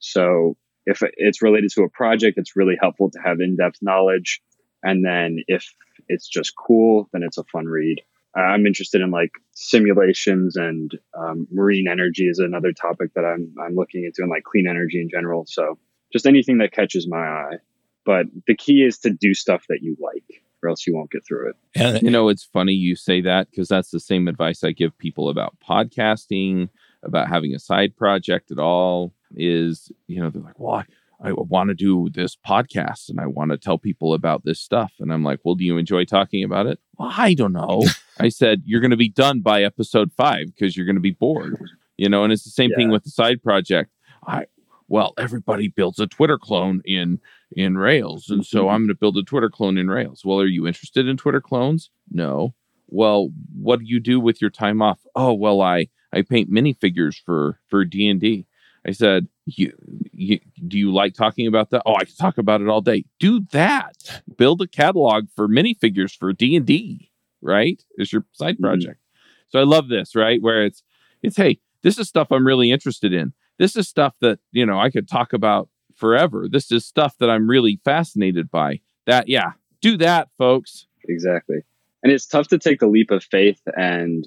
So 0.00 0.56
if 0.86 1.02
it's 1.16 1.42
related 1.42 1.70
to 1.74 1.82
a 1.82 1.88
project, 1.90 2.38
it's 2.38 2.56
really 2.56 2.76
helpful 2.80 3.10
to 3.10 3.18
have 3.24 3.40
in-depth 3.40 3.78
knowledge. 3.82 4.40
And 4.82 5.04
then 5.04 5.38
if 5.46 5.66
it's 6.08 6.26
just 6.26 6.54
cool, 6.56 7.08
then 7.12 7.22
it's 7.22 7.36
a 7.36 7.44
fun 7.44 7.66
read. 7.66 8.00
I'm 8.38 8.66
interested 8.66 9.00
in 9.00 9.10
like 9.10 9.32
simulations 9.52 10.56
and 10.56 10.92
um, 11.18 11.46
marine 11.50 11.88
energy 11.88 12.28
is 12.28 12.38
another 12.38 12.72
topic 12.72 13.14
that 13.14 13.24
I'm 13.24 13.54
I'm 13.60 13.74
looking 13.74 14.04
into 14.04 14.22
and 14.22 14.30
like 14.30 14.44
clean 14.44 14.66
energy 14.68 15.00
in 15.00 15.08
general. 15.08 15.44
So 15.46 15.78
just 16.12 16.26
anything 16.26 16.58
that 16.58 16.72
catches 16.72 17.08
my 17.08 17.18
eye. 17.18 17.56
But 18.04 18.26
the 18.46 18.54
key 18.54 18.84
is 18.84 18.98
to 19.00 19.10
do 19.10 19.34
stuff 19.34 19.64
that 19.68 19.82
you 19.82 19.96
like, 20.00 20.42
or 20.62 20.70
else 20.70 20.86
you 20.86 20.94
won't 20.94 21.10
get 21.10 21.26
through 21.26 21.50
it. 21.50 21.56
And 21.74 22.02
you 22.02 22.10
know, 22.10 22.28
it's 22.28 22.44
funny 22.44 22.72
you 22.72 22.96
say 22.96 23.20
that 23.22 23.50
because 23.50 23.68
that's 23.68 23.90
the 23.90 24.00
same 24.00 24.28
advice 24.28 24.64
I 24.64 24.72
give 24.72 24.96
people 24.98 25.28
about 25.28 25.56
podcasting, 25.66 26.70
about 27.02 27.28
having 27.28 27.54
a 27.54 27.58
side 27.58 27.96
project 27.96 28.50
at 28.50 28.58
all. 28.58 29.12
Is 29.36 29.92
you 30.06 30.20
know 30.20 30.30
they're 30.30 30.42
like, 30.42 30.58
well, 30.58 30.84
I 31.20 31.32
want 31.32 31.68
to 31.68 31.74
do 31.74 32.08
this 32.12 32.36
podcast 32.36 33.08
and 33.08 33.18
I 33.18 33.26
want 33.26 33.50
to 33.50 33.58
tell 33.58 33.78
people 33.78 34.14
about 34.14 34.44
this 34.44 34.60
stuff. 34.60 34.92
And 35.00 35.12
I'm 35.12 35.24
like, 35.24 35.40
well, 35.44 35.56
do 35.56 35.64
you 35.64 35.76
enjoy 35.76 36.04
talking 36.04 36.44
about 36.44 36.66
it? 36.66 36.78
Well, 36.96 37.12
I 37.16 37.34
don't 37.34 37.52
know. 37.52 37.82
I 38.20 38.28
said, 38.28 38.62
you're 38.64 38.80
going 38.80 38.92
to 38.92 38.96
be 38.96 39.08
done 39.08 39.40
by 39.40 39.62
episode 39.62 40.12
five 40.12 40.46
because 40.46 40.76
you're 40.76 40.86
going 40.86 40.96
to 40.96 41.00
be 41.00 41.10
bored, 41.10 41.60
you 41.96 42.08
know, 42.08 42.22
and 42.22 42.32
it's 42.32 42.44
the 42.44 42.50
same 42.50 42.70
yeah. 42.70 42.76
thing 42.76 42.90
with 42.90 43.02
the 43.02 43.10
side 43.10 43.42
project. 43.42 43.90
I, 44.26 44.46
well, 44.86 45.12
everybody 45.18 45.68
builds 45.68 45.98
a 45.98 46.06
Twitter 46.06 46.38
clone 46.38 46.82
in, 46.84 47.20
in 47.52 47.76
Rails. 47.76 48.30
And 48.30 48.46
so 48.46 48.60
mm-hmm. 48.60 48.68
I'm 48.68 48.80
going 48.82 48.88
to 48.88 48.94
build 48.94 49.16
a 49.18 49.22
Twitter 49.22 49.50
clone 49.50 49.76
in 49.76 49.88
Rails. 49.88 50.22
Well, 50.24 50.40
are 50.40 50.46
you 50.46 50.66
interested 50.66 51.08
in 51.08 51.16
Twitter 51.16 51.40
clones? 51.40 51.90
No. 52.10 52.54
Well, 52.86 53.30
what 53.54 53.80
do 53.80 53.86
you 53.86 54.00
do 54.00 54.20
with 54.20 54.40
your 54.40 54.50
time 54.50 54.80
off? 54.80 55.00
Oh, 55.14 55.34
well, 55.34 55.60
I, 55.60 55.88
I 56.12 56.22
paint 56.22 56.50
minifigures 56.50 57.16
for, 57.22 57.60
for 57.68 57.84
D 57.84 58.08
and 58.08 58.20
D. 58.20 58.46
I 58.86 58.92
said, 58.92 59.28
you, 59.46 59.72
you, 60.12 60.40
do 60.66 60.78
you 60.78 60.92
like 60.92 61.14
talking 61.14 61.46
about 61.46 61.70
that? 61.70 61.82
Oh, 61.84 61.94
I 61.94 62.04
can 62.04 62.14
talk 62.14 62.38
about 62.38 62.60
it 62.60 62.68
all 62.68 62.80
day. 62.80 63.04
Do 63.18 63.40
that. 63.52 64.22
Build 64.36 64.62
a 64.62 64.66
catalog 64.66 65.28
for 65.34 65.48
minifigures 65.48 66.16
for 66.16 66.32
D 66.32 66.56
and 66.56 66.66
D. 66.66 67.10
Right, 67.40 67.80
is 67.96 68.12
your 68.12 68.24
side 68.32 68.54
mm-hmm. 68.54 68.64
project. 68.64 69.00
Mm-hmm. 69.00 69.48
So 69.50 69.60
I 69.60 69.62
love 69.62 69.88
this. 69.88 70.16
Right, 70.16 70.42
where 70.42 70.64
it's 70.64 70.82
it's 71.22 71.36
hey, 71.36 71.60
this 71.82 71.98
is 71.98 72.08
stuff 72.08 72.32
I'm 72.32 72.46
really 72.46 72.72
interested 72.72 73.12
in. 73.12 73.32
This 73.58 73.76
is 73.76 73.88
stuff 73.88 74.14
that 74.20 74.40
you 74.50 74.66
know 74.66 74.78
I 74.78 74.90
could 74.90 75.08
talk 75.08 75.32
about 75.32 75.68
forever. 75.94 76.48
This 76.50 76.72
is 76.72 76.84
stuff 76.84 77.16
that 77.18 77.30
I'm 77.30 77.48
really 77.48 77.80
fascinated 77.84 78.50
by. 78.50 78.80
That 79.06 79.28
yeah, 79.28 79.52
do 79.80 79.96
that, 79.98 80.28
folks. 80.36 80.86
Exactly. 81.08 81.58
And 82.02 82.12
it's 82.12 82.26
tough 82.26 82.48
to 82.48 82.58
take 82.58 82.80
the 82.80 82.86
leap 82.86 83.10
of 83.10 83.24
faith 83.24 83.60
and 83.76 84.24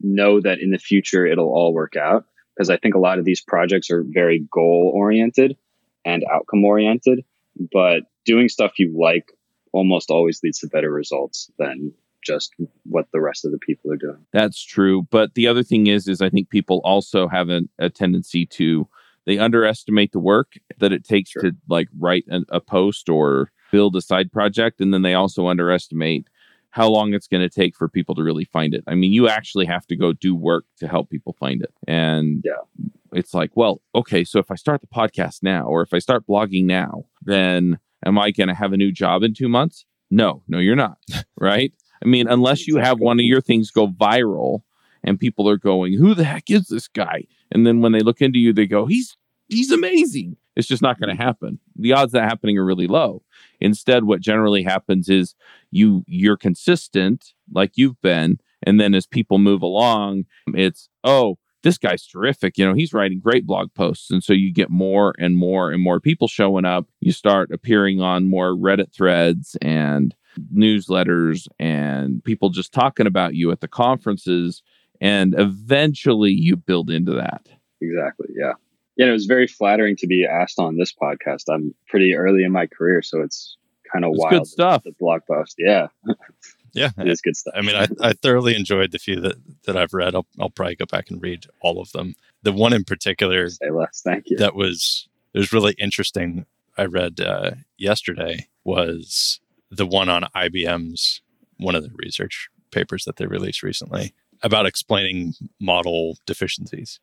know 0.00 0.40
that 0.40 0.60
in 0.60 0.70
the 0.70 0.78
future 0.78 1.26
it'll 1.26 1.52
all 1.52 1.72
work 1.72 1.96
out 1.96 2.24
because 2.54 2.70
I 2.70 2.76
think 2.76 2.94
a 2.94 3.00
lot 3.00 3.18
of 3.18 3.24
these 3.24 3.40
projects 3.40 3.90
are 3.90 4.04
very 4.06 4.46
goal 4.50 4.92
oriented 4.94 5.56
and 6.04 6.24
outcome 6.30 6.64
oriented. 6.64 7.24
But 7.72 8.02
doing 8.24 8.48
stuff 8.48 8.78
you 8.78 8.94
like 8.98 9.32
almost 9.72 10.10
always 10.10 10.40
leads 10.42 10.60
to 10.60 10.68
better 10.68 10.90
results 10.90 11.50
than 11.58 11.92
just 12.24 12.54
what 12.84 13.06
the 13.12 13.20
rest 13.20 13.44
of 13.44 13.52
the 13.52 13.58
people 13.58 13.92
are 13.92 13.96
doing. 13.96 14.24
That's 14.32 14.62
true. 14.64 15.06
But 15.10 15.34
the 15.34 15.46
other 15.46 15.62
thing 15.62 15.86
is, 15.86 16.08
is 16.08 16.22
I 16.22 16.30
think 16.30 16.48
people 16.48 16.80
also 16.84 17.28
have 17.28 17.50
a, 17.50 17.62
a 17.78 17.90
tendency 17.90 18.46
to 18.46 18.88
they 19.26 19.38
underestimate 19.38 20.12
the 20.12 20.20
work 20.20 20.52
that 20.78 20.92
it 20.92 21.04
takes 21.04 21.30
sure. 21.30 21.42
to 21.42 21.52
like 21.68 21.88
write 21.98 22.24
a, 22.30 22.42
a 22.50 22.60
post 22.60 23.08
or 23.08 23.50
build 23.72 23.96
a 23.96 24.02
side 24.02 24.30
project, 24.30 24.80
and 24.80 24.92
then 24.92 25.02
they 25.02 25.14
also 25.14 25.48
underestimate 25.48 26.28
how 26.74 26.88
long 26.88 27.14
it's 27.14 27.28
going 27.28 27.40
to 27.40 27.48
take 27.48 27.76
for 27.76 27.88
people 27.88 28.16
to 28.16 28.22
really 28.24 28.44
find 28.44 28.74
it. 28.74 28.82
I 28.88 28.96
mean, 28.96 29.12
you 29.12 29.28
actually 29.28 29.64
have 29.66 29.86
to 29.86 29.94
go 29.94 30.12
do 30.12 30.34
work 30.34 30.64
to 30.78 30.88
help 30.88 31.08
people 31.08 31.32
find 31.38 31.62
it. 31.62 31.72
And 31.86 32.42
yeah. 32.44 32.90
it's 33.12 33.32
like, 33.32 33.52
well, 33.54 33.80
okay, 33.94 34.24
so 34.24 34.40
if 34.40 34.50
I 34.50 34.56
start 34.56 34.80
the 34.80 34.88
podcast 34.88 35.40
now 35.40 35.66
or 35.66 35.82
if 35.82 35.94
I 35.94 36.00
start 36.00 36.26
blogging 36.26 36.64
now, 36.64 37.04
then 37.22 37.78
am 38.04 38.18
I 38.18 38.32
going 38.32 38.48
to 38.48 38.54
have 38.54 38.72
a 38.72 38.76
new 38.76 38.90
job 38.90 39.22
in 39.22 39.34
2 39.34 39.48
months? 39.48 39.86
No, 40.10 40.42
no 40.48 40.58
you're 40.58 40.74
not, 40.74 40.98
right? 41.40 41.72
I 42.04 42.08
mean, 42.08 42.26
unless 42.26 42.66
you 42.66 42.78
have 42.78 42.98
one 42.98 43.20
of 43.20 43.24
your 43.24 43.40
things 43.40 43.70
go 43.70 43.86
viral 43.86 44.62
and 45.04 45.20
people 45.20 45.48
are 45.48 45.56
going, 45.56 45.96
"Who 45.96 46.12
the 46.12 46.24
heck 46.24 46.50
is 46.50 46.66
this 46.66 46.88
guy?" 46.88 47.22
And 47.52 47.64
then 47.64 47.82
when 47.82 47.92
they 47.92 48.00
look 48.00 48.20
into 48.20 48.40
you, 48.40 48.52
they 48.52 48.66
go, 48.66 48.86
"He's 48.86 49.16
he's 49.48 49.70
amazing." 49.70 50.36
It's 50.56 50.68
just 50.68 50.82
not 50.82 51.00
going 51.00 51.08
to 51.08 51.14
mm-hmm. 51.14 51.26
happen. 51.26 51.58
The 51.76 51.92
odds 51.92 52.12
that 52.12 52.28
happening 52.28 52.58
are 52.58 52.64
really 52.64 52.86
low. 52.86 53.22
Instead, 53.60 54.04
what 54.04 54.20
generally 54.20 54.62
happens 54.62 55.08
is 55.08 55.34
you 55.70 56.04
you're 56.06 56.36
consistent 56.36 57.32
like 57.52 57.72
you've 57.76 58.00
been, 58.00 58.38
and 58.62 58.80
then 58.80 58.94
as 58.94 59.06
people 59.06 59.38
move 59.38 59.62
along, 59.62 60.24
it's 60.48 60.88
oh 61.02 61.38
this 61.62 61.78
guy's 61.78 62.06
terrific. 62.06 62.58
You 62.58 62.66
know, 62.66 62.74
he's 62.74 62.92
writing 62.92 63.20
great 63.20 63.46
blog 63.46 63.72
posts. 63.72 64.10
And 64.10 64.22
so 64.22 64.34
you 64.34 64.52
get 64.52 64.68
more 64.68 65.14
and 65.18 65.34
more 65.34 65.70
and 65.70 65.82
more 65.82 65.98
people 65.98 66.28
showing 66.28 66.66
up. 66.66 66.86
You 67.00 67.10
start 67.10 67.50
appearing 67.50 68.02
on 68.02 68.28
more 68.28 68.50
Reddit 68.50 68.92
threads 68.92 69.56
and 69.62 70.14
newsletters 70.54 71.48
and 71.58 72.22
people 72.22 72.50
just 72.50 72.74
talking 72.74 73.06
about 73.06 73.34
you 73.34 73.50
at 73.50 73.62
the 73.62 73.68
conferences. 73.68 74.62
And 75.00 75.34
eventually 75.38 76.32
you 76.32 76.54
build 76.56 76.90
into 76.90 77.12
that. 77.12 77.48
Exactly. 77.80 78.28
Yeah 78.38 78.52
yeah, 78.96 79.06
it 79.06 79.12
was 79.12 79.26
very 79.26 79.46
flattering 79.46 79.96
to 79.96 80.06
be 80.06 80.26
asked 80.26 80.58
on 80.58 80.76
this 80.76 80.92
podcast. 80.92 81.44
I'm 81.48 81.74
pretty 81.88 82.14
early 82.14 82.44
in 82.44 82.52
my 82.52 82.66
career, 82.66 83.02
so 83.02 83.20
it's 83.20 83.56
kind 83.92 84.04
of 84.04 84.12
wild. 84.14 84.32
Good 84.32 84.46
stuff. 84.46 84.82
The 84.84 84.92
blog 84.92 85.22
post, 85.26 85.56
yeah, 85.58 85.88
yeah, 86.72 86.90
it 86.98 87.08
is 87.08 87.20
good 87.20 87.36
stuff. 87.36 87.54
I 87.56 87.62
mean, 87.62 87.76
I, 87.76 87.86
I 88.00 88.12
thoroughly 88.12 88.54
enjoyed 88.54 88.92
the 88.92 88.98
few 88.98 89.20
that 89.20 89.36
that 89.64 89.76
I've 89.76 89.94
read. 89.94 90.14
I'll 90.14 90.26
I'll 90.40 90.50
probably 90.50 90.76
go 90.76 90.86
back 90.86 91.10
and 91.10 91.20
read 91.20 91.46
all 91.60 91.80
of 91.80 91.90
them. 91.92 92.14
The 92.42 92.52
one 92.52 92.72
in 92.72 92.84
particular, 92.84 93.48
say 93.50 93.70
less, 93.70 94.02
thank 94.04 94.30
you. 94.30 94.36
That 94.36 94.54
was 94.54 95.08
it 95.32 95.38
was 95.38 95.52
really 95.52 95.74
interesting. 95.78 96.46
I 96.76 96.84
read 96.86 97.20
uh, 97.20 97.52
yesterday 97.76 98.48
was 98.64 99.40
the 99.70 99.86
one 99.86 100.08
on 100.08 100.24
IBM's 100.34 101.20
one 101.58 101.74
of 101.74 101.82
the 101.82 101.92
research 101.94 102.48
papers 102.70 103.04
that 103.04 103.16
they 103.16 103.26
released 103.26 103.62
recently 103.62 104.14
about 104.42 104.66
explaining 104.66 105.34
model 105.60 106.18
deficiencies. 106.26 107.00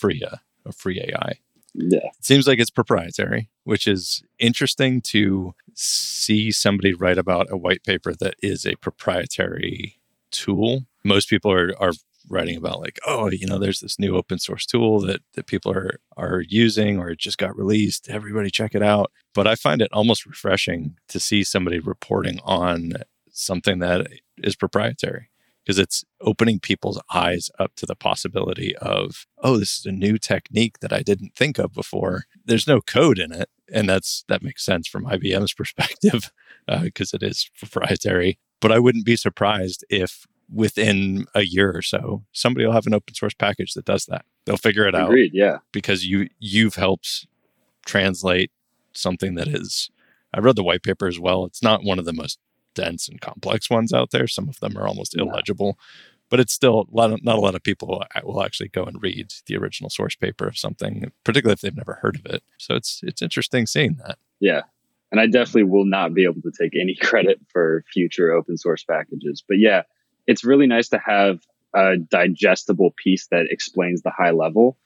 FreeA 0.00 0.40
of 0.64 0.76
FreaAI. 0.76 1.34
Yeah. 1.74 2.00
It 2.18 2.24
seems 2.24 2.46
like 2.46 2.58
it's 2.58 2.70
proprietary, 2.70 3.48
which 3.64 3.86
is 3.86 4.22
interesting 4.38 5.00
to 5.02 5.54
see 5.74 6.50
somebody 6.50 6.92
write 6.92 7.18
about 7.18 7.50
a 7.50 7.56
white 7.56 7.82
paper 7.84 8.12
that 8.14 8.34
is 8.42 8.66
a 8.66 8.76
proprietary 8.76 9.98
tool. 10.30 10.84
Most 11.04 11.30
people 11.30 11.50
are, 11.50 11.72
are 11.80 11.92
writing 12.28 12.56
about 12.56 12.80
like, 12.80 12.98
oh, 13.06 13.30
you 13.30 13.46
know, 13.46 13.58
there's 13.58 13.80
this 13.80 13.98
new 13.98 14.16
open 14.16 14.38
source 14.38 14.66
tool 14.66 15.00
that, 15.00 15.22
that 15.34 15.46
people 15.46 15.72
are 15.72 15.98
are 16.16 16.42
using 16.46 16.98
or 16.98 17.10
it 17.10 17.18
just 17.18 17.38
got 17.38 17.56
released. 17.56 18.08
Everybody 18.08 18.50
check 18.50 18.74
it 18.74 18.82
out. 18.82 19.10
But 19.34 19.46
I 19.46 19.54
find 19.54 19.80
it 19.80 19.92
almost 19.92 20.26
refreshing 20.26 20.96
to 21.08 21.18
see 21.18 21.42
somebody 21.42 21.78
reporting 21.78 22.38
on 22.44 22.92
something 23.30 23.78
that 23.78 24.08
is 24.42 24.56
proprietary 24.56 25.30
because 25.64 25.78
it's 25.78 26.04
opening 26.20 26.58
people's 26.58 27.00
eyes 27.12 27.50
up 27.58 27.74
to 27.76 27.86
the 27.86 27.94
possibility 27.94 28.76
of, 28.76 29.26
oh, 29.42 29.58
this 29.58 29.78
is 29.78 29.86
a 29.86 29.92
new 29.92 30.18
technique 30.18 30.80
that 30.80 30.92
I 30.92 31.02
didn't 31.02 31.34
think 31.34 31.58
of 31.58 31.72
before. 31.72 32.24
There's 32.44 32.66
no 32.66 32.80
code 32.80 33.18
in 33.18 33.32
it. 33.32 33.48
And 33.72 33.88
that's 33.88 34.24
that 34.28 34.42
makes 34.42 34.64
sense 34.64 34.88
from 34.88 35.04
IBM's 35.04 35.54
perspective 35.54 36.32
because 36.66 37.14
uh, 37.14 37.18
it 37.20 37.22
is 37.22 37.50
proprietary. 37.58 38.38
But 38.60 38.72
I 38.72 38.78
wouldn't 38.78 39.06
be 39.06 39.16
surprised 39.16 39.84
if 39.88 40.26
within 40.52 41.26
a 41.34 41.42
year 41.42 41.74
or 41.74 41.82
so, 41.82 42.24
somebody 42.32 42.66
will 42.66 42.72
have 42.72 42.86
an 42.86 42.94
open 42.94 43.14
source 43.14 43.34
package 43.34 43.72
that 43.74 43.84
does 43.84 44.06
that. 44.06 44.24
They'll 44.44 44.56
figure 44.56 44.86
it 44.86 44.94
Agreed, 44.94 45.30
out. 45.30 45.34
Yeah. 45.34 45.58
Because 45.72 46.06
you 46.06 46.28
you've 46.38 46.74
helped 46.74 47.26
translate 47.86 48.50
something 48.92 49.34
that 49.34 49.48
is 49.48 49.90
I 50.34 50.40
read 50.40 50.56
the 50.56 50.64
white 50.64 50.82
paper 50.82 51.06
as 51.06 51.18
well. 51.18 51.44
It's 51.44 51.62
not 51.62 51.84
one 51.84 51.98
of 51.98 52.04
the 52.04 52.12
most 52.12 52.38
dense 52.74 53.08
and 53.08 53.20
complex 53.20 53.70
ones 53.70 53.92
out 53.92 54.10
there. 54.10 54.26
Some 54.26 54.48
of 54.48 54.60
them 54.60 54.76
are 54.76 54.86
almost 54.86 55.16
illegible, 55.16 55.78
but 56.30 56.40
it's 56.40 56.52
still 56.52 56.88
a 56.90 56.96
lot 56.96 57.12
of, 57.12 57.22
not 57.22 57.36
a 57.36 57.40
lot 57.40 57.54
of 57.54 57.62
people 57.62 58.02
will 58.24 58.42
actually 58.42 58.68
go 58.68 58.84
and 58.84 59.02
read 59.02 59.32
the 59.46 59.56
original 59.56 59.90
source 59.90 60.14
paper 60.14 60.46
of 60.46 60.56
something, 60.56 61.12
particularly 61.24 61.54
if 61.54 61.60
they've 61.60 61.76
never 61.76 61.98
heard 62.00 62.16
of 62.16 62.26
it. 62.26 62.42
So 62.58 62.74
it's 62.74 63.00
it's 63.02 63.22
interesting 63.22 63.66
seeing 63.66 63.98
that. 64.04 64.18
Yeah. 64.40 64.62
And 65.10 65.20
I 65.20 65.26
definitely 65.26 65.64
will 65.64 65.84
not 65.84 66.14
be 66.14 66.24
able 66.24 66.40
to 66.42 66.52
take 66.58 66.72
any 66.74 66.96
credit 67.00 67.38
for 67.48 67.84
future 67.92 68.32
open 68.32 68.56
source 68.56 68.82
packages. 68.82 69.44
But 69.46 69.58
yeah, 69.58 69.82
it's 70.26 70.44
really 70.44 70.66
nice 70.66 70.88
to 70.88 70.98
have 70.98 71.40
a 71.74 71.96
digestible 71.96 72.94
piece 72.96 73.26
that 73.28 73.46
explains 73.50 74.02
the 74.02 74.10
high 74.10 74.30
level. 74.30 74.78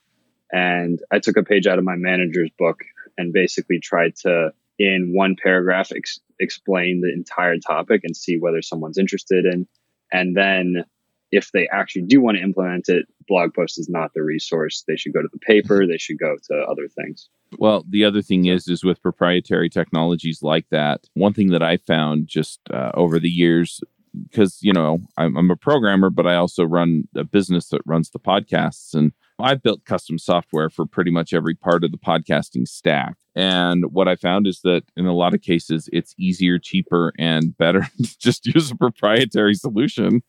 And 0.53 1.01
I 1.13 1.19
took 1.19 1.37
a 1.37 1.43
page 1.43 1.67
out 1.67 1.79
of 1.79 1.85
my 1.85 1.97
manager's 1.97 2.51
book 2.59 2.81
and 3.19 3.33
basically 3.33 3.81
tried 3.81 4.17
to 4.23 4.53
in 4.79 5.13
one 5.15 5.37
paragraph 5.43 5.91
ex- 5.95 6.21
explain 6.39 7.01
the 7.01 7.13
entire 7.13 7.59
topic 7.59 8.03
and 8.05 8.17
see 8.17 8.39
whether 8.39 8.63
someone's 8.63 8.99
interested 8.99 9.45
in 9.45 9.67
and 10.13 10.37
then 10.37 10.85
if 11.33 11.51
they 11.53 11.69
actually 11.69 12.03
do 12.03 12.21
want 12.21 12.37
to 12.37 12.43
implement 12.43 12.89
it, 12.89 13.07
blog 13.27 13.53
post 13.55 13.79
is 13.79 13.89
not 13.89 14.13
the 14.15 14.23
resource. 14.23 14.85
They 14.87 14.97
should 14.97 15.13
go 15.13 15.23
to 15.23 15.29
the 15.33 15.39
paper. 15.39 15.87
They 15.87 15.99
should 15.99 16.19
go 16.19 16.37
to 16.51 16.55
other 16.71 16.89
things. 16.89 17.29
Well, 17.59 17.85
the 17.89 18.05
other 18.05 18.23
thing 18.23 18.47
is, 18.47 18.69
is 18.69 18.85
with 18.85 19.03
proprietary 19.03 19.69
technologies 19.69 20.43
like 20.43 20.67
that. 20.71 21.07
One 21.15 21.33
thing 21.33 21.51
that 21.51 21.63
I 21.63 21.77
found 21.77 22.29
just 22.29 22.61
uh, 22.73 22.93
over 22.95 23.19
the 23.19 23.31
years, 23.31 23.81
because 24.29 24.59
you 24.63 24.73
know 24.73 25.01
I'm, 25.17 25.37
I'm 25.37 25.51
a 25.51 25.57
programmer, 25.57 26.11
but 26.11 26.27
I 26.27 26.37
also 26.37 26.65
run 26.65 27.09
a 27.15 27.25
business 27.25 27.69
that 27.69 27.83
runs 27.87 28.11
the 28.11 28.19
podcasts, 28.19 28.95
and 28.95 29.13
I've 29.39 29.63
built 29.63 29.85
custom 29.85 30.19
software 30.19 30.71
for 30.71 30.87
pretty 30.87 31.11
much 31.11 31.35
every 31.35 31.55
part 31.55 31.85
of 31.85 31.93
the 31.93 31.99
podcasting 31.99 32.67
stack. 32.67 33.17
And 33.35 33.93
what 33.93 34.09
I 34.09 34.17
found 34.17 34.47
is 34.47 34.61
that 34.65 34.85
in 34.97 35.07
a 35.07 35.15
lot 35.15 35.35
of 35.35 35.43
cases, 35.43 35.91
it's 35.93 36.15
easier, 36.19 36.59
cheaper, 36.59 37.13
and 37.19 37.57
better 37.57 37.87
to 38.03 38.19
just 38.19 38.47
use 38.47 38.71
a 38.71 38.77
proprietary 38.77 39.55
solution 39.55 40.23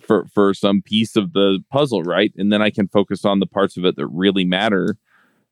for 0.00 0.26
for 0.26 0.54
some 0.54 0.82
piece 0.82 1.16
of 1.16 1.32
the 1.32 1.60
puzzle, 1.72 2.02
right? 2.02 2.32
And 2.36 2.52
then 2.52 2.62
I 2.62 2.70
can 2.70 2.88
focus 2.88 3.24
on 3.24 3.40
the 3.40 3.46
parts 3.46 3.76
of 3.76 3.84
it 3.84 3.96
that 3.96 4.06
really 4.06 4.44
matter 4.44 4.96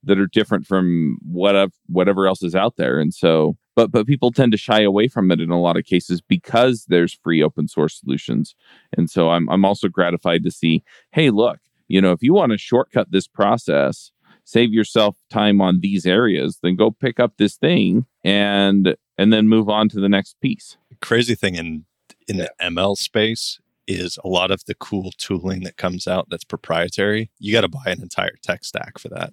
that 0.04 0.18
are 0.18 0.28
different 0.28 0.66
from 0.66 1.18
what 1.22 1.70
whatever 1.88 2.26
else 2.28 2.42
is 2.42 2.54
out 2.54 2.76
there. 2.76 3.00
And 3.00 3.12
so 3.12 3.56
but 3.74 3.90
but 3.90 4.06
people 4.06 4.30
tend 4.30 4.52
to 4.52 4.58
shy 4.58 4.82
away 4.82 5.08
from 5.08 5.30
it 5.30 5.40
in 5.40 5.50
a 5.50 5.60
lot 5.60 5.76
of 5.76 5.84
cases 5.84 6.20
because 6.20 6.84
there's 6.88 7.14
free 7.14 7.42
open 7.42 7.68
source 7.68 7.98
solutions. 7.98 8.54
And 8.96 9.10
so 9.10 9.30
I'm 9.30 9.48
I'm 9.48 9.64
also 9.64 9.88
gratified 9.88 10.44
to 10.44 10.50
see, 10.50 10.84
hey, 11.12 11.30
look, 11.30 11.58
you 11.88 12.00
know, 12.00 12.12
if 12.12 12.22
you 12.22 12.34
want 12.34 12.52
to 12.52 12.58
shortcut 12.58 13.10
this 13.10 13.26
process, 13.26 14.12
save 14.44 14.72
yourself 14.72 15.16
time 15.30 15.60
on 15.60 15.80
these 15.80 16.06
areas, 16.06 16.58
then 16.62 16.76
go 16.76 16.90
pick 16.90 17.18
up 17.18 17.34
this 17.36 17.56
thing 17.56 18.06
and 18.24 18.96
and 19.16 19.32
then 19.32 19.48
move 19.48 19.68
on 19.68 19.88
to 19.90 20.00
the 20.00 20.08
next 20.08 20.40
piece. 20.40 20.76
Crazy 21.00 21.34
thing 21.34 21.54
in 21.54 21.84
in 22.28 22.36
yeah. 22.36 22.46
the 22.58 22.66
ML 22.66 22.96
space 22.96 23.58
is 23.86 24.18
a 24.22 24.28
lot 24.28 24.50
of 24.50 24.64
the 24.66 24.74
cool 24.74 25.12
tooling 25.16 25.62
that 25.62 25.76
comes 25.76 26.06
out 26.06 26.28
that's 26.30 26.44
proprietary. 26.44 27.30
You 27.38 27.52
got 27.52 27.62
to 27.62 27.68
buy 27.68 27.84
an 27.86 28.02
entire 28.02 28.34
tech 28.42 28.64
stack 28.64 28.98
for 28.98 29.08
that. 29.08 29.32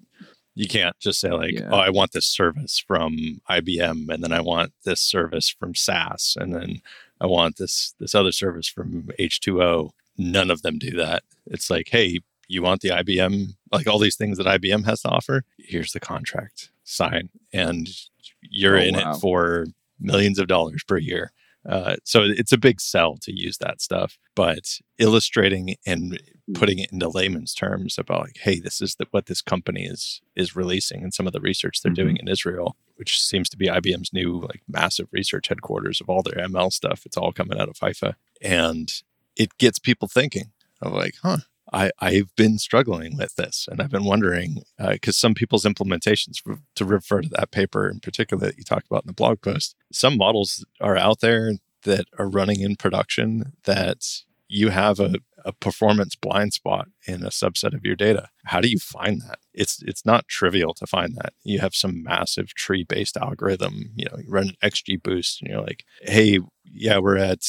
You 0.54 0.68
can't 0.68 0.98
just 1.00 1.20
say 1.20 1.32
like, 1.32 1.60
yeah. 1.60 1.70
"Oh, 1.72 1.78
I 1.78 1.90
want 1.90 2.14
this 2.14 2.26
service 2.26 2.82
from 2.86 3.42
IBM 3.50 4.10
and 4.10 4.24
then 4.24 4.32
I 4.32 4.40
want 4.42 4.72
this 4.86 5.02
service 5.02 5.50
from 5.50 5.76
SAS 5.76 6.38
and 6.40 6.56
then 6.56 6.82
I 7.20 7.28
want 7.28 7.58
this 7.58 7.94
this 8.00 8.16
other 8.16 8.32
service 8.32 8.68
from 8.68 9.10
H2O." 9.20 9.92
None 10.18 10.50
of 10.50 10.62
them 10.62 10.80
do 10.80 10.92
that. 10.92 11.24
It's 11.46 11.70
like, 11.70 11.90
"Hey, 11.90 12.22
you 12.48 12.62
want 12.62 12.82
the 12.82 12.90
IBM, 12.90 13.56
like 13.72 13.88
all 13.88 14.00
these 14.00 14.16
things 14.16 14.38
that 14.38 14.48
IBM 14.48 14.86
has 14.86 15.02
to 15.02 15.10
offer? 15.10 15.44
Here's 15.58 15.92
the 15.92 16.00
contract, 16.00 16.72
sign, 16.84 17.30
and 17.54 17.88
you're 18.42 18.78
oh, 18.78 18.82
in 18.82 18.96
wow. 18.96 19.12
it 19.12 19.20
for 19.20 19.66
millions 20.00 20.40
of 20.40 20.48
dollars 20.48 20.84
per 20.84 20.98
year. 20.98 21.32
Uh, 21.68 21.96
so 22.04 22.22
it's 22.24 22.52
a 22.52 22.58
big 22.58 22.80
sell 22.80 23.18
to 23.18 23.36
use 23.36 23.58
that 23.58 23.82
stuff, 23.82 24.20
but 24.36 24.80
illustrating 25.00 25.76
and 25.86 26.22
putting 26.54 26.78
it 26.78 26.92
into 26.92 27.10
layman's 27.10 27.56
terms 27.56 27.98
about 27.98 28.22
like, 28.22 28.38
hey, 28.40 28.60
this 28.60 28.82
is 28.82 28.96
the, 28.96 29.08
what 29.10 29.26
this 29.26 29.42
company 29.42 29.86
is 29.86 30.22
is 30.36 30.56
releasing, 30.56 31.02
and 31.02 31.14
some 31.14 31.26
of 31.26 31.34
the 31.34 31.42
research 31.42 31.82
they're 31.82 31.92
mm-hmm. 31.92 32.04
doing 32.04 32.18
in 32.18 32.28
Israel, 32.28 32.76
which 32.98 33.20
seems 33.20 33.50
to 33.50 33.58
be 33.58 33.68
IBM's 33.68 34.14
new 34.14 34.40
like 34.42 34.62
massive 34.68 35.08
research 35.12 35.48
headquarters 35.48 36.00
of 36.00 36.10
all 36.10 36.22
their 36.22 36.46
ML 36.46 36.72
stuff. 36.72 37.02
It's 37.06 37.18
all 37.18 37.32
coming 37.32 37.60
out 37.60 37.70
of 37.70 37.80
Haifa, 37.80 38.16
and 38.42 38.92
it 39.36 39.58
gets 39.58 39.80
people 39.80 40.08
thinking 40.08 40.52
of 40.84 40.94
like, 40.94 41.16
huh, 41.24 41.38
I, 41.76 41.92
I've 42.00 42.34
been 42.38 42.58
struggling 42.58 43.18
with 43.18 43.36
this 43.36 43.68
and 43.70 43.82
I've 43.82 43.92
been 43.92 44.06
wondering 44.06 44.64
because 44.80 45.18
uh, 45.18 45.20
some 45.20 45.34
people's 45.34 45.66
implementations, 45.66 46.38
to 46.76 46.86
refer 46.86 47.22
to 47.22 47.30
that 47.30 47.52
paper 47.52 47.90
in 47.90 48.00
particular 48.00 48.46
that 48.46 48.58
you 48.58 48.64
talked 48.64 48.88
about 48.88 49.04
in 49.04 49.08
the 49.08 49.14
blog 49.14 49.42
post, 49.42 49.76
some 49.92 50.18
models 50.18 50.66
are 50.80 50.96
out 50.96 51.20
there 51.20 51.56
that 51.84 52.06
are 52.18 52.30
running 52.30 52.62
in 52.62 52.78
production 52.78 53.52
that 53.66 53.98
you 54.48 54.70
have 54.70 55.02
a, 55.02 55.16
a 55.44 55.52
performance 55.52 56.16
blind 56.16 56.54
spot 56.54 56.88
in 57.08 57.24
a 57.24 57.30
subset 57.30 57.74
of 57.76 57.84
your 57.84 57.96
data. 57.96 58.30
How 58.46 58.62
do 58.62 58.70
you 58.70 58.80
find 58.80 59.22
that? 59.24 59.40
It's 59.54 59.82
it's 59.84 60.06
not 60.06 60.30
trivial 60.30 60.74
to 60.76 60.88
find 60.88 61.16
that. 61.18 61.34
You 61.44 61.60
have 61.60 61.76
some 61.76 62.02
massive 62.02 62.54
tree 62.54 62.86
based 62.88 63.18
algorithm, 63.18 63.92
you 63.96 64.06
know, 64.06 64.18
you 64.18 64.30
run 64.30 64.50
an 64.62 64.70
XGBoost 64.70 65.42
and 65.42 65.50
you're 65.50 65.62
like, 65.62 65.84
hey, 66.02 66.40
yeah, 66.64 67.00
we're 67.00 67.18
at 67.18 67.42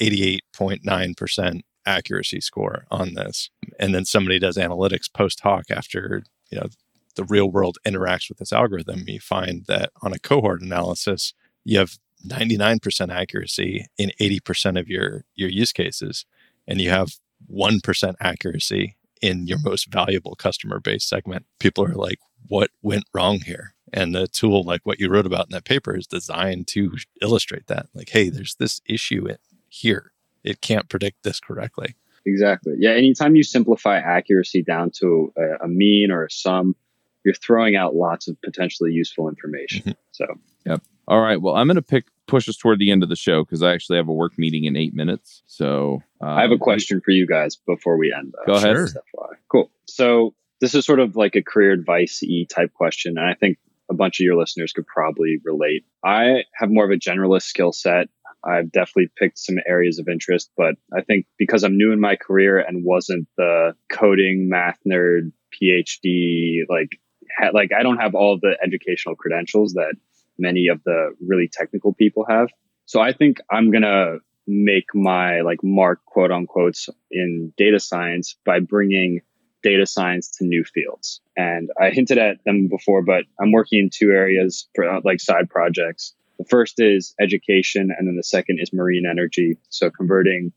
88.9% 0.00 1.60
accuracy 1.90 2.40
score 2.40 2.86
on 2.90 3.14
this. 3.14 3.50
And 3.78 3.94
then 3.94 4.04
somebody 4.04 4.38
does 4.38 4.56
analytics 4.56 5.12
post 5.12 5.40
hoc 5.40 5.70
after, 5.70 6.22
you 6.50 6.58
know, 6.58 6.68
the 7.16 7.24
real 7.24 7.50
world 7.50 7.78
interacts 7.86 8.28
with 8.28 8.38
this 8.38 8.52
algorithm, 8.52 9.04
you 9.06 9.20
find 9.20 9.66
that 9.66 9.90
on 10.00 10.12
a 10.12 10.18
cohort 10.18 10.62
analysis, 10.62 11.34
you 11.64 11.78
have 11.78 11.98
99% 12.26 13.12
accuracy 13.12 13.86
in 13.98 14.12
80% 14.20 14.78
of 14.78 14.88
your 14.88 15.24
your 15.34 15.48
use 15.48 15.72
cases 15.72 16.26
and 16.68 16.80
you 16.80 16.90
have 16.90 17.16
1% 17.52 18.14
accuracy 18.20 18.96
in 19.20 19.46
your 19.46 19.58
most 19.58 19.90
valuable 19.90 20.34
customer 20.34 20.78
base 20.78 21.04
segment. 21.04 21.46
People 21.58 21.84
are 21.84 21.94
like, 21.94 22.18
what 22.46 22.70
went 22.82 23.04
wrong 23.12 23.40
here? 23.40 23.74
And 23.92 24.14
the 24.14 24.28
tool, 24.28 24.62
like 24.62 24.82
what 24.84 25.00
you 25.00 25.08
wrote 25.08 25.26
about 25.26 25.46
in 25.46 25.52
that 25.52 25.64
paper, 25.64 25.96
is 25.96 26.06
designed 26.06 26.68
to 26.68 26.96
illustrate 27.20 27.66
that. 27.66 27.86
Like, 27.92 28.10
hey, 28.10 28.28
there's 28.28 28.54
this 28.54 28.80
issue 28.86 29.26
here 29.68 30.12
it 30.44 30.60
can't 30.60 30.88
predict 30.88 31.22
this 31.22 31.40
correctly. 31.40 31.94
Exactly. 32.26 32.74
Yeah. 32.78 32.90
Anytime 32.90 33.34
you 33.34 33.42
simplify 33.42 33.98
accuracy 33.98 34.62
down 34.62 34.90
to 34.96 35.32
a, 35.36 35.64
a 35.64 35.68
mean 35.68 36.10
or 36.10 36.24
a 36.24 36.30
sum, 36.30 36.76
you're 37.24 37.34
throwing 37.34 37.76
out 37.76 37.94
lots 37.94 38.28
of 38.28 38.40
potentially 38.42 38.92
useful 38.92 39.28
information. 39.28 39.80
Mm-hmm. 39.80 39.90
So, 40.12 40.26
yep. 40.66 40.82
All 41.08 41.20
right. 41.20 41.40
Well, 41.40 41.56
I'm 41.56 41.66
going 41.66 41.76
to 41.76 41.82
pick 41.82 42.04
push 42.26 42.48
us 42.48 42.56
toward 42.56 42.78
the 42.78 42.90
end 42.90 43.02
of 43.02 43.08
the 43.08 43.16
show 43.16 43.44
because 43.44 43.62
I 43.62 43.72
actually 43.72 43.96
have 43.96 44.08
a 44.08 44.12
work 44.12 44.38
meeting 44.38 44.64
in 44.64 44.76
eight 44.76 44.94
minutes. 44.94 45.42
So 45.46 46.02
um, 46.20 46.28
I 46.28 46.42
have 46.42 46.52
a 46.52 46.58
question 46.58 47.00
for 47.04 47.10
you 47.10 47.26
guys 47.26 47.56
before 47.56 47.96
we 47.96 48.14
end. 48.16 48.32
Though. 48.32 48.52
Go 48.52 48.58
ahead. 48.58 48.76
Sure. 48.76 49.38
Cool. 49.48 49.70
So 49.86 50.34
this 50.60 50.74
is 50.74 50.84
sort 50.84 51.00
of 51.00 51.16
like 51.16 51.34
a 51.34 51.42
career 51.42 51.72
advice 51.72 52.22
e 52.22 52.46
type 52.46 52.72
question, 52.72 53.18
and 53.18 53.26
I 53.26 53.34
think 53.34 53.58
a 53.90 53.94
bunch 53.94 54.20
of 54.20 54.24
your 54.24 54.36
listeners 54.36 54.72
could 54.72 54.86
probably 54.86 55.38
relate. 55.42 55.84
I 56.04 56.44
have 56.54 56.70
more 56.70 56.84
of 56.84 56.90
a 56.92 56.96
generalist 56.96 57.42
skill 57.42 57.72
set. 57.72 58.08
I've 58.44 58.72
definitely 58.72 59.10
picked 59.16 59.38
some 59.38 59.56
areas 59.66 59.98
of 59.98 60.08
interest, 60.08 60.50
but 60.56 60.74
I 60.96 61.02
think 61.02 61.26
because 61.38 61.62
I'm 61.62 61.76
new 61.76 61.92
in 61.92 62.00
my 62.00 62.16
career 62.16 62.58
and 62.58 62.84
wasn't 62.84 63.28
the 63.36 63.74
coding 63.90 64.48
math 64.48 64.78
nerd 64.88 65.32
PhD, 65.54 66.60
like, 66.68 66.98
ha- 67.38 67.50
like 67.52 67.70
I 67.78 67.82
don't 67.82 67.98
have 67.98 68.14
all 68.14 68.38
the 68.40 68.56
educational 68.62 69.16
credentials 69.16 69.74
that 69.74 69.94
many 70.38 70.68
of 70.68 70.82
the 70.84 71.14
really 71.26 71.48
technical 71.52 71.92
people 71.92 72.24
have. 72.28 72.48
So 72.86 73.00
I 73.00 73.12
think 73.12 73.38
I'm 73.50 73.70
going 73.70 73.82
to 73.82 74.18
make 74.46 74.86
my 74.94 75.42
like 75.42 75.62
mark 75.62 76.04
quote 76.06 76.32
unquote 76.32 76.76
in 77.10 77.52
data 77.56 77.78
science 77.78 78.36
by 78.44 78.58
bringing 78.58 79.20
data 79.62 79.86
science 79.86 80.30
to 80.30 80.44
new 80.44 80.64
fields. 80.64 81.20
And 81.36 81.70
I 81.80 81.90
hinted 81.90 82.18
at 82.18 82.42
them 82.44 82.68
before, 82.68 83.02
but 83.02 83.24
I'm 83.40 83.52
working 83.52 83.78
in 83.78 83.90
two 83.92 84.10
areas 84.10 84.68
for 84.74 84.88
uh, 84.88 85.00
like 85.04 85.20
side 85.20 85.48
projects. 85.50 86.14
The 86.40 86.46
first 86.48 86.80
is 86.80 87.14
education, 87.20 87.90
and 87.96 88.08
then 88.08 88.16
the 88.16 88.22
second 88.22 88.60
is 88.62 88.72
marine 88.72 89.04
energy. 89.04 89.58
So 89.68 89.90
converting 89.90 90.52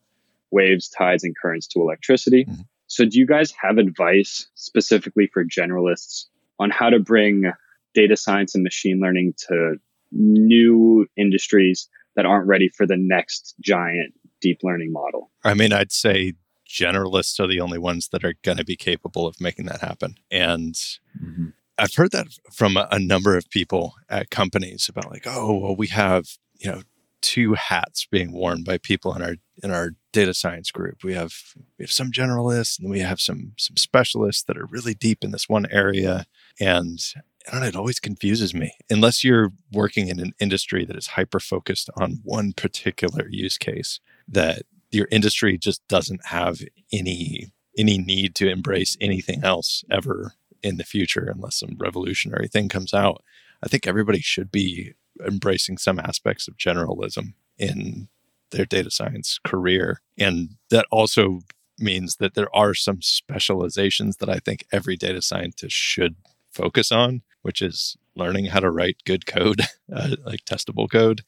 waves, 0.50 0.88
tides, 0.88 1.26
and 1.26 1.36
currents 1.38 1.68
to 1.68 1.82
electricity. 1.82 2.46
Mm-hmm. 2.46 2.62
So, 2.88 3.04
do 3.04 3.20
you 3.20 3.28
guys 3.28 3.52
have 3.62 3.78
advice 3.78 4.48
specifically 4.56 5.30
for 5.34 5.44
generalists 5.44 6.28
on 6.58 6.70
how 6.70 6.90
to 6.90 7.00
bring 7.00 7.52
data 7.94 8.16
science 8.16 8.56
and 8.56 8.64
machine 8.64 9.02
learning 9.02 9.34
to 9.50 9.76
new 10.14 11.06
industries 11.18 11.90
that 12.16 12.26
aren't 12.26 12.48
ready 12.48 12.70
for 12.70 12.88
the 12.88 12.98
next 12.98 13.54
giant 13.60 14.14
deep 14.40 14.60
learning 14.64 14.94
model? 14.94 15.32
I 15.44 15.54
mean, 15.54 15.74
I'd 15.74 15.92
say 15.92 16.36
generalists 16.66 17.42
are 17.42 17.48
the 17.48 17.60
only 17.60 17.78
ones 17.78 18.08
that 18.14 18.24
are 18.24 18.36
going 18.42 18.58
to 18.58 18.64
be 18.64 18.78
capable 18.78 19.28
of 19.28 19.42
making 19.42 19.66
that 19.66 19.82
happen. 19.82 20.16
And 20.32 20.76
mm-hmm. 20.76 21.48
I've 21.78 21.96
heard 21.96 22.12
that 22.12 22.28
from 22.52 22.78
a, 22.78 22.88
a 22.92 23.00
number 23.00 23.36
of 23.36 23.50
people 23.50 23.96
at 24.10 24.30
companies 24.30 24.88
about 24.90 25.12
like, 25.12 25.26
oh, 25.26 25.58
well, 25.58 25.76
we 25.76 25.88
have, 25.88 26.26
you 26.60 26.72
know, 26.72 26.82
two 27.22 27.54
hats 27.54 28.06
being 28.12 28.34
worn 28.34 28.64
by 28.64 28.78
people 28.78 29.16
in 29.16 29.22
our 29.22 29.36
in 29.64 29.72
our 29.72 29.92
data 30.12 30.34
science 30.34 30.70
group. 30.72 31.04
We 31.04 31.14
have 31.14 31.34
we 31.80 31.84
have 31.84 31.92
some 31.92 32.12
generalists 32.12 32.78
and 32.80 32.90
we 32.90 33.00
have 33.00 33.20
some 33.20 33.54
some 33.58 33.78
specialists 33.78 34.44
that 34.44 34.58
are 34.58 34.68
really 34.68 34.94
deep 34.94 35.24
in 35.24 35.32
this 35.32 35.50
one 35.50 35.66
area. 35.72 36.26
And 36.60 37.00
I 37.48 37.52
don't 37.52 37.62
know, 37.62 37.68
it 37.68 37.76
always 37.76 38.00
confuses 38.00 38.54
me. 38.54 38.74
Unless 38.90 39.24
you're 39.24 39.52
working 39.72 40.10
in 40.10 40.20
an 40.20 40.34
industry 40.40 40.86
that 40.86 40.98
is 40.98 41.08
hyper 41.08 41.40
focused 41.40 41.90
on 41.96 42.20
one 42.24 42.54
particular 42.54 43.28
use 43.30 43.58
case, 43.58 44.00
that 44.28 44.64
your 44.92 45.08
industry 45.10 45.58
just 45.58 45.86
doesn't 45.88 46.28
have 46.28 46.62
any 46.92 47.52
any 47.78 47.98
need 47.98 48.36
to 48.36 48.50
embrace 48.50 48.96
anything 49.02 49.44
else 49.44 49.84
ever 49.90 50.34
in 50.64 50.78
the 50.78 50.84
future 50.84 51.32
unless 51.34 51.60
some 51.60 51.76
revolutionary 51.78 52.48
thing 52.48 52.70
comes 52.70 52.94
out. 52.94 53.24
I 53.64 53.68
think 53.68 53.88
everybody 53.88 54.20
should 54.20 54.52
be 54.52 54.94
embracing 55.26 55.78
some 55.78 56.00
aspects 56.00 56.48
of 56.48 56.58
generalism 56.58 57.34
in 57.58 58.08
their 58.52 58.66
data 58.66 58.92
science 58.92 59.40
career. 59.44 60.02
And 60.18 60.56
that 60.70 60.86
also 60.92 61.42
means 61.80 62.18
that 62.18 62.34
there 62.36 62.54
are 62.56 62.74
some 62.74 63.02
specializations 63.02 64.18
that 64.18 64.30
I 64.30 64.40
think 64.40 64.66
every 64.72 64.96
data 64.96 65.22
scientist 65.22 65.76
should 65.76 66.16
focus 66.52 66.92
on, 66.92 67.22
which 67.42 67.62
is 67.62 67.98
learning 68.16 68.46
how 68.46 68.60
to 68.60 68.70
write 68.70 69.04
good 69.06 69.26
code, 69.26 69.62
uh, 69.94 70.16
like 70.26 70.46
testable 70.46 70.90
code, 70.90 71.24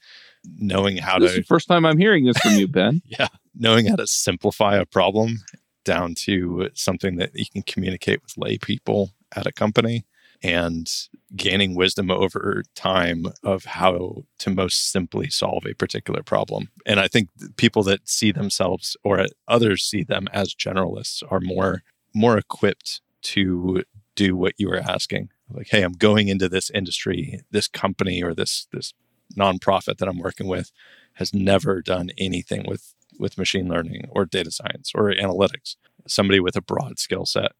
knowing 0.57 0.97
how 0.97 1.19
This 1.19 1.31
is 1.31 1.35
to 1.35 1.41
the 1.41 1.47
first 1.47 1.67
time 1.67 1.85
I'm 1.85 1.97
hearing 1.97 2.25
this 2.25 2.37
from 2.37 2.53
you, 2.53 2.67
Ben. 2.67 3.01
yeah 3.05 3.27
knowing 3.57 3.85
how 3.87 3.95
to 3.95 4.07
simplify 4.07 4.75
a 4.75 4.85
problem 4.85 5.39
down 5.83 6.15
to 6.15 6.69
something 6.73 7.15
that 7.17 7.31
you 7.35 7.45
can 7.51 7.61
communicate 7.61 8.21
with 8.21 8.37
lay 8.37 8.57
people 8.57 9.11
at 9.35 9.47
a 9.47 9.51
company 9.51 10.05
and 10.43 10.91
gaining 11.35 11.75
wisdom 11.75 12.11
over 12.11 12.63
time 12.75 13.25
of 13.43 13.65
how 13.65 14.23
to 14.39 14.49
most 14.49 14.91
simply 14.91 15.29
solve 15.29 15.65
a 15.65 15.73
particular 15.73 16.23
problem. 16.23 16.69
And 16.85 16.99
I 16.99 17.07
think 17.07 17.29
people 17.57 17.83
that 17.83 18.07
see 18.07 18.31
themselves 18.31 18.97
or 19.03 19.25
others 19.47 19.83
see 19.83 20.03
them 20.03 20.27
as 20.33 20.53
generalists 20.53 21.23
are 21.29 21.39
more 21.39 21.83
more 22.13 22.37
equipped 22.37 23.01
to 23.21 23.83
do 24.15 24.37
what 24.37 24.53
you 24.57 24.69
are 24.69 24.77
asking. 24.77 25.29
Like, 25.49 25.67
hey, 25.69 25.81
I'm 25.81 25.93
going 25.93 26.29
into 26.29 26.47
this 26.47 26.69
industry, 26.69 27.41
this 27.51 27.67
company 27.67 28.23
or 28.23 28.33
this 28.33 28.67
this 28.71 28.93
nonprofit 29.37 29.97
that 29.97 30.07
I'm 30.07 30.19
working 30.19 30.47
with 30.47 30.71
has 31.13 31.33
never 31.33 31.81
done 31.81 32.11
anything 32.17 32.65
with 32.67 32.93
with 33.17 33.37
machine 33.37 33.67
learning 33.67 34.07
or 34.11 34.25
data 34.25 34.51
science 34.51 34.91
or 34.93 35.11
analytics. 35.11 35.75
Somebody 36.07 36.39
with 36.39 36.55
a 36.55 36.61
broad 36.61 36.99
skill 36.99 37.25
set 37.25 37.53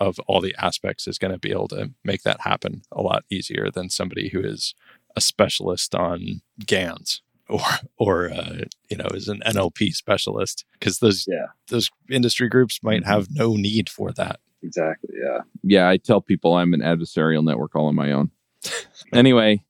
of 0.00 0.18
all 0.26 0.40
the 0.40 0.54
aspects 0.58 1.06
is 1.06 1.18
going 1.18 1.32
to 1.32 1.38
be 1.38 1.52
able 1.52 1.68
to 1.68 1.90
make 2.04 2.22
that 2.22 2.40
happen 2.40 2.82
a 2.90 3.02
lot 3.02 3.24
easier 3.30 3.70
than 3.70 3.88
somebody 3.90 4.30
who 4.30 4.40
is 4.40 4.74
a 5.14 5.20
specialist 5.20 5.94
on 5.94 6.40
GANs 6.66 7.22
or 7.48 7.60
or 7.98 8.30
uh, 8.32 8.62
you 8.88 8.96
know 8.96 9.08
is 9.12 9.28
an 9.28 9.42
NLP 9.46 9.92
specialist 9.94 10.64
because 10.72 10.98
those 11.00 11.26
Yeah. 11.28 11.46
those 11.68 11.90
industry 12.10 12.48
groups 12.48 12.80
might 12.82 13.04
have 13.04 13.28
no 13.30 13.54
need 13.56 13.88
for 13.88 14.10
that. 14.12 14.40
Exactly. 14.62 15.14
Yeah. 15.22 15.40
Yeah, 15.62 15.88
I 15.88 15.96
tell 15.96 16.20
people 16.20 16.54
I'm 16.54 16.74
an 16.74 16.80
adversarial 16.80 17.44
network 17.44 17.74
all 17.76 17.86
on 17.86 17.94
my 17.94 18.12
own. 18.12 18.30
anyway, 19.12 19.62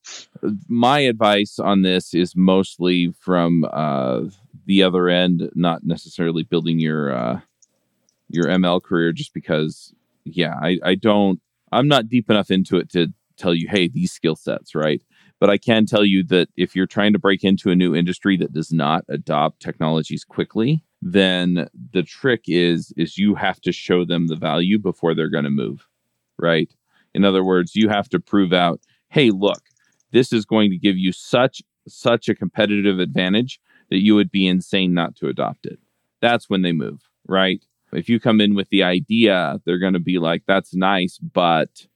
my 0.69 1.01
advice 1.01 1.59
on 1.59 1.83
this 1.83 2.13
is 2.13 2.35
mostly 2.37 3.13
from 3.21 3.65
uh, 3.73 4.23
the 4.67 4.83
other 4.83 5.09
end, 5.09 5.49
not 5.55 5.85
necessarily 5.85 6.43
building 6.43 6.79
your 6.81 7.13
uh, 7.15 7.41
your 8.29 8.45
ML 8.47 8.83
career, 8.83 9.13
just 9.13 9.33
because. 9.33 9.95
Yeah, 10.35 10.55
I, 10.61 10.79
I 10.85 10.95
don't. 10.95 11.41
I'm 11.73 11.89
not 11.89 12.09
deep 12.09 12.31
enough 12.31 12.51
into 12.51 12.77
it 12.79 12.91
to 12.91 13.09
tell 13.37 13.55
you, 13.55 13.69
hey, 13.71 13.89
these 13.89 14.13
skill 14.13 14.37
sets, 14.37 14.75
right? 14.75 15.03
But 15.39 15.51
I 15.51 15.57
can 15.57 15.87
tell 15.87 16.05
you 16.05 16.23
that 16.25 16.49
if 16.57 16.77
you're 16.77 16.87
trying 16.87 17.13
to 17.13 17.19
break 17.19 17.45
into 17.45 17.71
a 17.71 17.77
new 17.77 17.95
industry 17.95 18.37
that 18.39 18.53
does 18.53 18.73
not 18.73 19.05
adopt 19.09 19.61
technologies 19.61 20.25
quickly, 20.25 20.85
then 21.01 21.69
the 21.93 22.03
trick 22.03 22.43
is 22.47 22.93
is 22.97 23.17
you 23.19 23.35
have 23.35 23.61
to 23.63 23.73
show 23.73 24.05
them 24.05 24.27
the 24.27 24.37
value 24.37 24.79
before 24.79 25.15
they're 25.15 25.31
going 25.31 25.45
to 25.45 25.51
move, 25.51 25.89
right? 26.39 26.73
In 27.15 27.25
other 27.25 27.43
words, 27.45 27.75
you 27.75 27.89
have 27.89 28.09
to 28.11 28.21
prove 28.21 28.53
out, 28.53 28.81
hey, 29.09 29.31
look, 29.31 29.63
this 30.13 30.33
is 30.33 30.45
going 30.45 30.71
to 30.71 30.79
give 30.79 30.97
you 30.99 31.13
such 31.13 31.63
such 31.89 32.29
a 32.29 32.35
competitive 32.35 32.99
advantage 32.99 33.59
that 33.89 34.03
you 34.03 34.15
would 34.15 34.31
be 34.31 34.47
insane 34.47 34.93
not 34.95 35.17
to 35.17 35.29
adopt 35.29 35.67
it. 35.67 35.79
That's 36.21 36.51
when 36.51 36.63
they 36.63 36.73
move, 36.73 37.01
right? 37.27 37.65
If 37.93 38.09
you 38.09 38.21
come 38.21 38.41
in 38.41 38.55
with 38.55 38.69
the 38.71 38.83
idea, 38.83 39.61
they're 39.65 39.79
going 39.79 39.95
to 39.95 40.01
be 40.01 40.19
like, 40.19 40.43
that's 40.47 40.75
nice, 40.75 41.19
but 41.19 41.87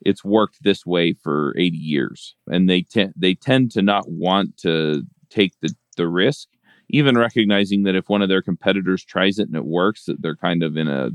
it's 0.00 0.24
worked 0.24 0.62
this 0.62 0.86
way 0.86 1.12
for 1.12 1.54
80 1.56 1.76
years. 1.76 2.34
And 2.46 2.68
they 2.68 2.82
tend 2.82 3.14
they 3.16 3.34
tend 3.34 3.70
to 3.72 3.82
not 3.82 4.04
want 4.08 4.56
to 4.58 5.02
take 5.30 5.54
the, 5.60 5.74
the 5.96 6.08
risk, 6.08 6.48
even 6.88 7.18
recognizing 7.18 7.82
that 7.84 7.96
if 7.96 8.08
one 8.08 8.22
of 8.22 8.28
their 8.28 8.42
competitors 8.42 9.04
tries 9.04 9.38
it 9.38 9.48
and 9.48 9.56
it 9.56 9.64
works, 9.64 10.04
that 10.04 10.22
they're 10.22 10.36
kind 10.36 10.62
of 10.62 10.76
in 10.76 10.88
a 10.88 11.10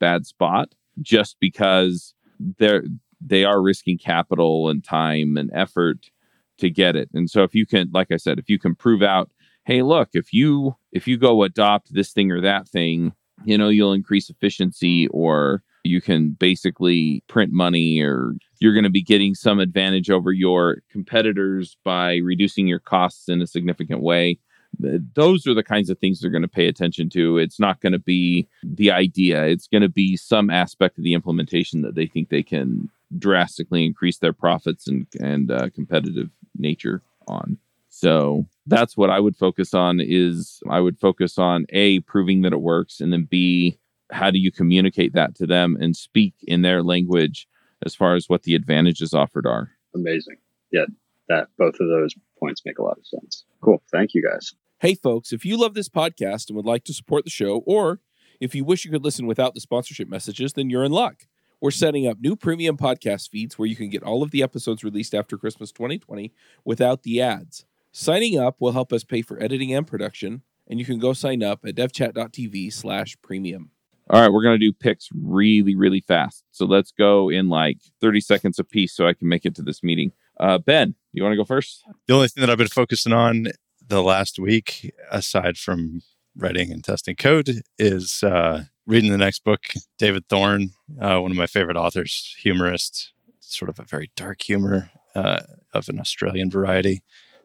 bad 0.00 0.26
spot 0.26 0.74
just 1.00 1.36
because 1.40 2.14
they're 2.58 2.84
they 3.24 3.44
are 3.44 3.62
risking 3.62 3.98
capital 3.98 4.68
and 4.68 4.82
time 4.82 5.36
and 5.36 5.50
effort 5.54 6.10
to 6.58 6.68
get 6.70 6.96
it. 6.96 7.08
And 7.14 7.30
so 7.30 7.44
if 7.44 7.54
you 7.54 7.66
can, 7.66 7.90
like 7.92 8.10
I 8.10 8.16
said, 8.16 8.38
if 8.38 8.48
you 8.48 8.58
can 8.58 8.74
prove 8.74 9.02
out, 9.02 9.30
hey, 9.64 9.82
look, 9.82 10.10
if 10.12 10.32
you 10.32 10.76
if 10.90 11.06
you 11.06 11.16
go 11.16 11.42
adopt 11.42 11.94
this 11.94 12.12
thing 12.12 12.30
or 12.30 12.40
that 12.40 12.68
thing, 12.68 13.12
you 13.44 13.58
know, 13.58 13.68
you'll 13.68 13.92
increase 13.92 14.30
efficiency 14.30 15.08
or 15.08 15.62
you 15.84 16.00
can 16.00 16.30
basically 16.30 17.22
print 17.26 17.52
money 17.52 18.00
or 18.00 18.34
you're 18.60 18.72
going 18.72 18.84
to 18.84 18.90
be 18.90 19.02
getting 19.02 19.34
some 19.34 19.58
advantage 19.58 20.10
over 20.10 20.32
your 20.32 20.82
competitors 20.90 21.76
by 21.84 22.16
reducing 22.16 22.66
your 22.68 22.78
costs 22.78 23.28
in 23.28 23.42
a 23.42 23.46
significant 23.46 24.00
way. 24.00 24.38
Those 24.78 25.46
are 25.46 25.54
the 25.54 25.62
kinds 25.62 25.90
of 25.90 25.98
things 25.98 26.20
they're 26.20 26.30
going 26.30 26.42
to 26.42 26.48
pay 26.48 26.66
attention 26.66 27.10
to. 27.10 27.36
It's 27.36 27.60
not 27.60 27.80
going 27.80 27.92
to 27.92 27.98
be 27.98 28.48
the 28.62 28.90
idea. 28.90 29.44
It's 29.44 29.66
going 29.66 29.82
to 29.82 29.88
be 29.88 30.16
some 30.16 30.48
aspect 30.48 30.96
of 30.96 31.04
the 31.04 31.14
implementation 31.14 31.82
that 31.82 31.94
they 31.94 32.06
think 32.06 32.28
they 32.28 32.42
can 32.42 32.88
drastically 33.18 33.84
increase 33.84 34.18
their 34.18 34.32
profits 34.32 34.86
and 34.86 35.06
and 35.20 35.50
uh, 35.50 35.68
competitive 35.74 36.30
nature 36.56 37.02
on. 37.28 37.58
So 38.02 38.46
that's 38.66 38.96
what 38.96 39.10
I 39.10 39.20
would 39.20 39.36
focus 39.36 39.72
on. 39.72 40.00
Is 40.00 40.60
I 40.68 40.80
would 40.80 40.98
focus 40.98 41.38
on 41.38 41.66
a 41.68 42.00
proving 42.00 42.42
that 42.42 42.52
it 42.52 42.60
works, 42.60 43.00
and 43.00 43.12
then 43.12 43.28
b 43.30 43.78
how 44.10 44.30
do 44.30 44.38
you 44.38 44.50
communicate 44.50 45.14
that 45.14 45.36
to 45.36 45.46
them 45.46 45.76
and 45.80 45.96
speak 45.96 46.34
in 46.42 46.62
their 46.62 46.82
language 46.82 47.46
as 47.86 47.94
far 47.94 48.14
as 48.16 48.28
what 48.28 48.42
the 48.42 48.54
advantages 48.54 49.14
offered 49.14 49.46
are. 49.46 49.70
Amazing. 49.94 50.36
Yeah. 50.72 50.86
That 51.28 51.46
both 51.56 51.74
of 51.80 51.88
those 51.88 52.14
points 52.38 52.60
make 52.64 52.78
a 52.78 52.82
lot 52.82 52.98
of 52.98 53.06
sense. 53.06 53.44
Cool. 53.62 53.82
Thank 53.90 54.14
you 54.14 54.28
guys. 54.28 54.52
Hey, 54.80 54.96
folks, 54.96 55.32
if 55.32 55.44
you 55.44 55.56
love 55.56 55.74
this 55.74 55.88
podcast 55.88 56.48
and 56.48 56.56
would 56.56 56.66
like 56.66 56.84
to 56.84 56.92
support 56.92 57.24
the 57.24 57.30
show, 57.30 57.62
or 57.64 58.00
if 58.40 58.54
you 58.54 58.64
wish 58.64 58.84
you 58.84 58.90
could 58.90 59.04
listen 59.04 59.26
without 59.26 59.54
the 59.54 59.60
sponsorship 59.60 60.08
messages, 60.08 60.52
then 60.52 60.68
you're 60.68 60.84
in 60.84 60.92
luck. 60.92 61.22
We're 61.60 61.70
setting 61.70 62.08
up 62.08 62.18
new 62.20 62.34
premium 62.34 62.76
podcast 62.76 63.30
feeds 63.30 63.56
where 63.56 63.68
you 63.68 63.76
can 63.76 63.88
get 63.88 64.02
all 64.02 64.22
of 64.22 64.32
the 64.32 64.42
episodes 64.42 64.82
released 64.82 65.14
after 65.14 65.38
Christmas 65.38 65.70
2020 65.70 66.32
without 66.64 67.04
the 67.04 67.22
ads. 67.22 67.64
Signing 67.94 68.38
up 68.38 68.56
will 68.58 68.72
help 68.72 68.90
us 68.90 69.04
pay 69.04 69.20
for 69.20 69.40
editing 69.42 69.74
and 69.74 69.86
production, 69.86 70.42
and 70.66 70.78
you 70.78 70.86
can 70.86 70.98
go 70.98 71.12
sign 71.12 71.42
up 71.42 71.60
at 71.66 71.74
devchat.tv 71.74 72.72
slash 72.72 73.18
premium. 73.20 73.70
All 74.08 74.20
right, 74.20 74.32
we're 74.32 74.42
going 74.42 74.58
to 74.58 74.66
do 74.66 74.72
picks 74.72 75.10
really, 75.14 75.74
really 75.74 76.00
fast. 76.00 76.42
So 76.52 76.64
let's 76.64 76.90
go 76.90 77.28
in 77.28 77.50
like 77.50 77.78
30 78.00 78.20
seconds 78.22 78.58
a 78.58 78.64
piece 78.64 78.96
so 78.96 79.06
I 79.06 79.12
can 79.12 79.28
make 79.28 79.44
it 79.44 79.54
to 79.56 79.62
this 79.62 79.82
meeting. 79.82 80.12
Uh, 80.40 80.56
ben, 80.56 80.94
you 81.12 81.22
want 81.22 81.32
to 81.32 81.36
go 81.36 81.44
first? 81.44 81.84
The 82.08 82.14
only 82.14 82.28
thing 82.28 82.40
that 82.40 82.48
I've 82.48 82.58
been 82.58 82.68
focusing 82.68 83.12
on 83.12 83.48
the 83.86 84.02
last 84.02 84.38
week, 84.38 84.90
aside 85.10 85.58
from 85.58 86.00
writing 86.34 86.72
and 86.72 86.82
testing 86.82 87.14
code, 87.14 87.60
is 87.78 88.22
uh, 88.22 88.64
reading 88.86 89.12
the 89.12 89.18
next 89.18 89.44
book. 89.44 89.60
David 89.98 90.26
Thorne, 90.30 90.70
uh, 90.98 91.18
one 91.18 91.30
of 91.30 91.36
my 91.36 91.46
favorite 91.46 91.76
authors, 91.76 92.34
humorist, 92.40 93.12
sort 93.40 93.68
of 93.68 93.78
a 93.78 93.84
very 93.84 94.10
dark 94.16 94.40
humor 94.40 94.90
uh, 95.14 95.40
of 95.74 95.90
an 95.90 96.00
Australian 96.00 96.50
variety. 96.50 97.02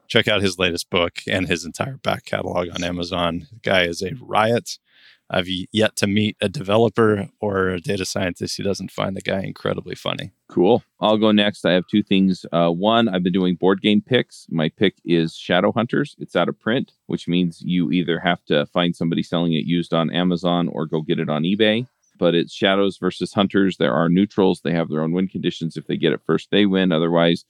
Check 0.07 0.27
out 0.27 0.41
his 0.41 0.57
latest 0.57 0.89
book 0.89 1.19
and 1.27 1.47
his 1.47 1.65
entire 1.65 1.97
back 1.97 2.25
catalog 2.25 2.69
on 2.73 2.83
Amazon. 2.83 3.47
The 3.51 3.59
guy 3.59 3.83
is 3.83 4.01
a 4.01 4.13
riot. 4.21 4.77
I've 5.29 5.47
yet 5.73 5.97
to 5.97 6.07
meet 6.07 6.37
a 6.39 6.47
developer 6.47 7.27
or 7.41 7.67
a 7.67 7.81
data 7.81 8.05
scientist 8.05 8.55
who 8.55 8.63
doesn't 8.63 8.91
find 8.91 9.15
the 9.15 9.21
guy 9.21 9.41
incredibly 9.41 9.95
funny. 9.95 10.31
Cool. 10.47 10.83
I'll 11.01 11.17
go 11.17 11.31
next. 11.31 11.65
I 11.65 11.73
have 11.73 11.85
two 11.87 12.01
things. 12.01 12.45
Uh, 12.53 12.69
one, 12.69 13.09
I've 13.09 13.23
been 13.23 13.33
doing 13.33 13.55
board 13.55 13.81
game 13.81 14.01
picks. 14.01 14.47
My 14.49 14.69
pick 14.69 14.95
is 15.03 15.35
Shadow 15.35 15.73
Hunters. 15.73 16.15
It's 16.19 16.37
out 16.37 16.47
of 16.47 16.59
print, 16.59 16.93
which 17.07 17.27
means 17.27 17.61
you 17.61 17.91
either 17.91 18.19
have 18.19 18.43
to 18.45 18.65
find 18.67 18.95
somebody 18.95 19.21
selling 19.21 19.53
it 19.53 19.65
used 19.65 19.93
on 19.93 20.09
Amazon 20.11 20.69
or 20.69 20.85
go 20.85 21.01
get 21.01 21.19
it 21.19 21.29
on 21.29 21.43
eBay. 21.43 21.87
But 22.17 22.33
it's 22.33 22.53
Shadows 22.53 22.97
versus 22.97 23.33
Hunters. 23.33 23.77
There 23.77 23.93
are 23.93 24.07
neutrals. 24.07 24.61
They 24.61 24.71
have 24.71 24.89
their 24.89 25.01
own 25.01 25.11
win 25.11 25.27
conditions. 25.27 25.75
If 25.75 25.87
they 25.87 25.97
get 25.97 26.13
it 26.13 26.21
first, 26.25 26.49
they 26.51 26.65
win. 26.65 26.93
Otherwise, 26.93 27.43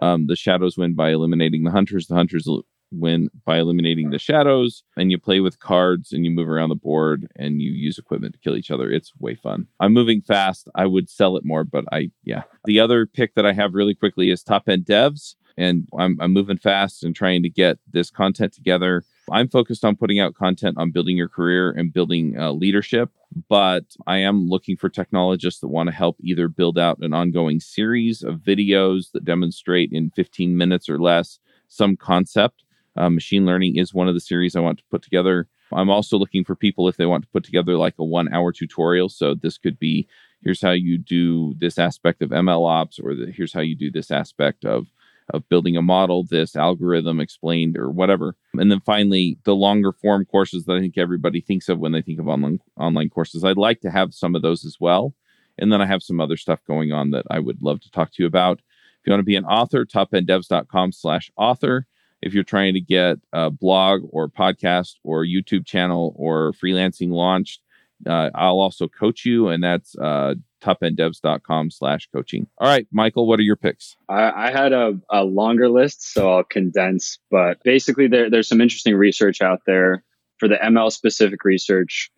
um, 0.00 0.26
the 0.26 0.36
Shadows 0.36 0.78
win 0.78 0.94
by 0.94 1.10
eliminating 1.10 1.64
the 1.64 1.70
Hunters. 1.70 2.06
The 2.06 2.14
Hunters 2.14 2.48
win 2.92 3.28
by 3.44 3.58
eliminating 3.58 4.10
the 4.10 4.18
Shadows. 4.18 4.84
And 4.96 5.10
you 5.10 5.18
play 5.18 5.40
with 5.40 5.60
cards 5.60 6.12
and 6.12 6.24
you 6.24 6.30
move 6.30 6.48
around 6.48 6.68
the 6.68 6.74
board 6.74 7.28
and 7.36 7.60
you 7.60 7.70
use 7.70 7.98
equipment 7.98 8.34
to 8.34 8.40
kill 8.40 8.56
each 8.56 8.70
other. 8.70 8.90
It's 8.90 9.12
way 9.18 9.34
fun. 9.34 9.66
I'm 9.80 9.92
moving 9.92 10.20
fast. 10.20 10.68
I 10.74 10.86
would 10.86 11.08
sell 11.08 11.36
it 11.36 11.44
more, 11.44 11.64
but 11.64 11.84
I, 11.92 12.10
yeah. 12.24 12.42
The 12.64 12.80
other 12.80 13.06
pick 13.06 13.34
that 13.34 13.46
I 13.46 13.52
have 13.52 13.74
really 13.74 13.94
quickly 13.94 14.30
is 14.30 14.42
Top 14.42 14.68
End 14.68 14.84
Devs. 14.84 15.34
And 15.58 15.86
I'm, 15.98 16.18
I'm 16.20 16.32
moving 16.32 16.56
fast 16.56 17.04
and 17.04 17.14
trying 17.14 17.42
to 17.42 17.50
get 17.50 17.78
this 17.90 18.10
content 18.10 18.54
together. 18.54 19.04
I'm 19.30 19.48
focused 19.48 19.84
on 19.84 19.96
putting 19.96 20.20
out 20.20 20.34
content 20.34 20.78
on 20.78 20.90
building 20.90 21.16
your 21.16 21.28
career 21.28 21.70
and 21.70 21.92
building 21.92 22.36
uh, 22.38 22.52
leadership, 22.52 23.10
but 23.48 23.84
I 24.06 24.18
am 24.18 24.48
looking 24.48 24.76
for 24.76 24.88
technologists 24.88 25.60
that 25.60 25.68
want 25.68 25.88
to 25.88 25.94
help 25.94 26.16
either 26.20 26.48
build 26.48 26.78
out 26.78 26.98
an 27.00 27.14
ongoing 27.14 27.60
series 27.60 28.22
of 28.22 28.40
videos 28.40 29.12
that 29.12 29.24
demonstrate 29.24 29.92
in 29.92 30.10
15 30.10 30.56
minutes 30.56 30.88
or 30.88 30.98
less 30.98 31.38
some 31.68 31.96
concept. 31.96 32.64
Uh, 32.96 33.08
machine 33.08 33.46
learning 33.46 33.76
is 33.76 33.94
one 33.94 34.08
of 34.08 34.14
the 34.14 34.20
series 34.20 34.56
I 34.56 34.60
want 34.60 34.78
to 34.78 34.84
put 34.90 35.02
together. 35.02 35.48
I'm 35.72 35.88
also 35.88 36.18
looking 36.18 36.44
for 36.44 36.54
people 36.54 36.88
if 36.88 36.96
they 36.96 37.06
want 37.06 37.24
to 37.24 37.30
put 37.30 37.44
together 37.44 37.76
like 37.76 37.94
a 37.98 38.04
one 38.04 38.32
hour 38.32 38.52
tutorial. 38.52 39.08
So 39.08 39.34
this 39.34 39.56
could 39.56 39.78
be 39.78 40.06
here's 40.42 40.60
how 40.60 40.72
you 40.72 40.98
do 40.98 41.54
this 41.58 41.78
aspect 41.78 42.20
of 42.22 42.30
ML 42.30 42.68
ops, 42.68 42.98
or 42.98 43.14
the, 43.14 43.32
here's 43.34 43.52
how 43.52 43.60
you 43.60 43.76
do 43.76 43.90
this 43.90 44.10
aspect 44.10 44.64
of 44.64 44.88
of 45.30 45.48
building 45.48 45.76
a 45.76 45.82
model, 45.82 46.24
this 46.24 46.56
algorithm 46.56 47.20
explained, 47.20 47.76
or 47.76 47.90
whatever. 47.90 48.36
And 48.54 48.70
then 48.70 48.80
finally, 48.80 49.38
the 49.44 49.54
longer 49.54 49.92
form 49.92 50.24
courses 50.24 50.64
that 50.64 50.76
I 50.76 50.80
think 50.80 50.98
everybody 50.98 51.40
thinks 51.40 51.68
of 51.68 51.78
when 51.78 51.92
they 51.92 52.02
think 52.02 52.20
of 52.20 52.28
online 52.28 52.60
online 52.76 53.08
courses. 53.08 53.44
I'd 53.44 53.56
like 53.56 53.80
to 53.80 53.90
have 53.90 54.14
some 54.14 54.34
of 54.34 54.42
those 54.42 54.64
as 54.64 54.78
well. 54.80 55.14
And 55.58 55.72
then 55.72 55.80
I 55.80 55.86
have 55.86 56.02
some 56.02 56.20
other 56.20 56.36
stuff 56.36 56.60
going 56.66 56.92
on 56.92 57.10
that 57.10 57.24
I 57.30 57.38
would 57.38 57.62
love 57.62 57.80
to 57.80 57.90
talk 57.90 58.12
to 58.12 58.22
you 58.22 58.26
about. 58.26 58.60
If 59.00 59.06
you 59.06 59.12
want 59.12 59.20
to 59.20 59.24
be 59.24 59.36
an 59.36 59.44
author, 59.44 59.84
topenddevs.com 59.84 60.92
slash 60.92 61.30
author. 61.36 61.86
if 62.22 62.32
you're 62.32 62.44
trying 62.44 62.72
to 62.72 62.80
get 62.80 63.18
a 63.32 63.50
blog 63.50 64.02
or 64.10 64.28
podcast 64.28 64.94
or 65.02 65.24
YouTube 65.24 65.66
channel 65.66 66.14
or 66.16 66.52
freelancing 66.52 67.10
launched, 67.10 67.60
uh, 68.06 68.30
I'll 68.34 68.60
also 68.60 68.88
coach 68.88 69.24
you, 69.24 69.48
and 69.48 69.62
that's 69.62 69.96
uh, 69.98 70.34
topenddevs.com 70.62 71.70
slash 71.70 72.08
coaching. 72.14 72.46
All 72.58 72.68
right, 72.68 72.86
Michael, 72.92 73.26
what 73.26 73.38
are 73.38 73.42
your 73.42 73.56
picks? 73.56 73.96
I, 74.08 74.48
I 74.48 74.50
had 74.50 74.72
a, 74.72 74.98
a, 75.10 75.24
longer 75.24 75.68
list, 75.68 76.12
so 76.12 76.30
I'll 76.30 76.44
condense. 76.44 77.18
But 77.30 77.62
basically, 77.64 78.08
there, 78.08 78.30
there's 78.30 78.48
some 78.48 78.60
interesting 78.60 78.94
research 78.94 79.40
out 79.40 79.60
there 79.66 80.04
for 80.38 80.48
the 80.48 80.56
ML 80.56 80.92
specific 80.92 81.44
research. 81.44 82.10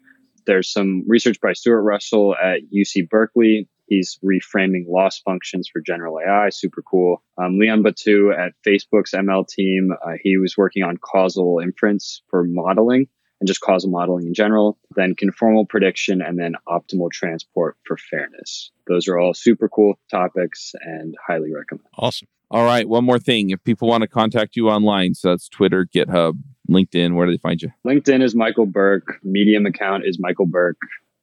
There's 0.46 0.70
some 0.70 1.04
research 1.06 1.40
by 1.40 1.54
Stuart 1.54 1.82
Russell 1.82 2.34
at 2.36 2.60
UC 2.74 3.08
Berkeley. 3.08 3.68
He's 3.86 4.18
reframing 4.24 4.84
loss 4.88 5.20
functions 5.20 5.68
for 5.70 5.80
general 5.80 6.18
AI. 6.18 6.48
Super 6.50 6.82
cool. 6.82 7.22
Um, 7.36 7.58
Léon 7.60 7.82
Bottou 7.82 8.32
at 8.34 8.52
Facebook's 8.66 9.12
ML 9.12 9.46
team. 9.46 9.90
Uh, 9.92 10.12
he 10.22 10.38
was 10.38 10.56
working 10.56 10.82
on 10.82 10.96
causal 10.96 11.60
inference 11.62 12.22
for 12.30 12.44
modeling 12.44 13.08
and 13.44 13.48
just 13.48 13.60
causal 13.60 13.90
modeling 13.90 14.26
in 14.26 14.32
general, 14.32 14.78
then 14.96 15.14
conformal 15.14 15.68
prediction, 15.68 16.22
and 16.22 16.38
then 16.38 16.54
optimal 16.66 17.10
transport 17.10 17.76
for 17.86 17.98
fairness. 17.98 18.70
Those 18.86 19.06
are 19.06 19.18
all 19.18 19.34
super 19.34 19.68
cool 19.68 19.98
topics 20.10 20.72
and 20.82 21.14
highly 21.26 21.52
recommend. 21.52 21.86
Awesome. 21.98 22.26
All 22.50 22.64
right, 22.64 22.88
one 22.88 23.04
more 23.04 23.18
thing. 23.18 23.50
If 23.50 23.62
people 23.62 23.86
want 23.86 24.00
to 24.00 24.08
contact 24.08 24.56
you 24.56 24.70
online, 24.70 25.12
so 25.12 25.28
that's 25.28 25.46
Twitter, 25.50 25.84
GitHub, 25.84 26.38
LinkedIn, 26.70 27.14
where 27.14 27.26
do 27.26 27.32
they 27.32 27.38
find 27.38 27.60
you? 27.60 27.70
LinkedIn 27.86 28.22
is 28.22 28.34
Michael 28.34 28.64
Berk. 28.64 29.18
Medium 29.22 29.66
account 29.66 30.04
is 30.06 30.18
Michael 30.18 30.46
Berk. 30.46 30.78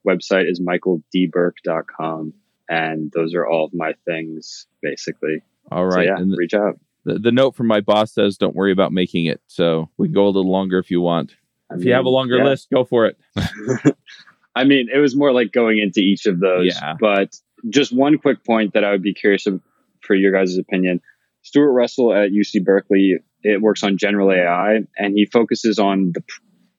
Website 0.07 0.47
is 0.47 0.61
michaeldberk.com. 0.61 2.33
And 2.69 3.11
those 3.15 3.33
are 3.33 3.47
all 3.47 3.65
of 3.65 3.73
my 3.73 3.95
things, 4.05 4.67
basically. 4.83 5.41
All 5.71 5.85
right. 5.85 6.07
So, 6.07 6.13
yeah, 6.13 6.17
and 6.17 6.37
reach 6.37 6.53
out. 6.53 6.79
The, 7.03 7.17
the 7.17 7.31
note 7.31 7.55
from 7.55 7.65
my 7.65 7.81
boss 7.81 8.13
says, 8.13 8.37
don't 8.37 8.55
worry 8.55 8.71
about 8.71 8.91
making 8.91 9.25
it. 9.25 9.41
So 9.47 9.89
we 9.97 10.07
can 10.07 10.13
go 10.13 10.25
a 10.25 10.27
little 10.27 10.51
longer 10.51 10.77
if 10.77 10.91
you 10.91 11.01
want. 11.01 11.35
I 11.71 11.75
if 11.75 11.79
mean, 11.79 11.87
you 11.87 11.93
have 11.93 12.05
a 12.05 12.09
longer 12.09 12.37
yeah. 12.37 12.45
list, 12.45 12.69
go 12.69 12.83
for 12.83 13.05
it. 13.05 13.17
I 14.55 14.65
mean, 14.65 14.89
it 14.93 14.97
was 14.97 15.15
more 15.15 15.31
like 15.31 15.51
going 15.51 15.79
into 15.79 16.01
each 16.01 16.25
of 16.25 16.39
those. 16.39 16.75
Yeah. 16.75 16.95
But 16.99 17.35
just 17.69 17.93
one 17.93 18.17
quick 18.17 18.43
point 18.43 18.73
that 18.73 18.83
I 18.83 18.91
would 18.91 19.01
be 19.01 19.13
curious 19.13 19.47
of, 19.47 19.61
for 20.01 20.15
your 20.15 20.31
guys' 20.31 20.57
opinion. 20.57 21.01
Stuart 21.43 21.71
Russell 21.71 22.13
at 22.13 22.31
UC 22.31 22.63
Berkeley, 22.63 23.15
it 23.43 23.61
works 23.61 23.83
on 23.83 23.97
general 23.97 24.31
AI, 24.31 24.81
and 24.97 25.13
he 25.15 25.25
focuses 25.25 25.79
on 25.79 26.11
the. 26.13 26.23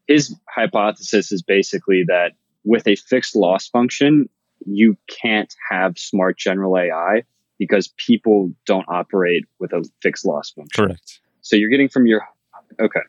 His 0.09 0.35
hypothesis 0.49 1.33
is 1.33 1.43
basically 1.43 2.05
that 2.09 2.33
with 2.65 2.87
a 2.87 2.97
fixed 2.97 3.35
loss 3.35 3.69
function, 3.69 4.29
you 4.67 4.97
can't 5.09 5.53
have 5.71 5.97
smart 5.97 6.37
general 6.37 6.77
AI 6.77 7.23
because 7.59 7.89
people 7.97 8.53
don't 8.67 8.85
operate 8.89 9.45
with 9.59 9.73
a 9.73 9.89
fixed 10.03 10.27
loss 10.27 10.51
function. 10.51 10.87
Correct. 10.87 11.21
So 11.41 11.57
you're 11.57 11.71
getting 11.71 11.89
from 11.89 12.07
your 12.07 12.23
okay, 12.81 13.01
cool. 13.01 13.03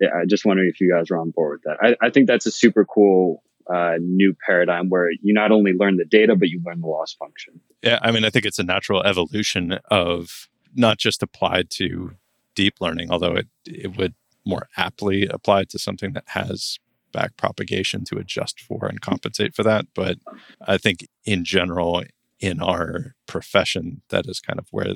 Yeah, 0.00 0.08
I 0.14 0.24
just 0.26 0.44
wondering 0.44 0.70
if 0.72 0.80
you 0.80 0.92
guys 0.92 1.10
are 1.10 1.18
on 1.18 1.30
board 1.30 1.60
with 1.60 1.62
that. 1.64 1.96
I, 2.00 2.06
I 2.06 2.10
think 2.10 2.26
that's 2.26 2.46
a 2.46 2.50
super 2.50 2.84
cool 2.84 3.42
uh, 3.72 3.94
new 4.00 4.34
paradigm 4.46 4.88
where 4.88 5.10
you 5.22 5.32
not 5.32 5.52
only 5.52 5.72
learn 5.72 5.96
the 5.96 6.04
data 6.04 6.34
but 6.34 6.48
you 6.48 6.60
learn 6.64 6.80
the 6.80 6.86
loss 6.86 7.14
function. 7.14 7.60
Yeah, 7.82 7.98
I 8.02 8.10
mean, 8.10 8.24
I 8.24 8.30
think 8.30 8.44
it's 8.44 8.58
a 8.58 8.64
natural 8.64 9.02
evolution 9.02 9.78
of 9.90 10.48
not 10.74 10.98
just 10.98 11.22
applied 11.22 11.70
to 11.70 12.12
deep 12.54 12.74
learning, 12.80 13.10
although 13.10 13.34
it 13.36 13.48
it 13.66 13.96
would 13.96 14.14
more 14.44 14.68
aptly 14.76 15.26
apply 15.26 15.64
to 15.64 15.78
something 15.78 16.12
that 16.14 16.24
has 16.28 16.78
back 17.12 17.36
propagation 17.36 18.04
to 18.04 18.18
adjust 18.18 18.60
for 18.60 18.86
and 18.86 19.00
compensate 19.00 19.54
for 19.54 19.62
that. 19.62 19.86
But 19.94 20.18
I 20.66 20.78
think 20.78 21.06
in 21.24 21.44
general, 21.44 22.04
in 22.38 22.62
our 22.62 23.14
profession, 23.26 24.02
that 24.08 24.26
is 24.26 24.40
kind 24.40 24.58
of 24.58 24.66
where 24.70 24.94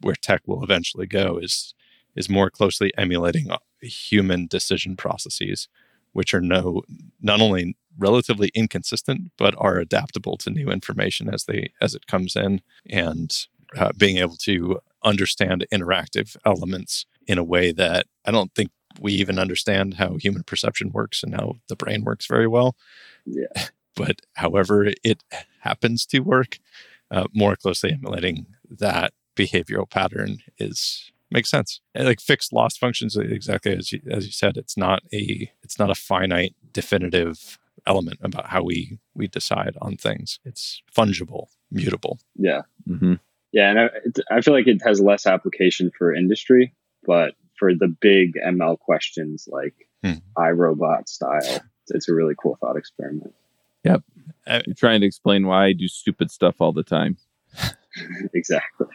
where 0.00 0.14
tech 0.14 0.42
will 0.46 0.62
eventually 0.64 1.06
go 1.06 1.38
is 1.38 1.74
is 2.16 2.28
more 2.28 2.50
closely 2.50 2.92
emulating 2.96 3.50
human 3.82 4.46
decision 4.46 4.96
processes, 4.96 5.68
which 6.12 6.34
are 6.34 6.40
no 6.40 6.82
not 7.20 7.40
only 7.40 7.76
relatively 7.98 8.50
inconsistent 8.54 9.32
but 9.36 9.54
are 9.58 9.78
adaptable 9.78 10.36
to 10.38 10.50
new 10.50 10.70
information 10.70 11.32
as 11.32 11.44
they 11.44 11.72
as 11.80 11.94
it 11.94 12.06
comes 12.06 12.36
in, 12.36 12.62
and 12.88 13.46
uh, 13.76 13.90
being 13.96 14.18
able 14.18 14.36
to 14.36 14.78
understand 15.04 15.66
interactive 15.72 16.36
elements 16.44 17.06
in 17.26 17.38
a 17.38 17.44
way 17.44 17.72
that 17.72 18.06
I 18.24 18.30
don't 18.30 18.54
think 18.54 18.70
we 19.00 19.12
even 19.12 19.38
understand 19.38 19.94
how 19.94 20.16
human 20.16 20.42
perception 20.42 20.90
works 20.92 21.22
and 21.22 21.34
how 21.34 21.56
the 21.68 21.76
brain 21.76 22.04
works 22.04 22.26
very 22.26 22.46
well. 22.46 22.76
Yeah. 23.24 23.46
But 23.96 24.22
however 24.34 24.92
it 25.04 25.24
happens 25.58 26.06
to 26.06 26.20
work, 26.20 26.58
uh, 27.10 27.24
more 27.34 27.56
closely 27.56 27.92
emulating 27.92 28.46
that 28.70 29.12
behavioral 29.36 29.90
pattern 29.90 30.38
is 30.58 31.10
makes 31.30 31.50
sense. 31.50 31.80
And 31.94 32.06
like 32.06 32.20
fixed 32.20 32.52
loss 32.52 32.76
functions, 32.76 33.16
exactly 33.16 33.76
as 33.76 33.92
you, 33.92 34.00
as 34.10 34.26
you 34.26 34.32
said, 34.32 34.56
it's 34.56 34.76
not 34.76 35.02
a 35.12 35.50
it's 35.62 35.78
not 35.78 35.90
a 35.90 35.94
finite 35.94 36.54
definitive 36.72 37.58
element 37.86 38.18
about 38.22 38.48
how 38.48 38.62
we 38.62 38.98
we 39.14 39.26
decide 39.26 39.76
on 39.80 39.96
things. 39.96 40.38
It's 40.44 40.82
fungible, 40.94 41.48
mutable. 41.70 42.18
Yeah. 42.36 42.62
Mm-hmm. 42.88 43.14
Yeah, 43.52 43.70
and 43.70 43.80
I, 43.80 44.36
I 44.36 44.40
feel 44.42 44.54
like 44.54 44.68
it 44.68 44.80
has 44.84 45.00
less 45.00 45.26
application 45.26 45.90
for 45.96 46.14
industry, 46.14 46.72
but 47.04 47.34
for 47.58 47.74
the 47.74 47.88
big 47.88 48.34
ML 48.46 48.78
questions 48.78 49.48
like 49.50 49.74
hmm. 50.02 50.14
iRobot 50.36 51.08
style. 51.08 51.62
It's 51.92 52.08
a 52.08 52.14
really 52.14 52.34
cool 52.40 52.56
thought 52.60 52.76
experiment. 52.76 53.34
Yep. 53.84 54.02
Uh, 54.46 54.60
You're 54.64 54.74
trying 54.74 55.00
to 55.00 55.06
explain 55.06 55.46
why 55.46 55.66
I 55.66 55.72
do 55.72 55.88
stupid 55.88 56.30
stuff 56.30 56.60
all 56.60 56.72
the 56.72 56.82
time. 56.84 57.16
exactly. 58.34 58.86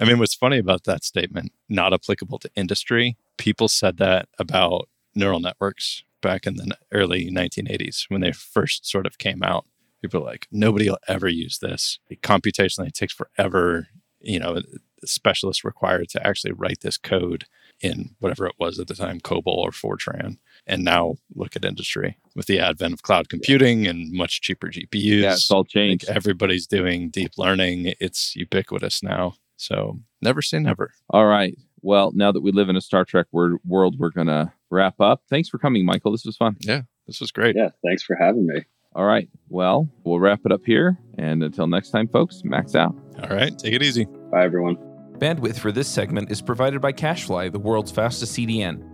I 0.00 0.04
mean, 0.04 0.18
what's 0.18 0.34
funny 0.34 0.58
about 0.58 0.84
that 0.84 1.04
statement, 1.04 1.52
not 1.68 1.92
applicable 1.92 2.38
to 2.40 2.50
industry, 2.54 3.16
people 3.38 3.68
said 3.68 3.98
that 3.98 4.28
about 4.38 4.88
neural 5.14 5.40
networks 5.40 6.04
back 6.20 6.46
in 6.46 6.56
the 6.56 6.76
early 6.92 7.30
1980s 7.30 8.04
when 8.08 8.20
they 8.20 8.32
first 8.32 8.86
sort 8.86 9.06
of 9.06 9.18
came 9.18 9.42
out. 9.42 9.66
People 10.02 10.22
like, 10.22 10.46
nobody 10.50 10.88
will 10.88 10.98
ever 11.08 11.28
use 11.28 11.58
this. 11.58 11.98
It 12.10 12.22
computationally 12.22 12.88
it 12.88 12.94
takes 12.94 13.14
forever. 13.14 13.88
You 14.20 14.38
know, 14.38 14.60
specialists 15.04 15.64
required 15.64 16.08
to 16.10 16.26
actually 16.26 16.52
write 16.52 16.80
this 16.80 16.96
code 16.96 17.44
in 17.80 18.14
whatever 18.20 18.46
it 18.46 18.54
was 18.58 18.78
at 18.78 18.86
the 18.86 18.94
time, 18.94 19.20
COBOL 19.20 19.46
or 19.46 19.70
Fortran. 19.70 20.38
And 20.66 20.82
now 20.82 21.16
look 21.34 21.56
at 21.56 21.64
industry 21.64 22.16
with 22.34 22.46
the 22.46 22.58
advent 22.58 22.94
of 22.94 23.02
cloud 23.02 23.28
computing 23.28 23.86
and 23.86 24.10
much 24.12 24.40
cheaper 24.40 24.68
GPUs. 24.68 25.20
Yeah, 25.22 25.32
it's 25.32 25.50
all 25.50 25.64
changed. 25.64 26.08
Everybody's 26.08 26.66
doing 26.66 27.10
deep 27.10 27.32
learning. 27.36 27.92
It's 28.00 28.34
ubiquitous 28.34 29.02
now. 29.02 29.34
So 29.56 30.00
never 30.22 30.40
say 30.40 30.58
never. 30.58 30.92
All 31.10 31.26
right. 31.26 31.56
Well, 31.82 32.12
now 32.14 32.32
that 32.32 32.40
we 32.40 32.50
live 32.50 32.70
in 32.70 32.76
a 32.76 32.80
Star 32.80 33.04
Trek 33.04 33.26
world, 33.32 33.60
we're 33.98 34.10
going 34.10 34.26
to 34.28 34.52
wrap 34.70 35.00
up. 35.00 35.20
Thanks 35.28 35.50
for 35.50 35.58
coming, 35.58 35.84
Michael. 35.84 36.12
This 36.12 36.24
was 36.24 36.36
fun. 36.36 36.56
Yeah, 36.60 36.82
this 37.06 37.20
was 37.20 37.30
great. 37.30 37.56
Yeah, 37.56 37.68
thanks 37.84 38.02
for 38.02 38.16
having 38.16 38.46
me. 38.46 38.62
All 38.94 39.04
right. 39.04 39.28
Well, 39.50 39.90
we'll 40.04 40.18
wrap 40.18 40.40
it 40.46 40.52
up 40.52 40.62
here. 40.64 40.98
And 41.18 41.42
until 41.42 41.66
next 41.66 41.90
time, 41.90 42.08
folks, 42.08 42.40
max 42.42 42.74
out. 42.74 42.96
All 43.22 43.28
right. 43.28 43.56
Take 43.58 43.74
it 43.74 43.82
easy. 43.82 44.06
Bye, 44.32 44.44
everyone. 44.44 44.76
Bandwidth 45.18 45.58
for 45.58 45.72
this 45.72 45.88
segment 45.88 46.30
is 46.32 46.40
provided 46.40 46.80
by 46.80 46.92
CacheFly, 46.92 47.52
the 47.52 47.58
world's 47.58 47.92
fastest 47.92 48.34
CDN. 48.34 48.93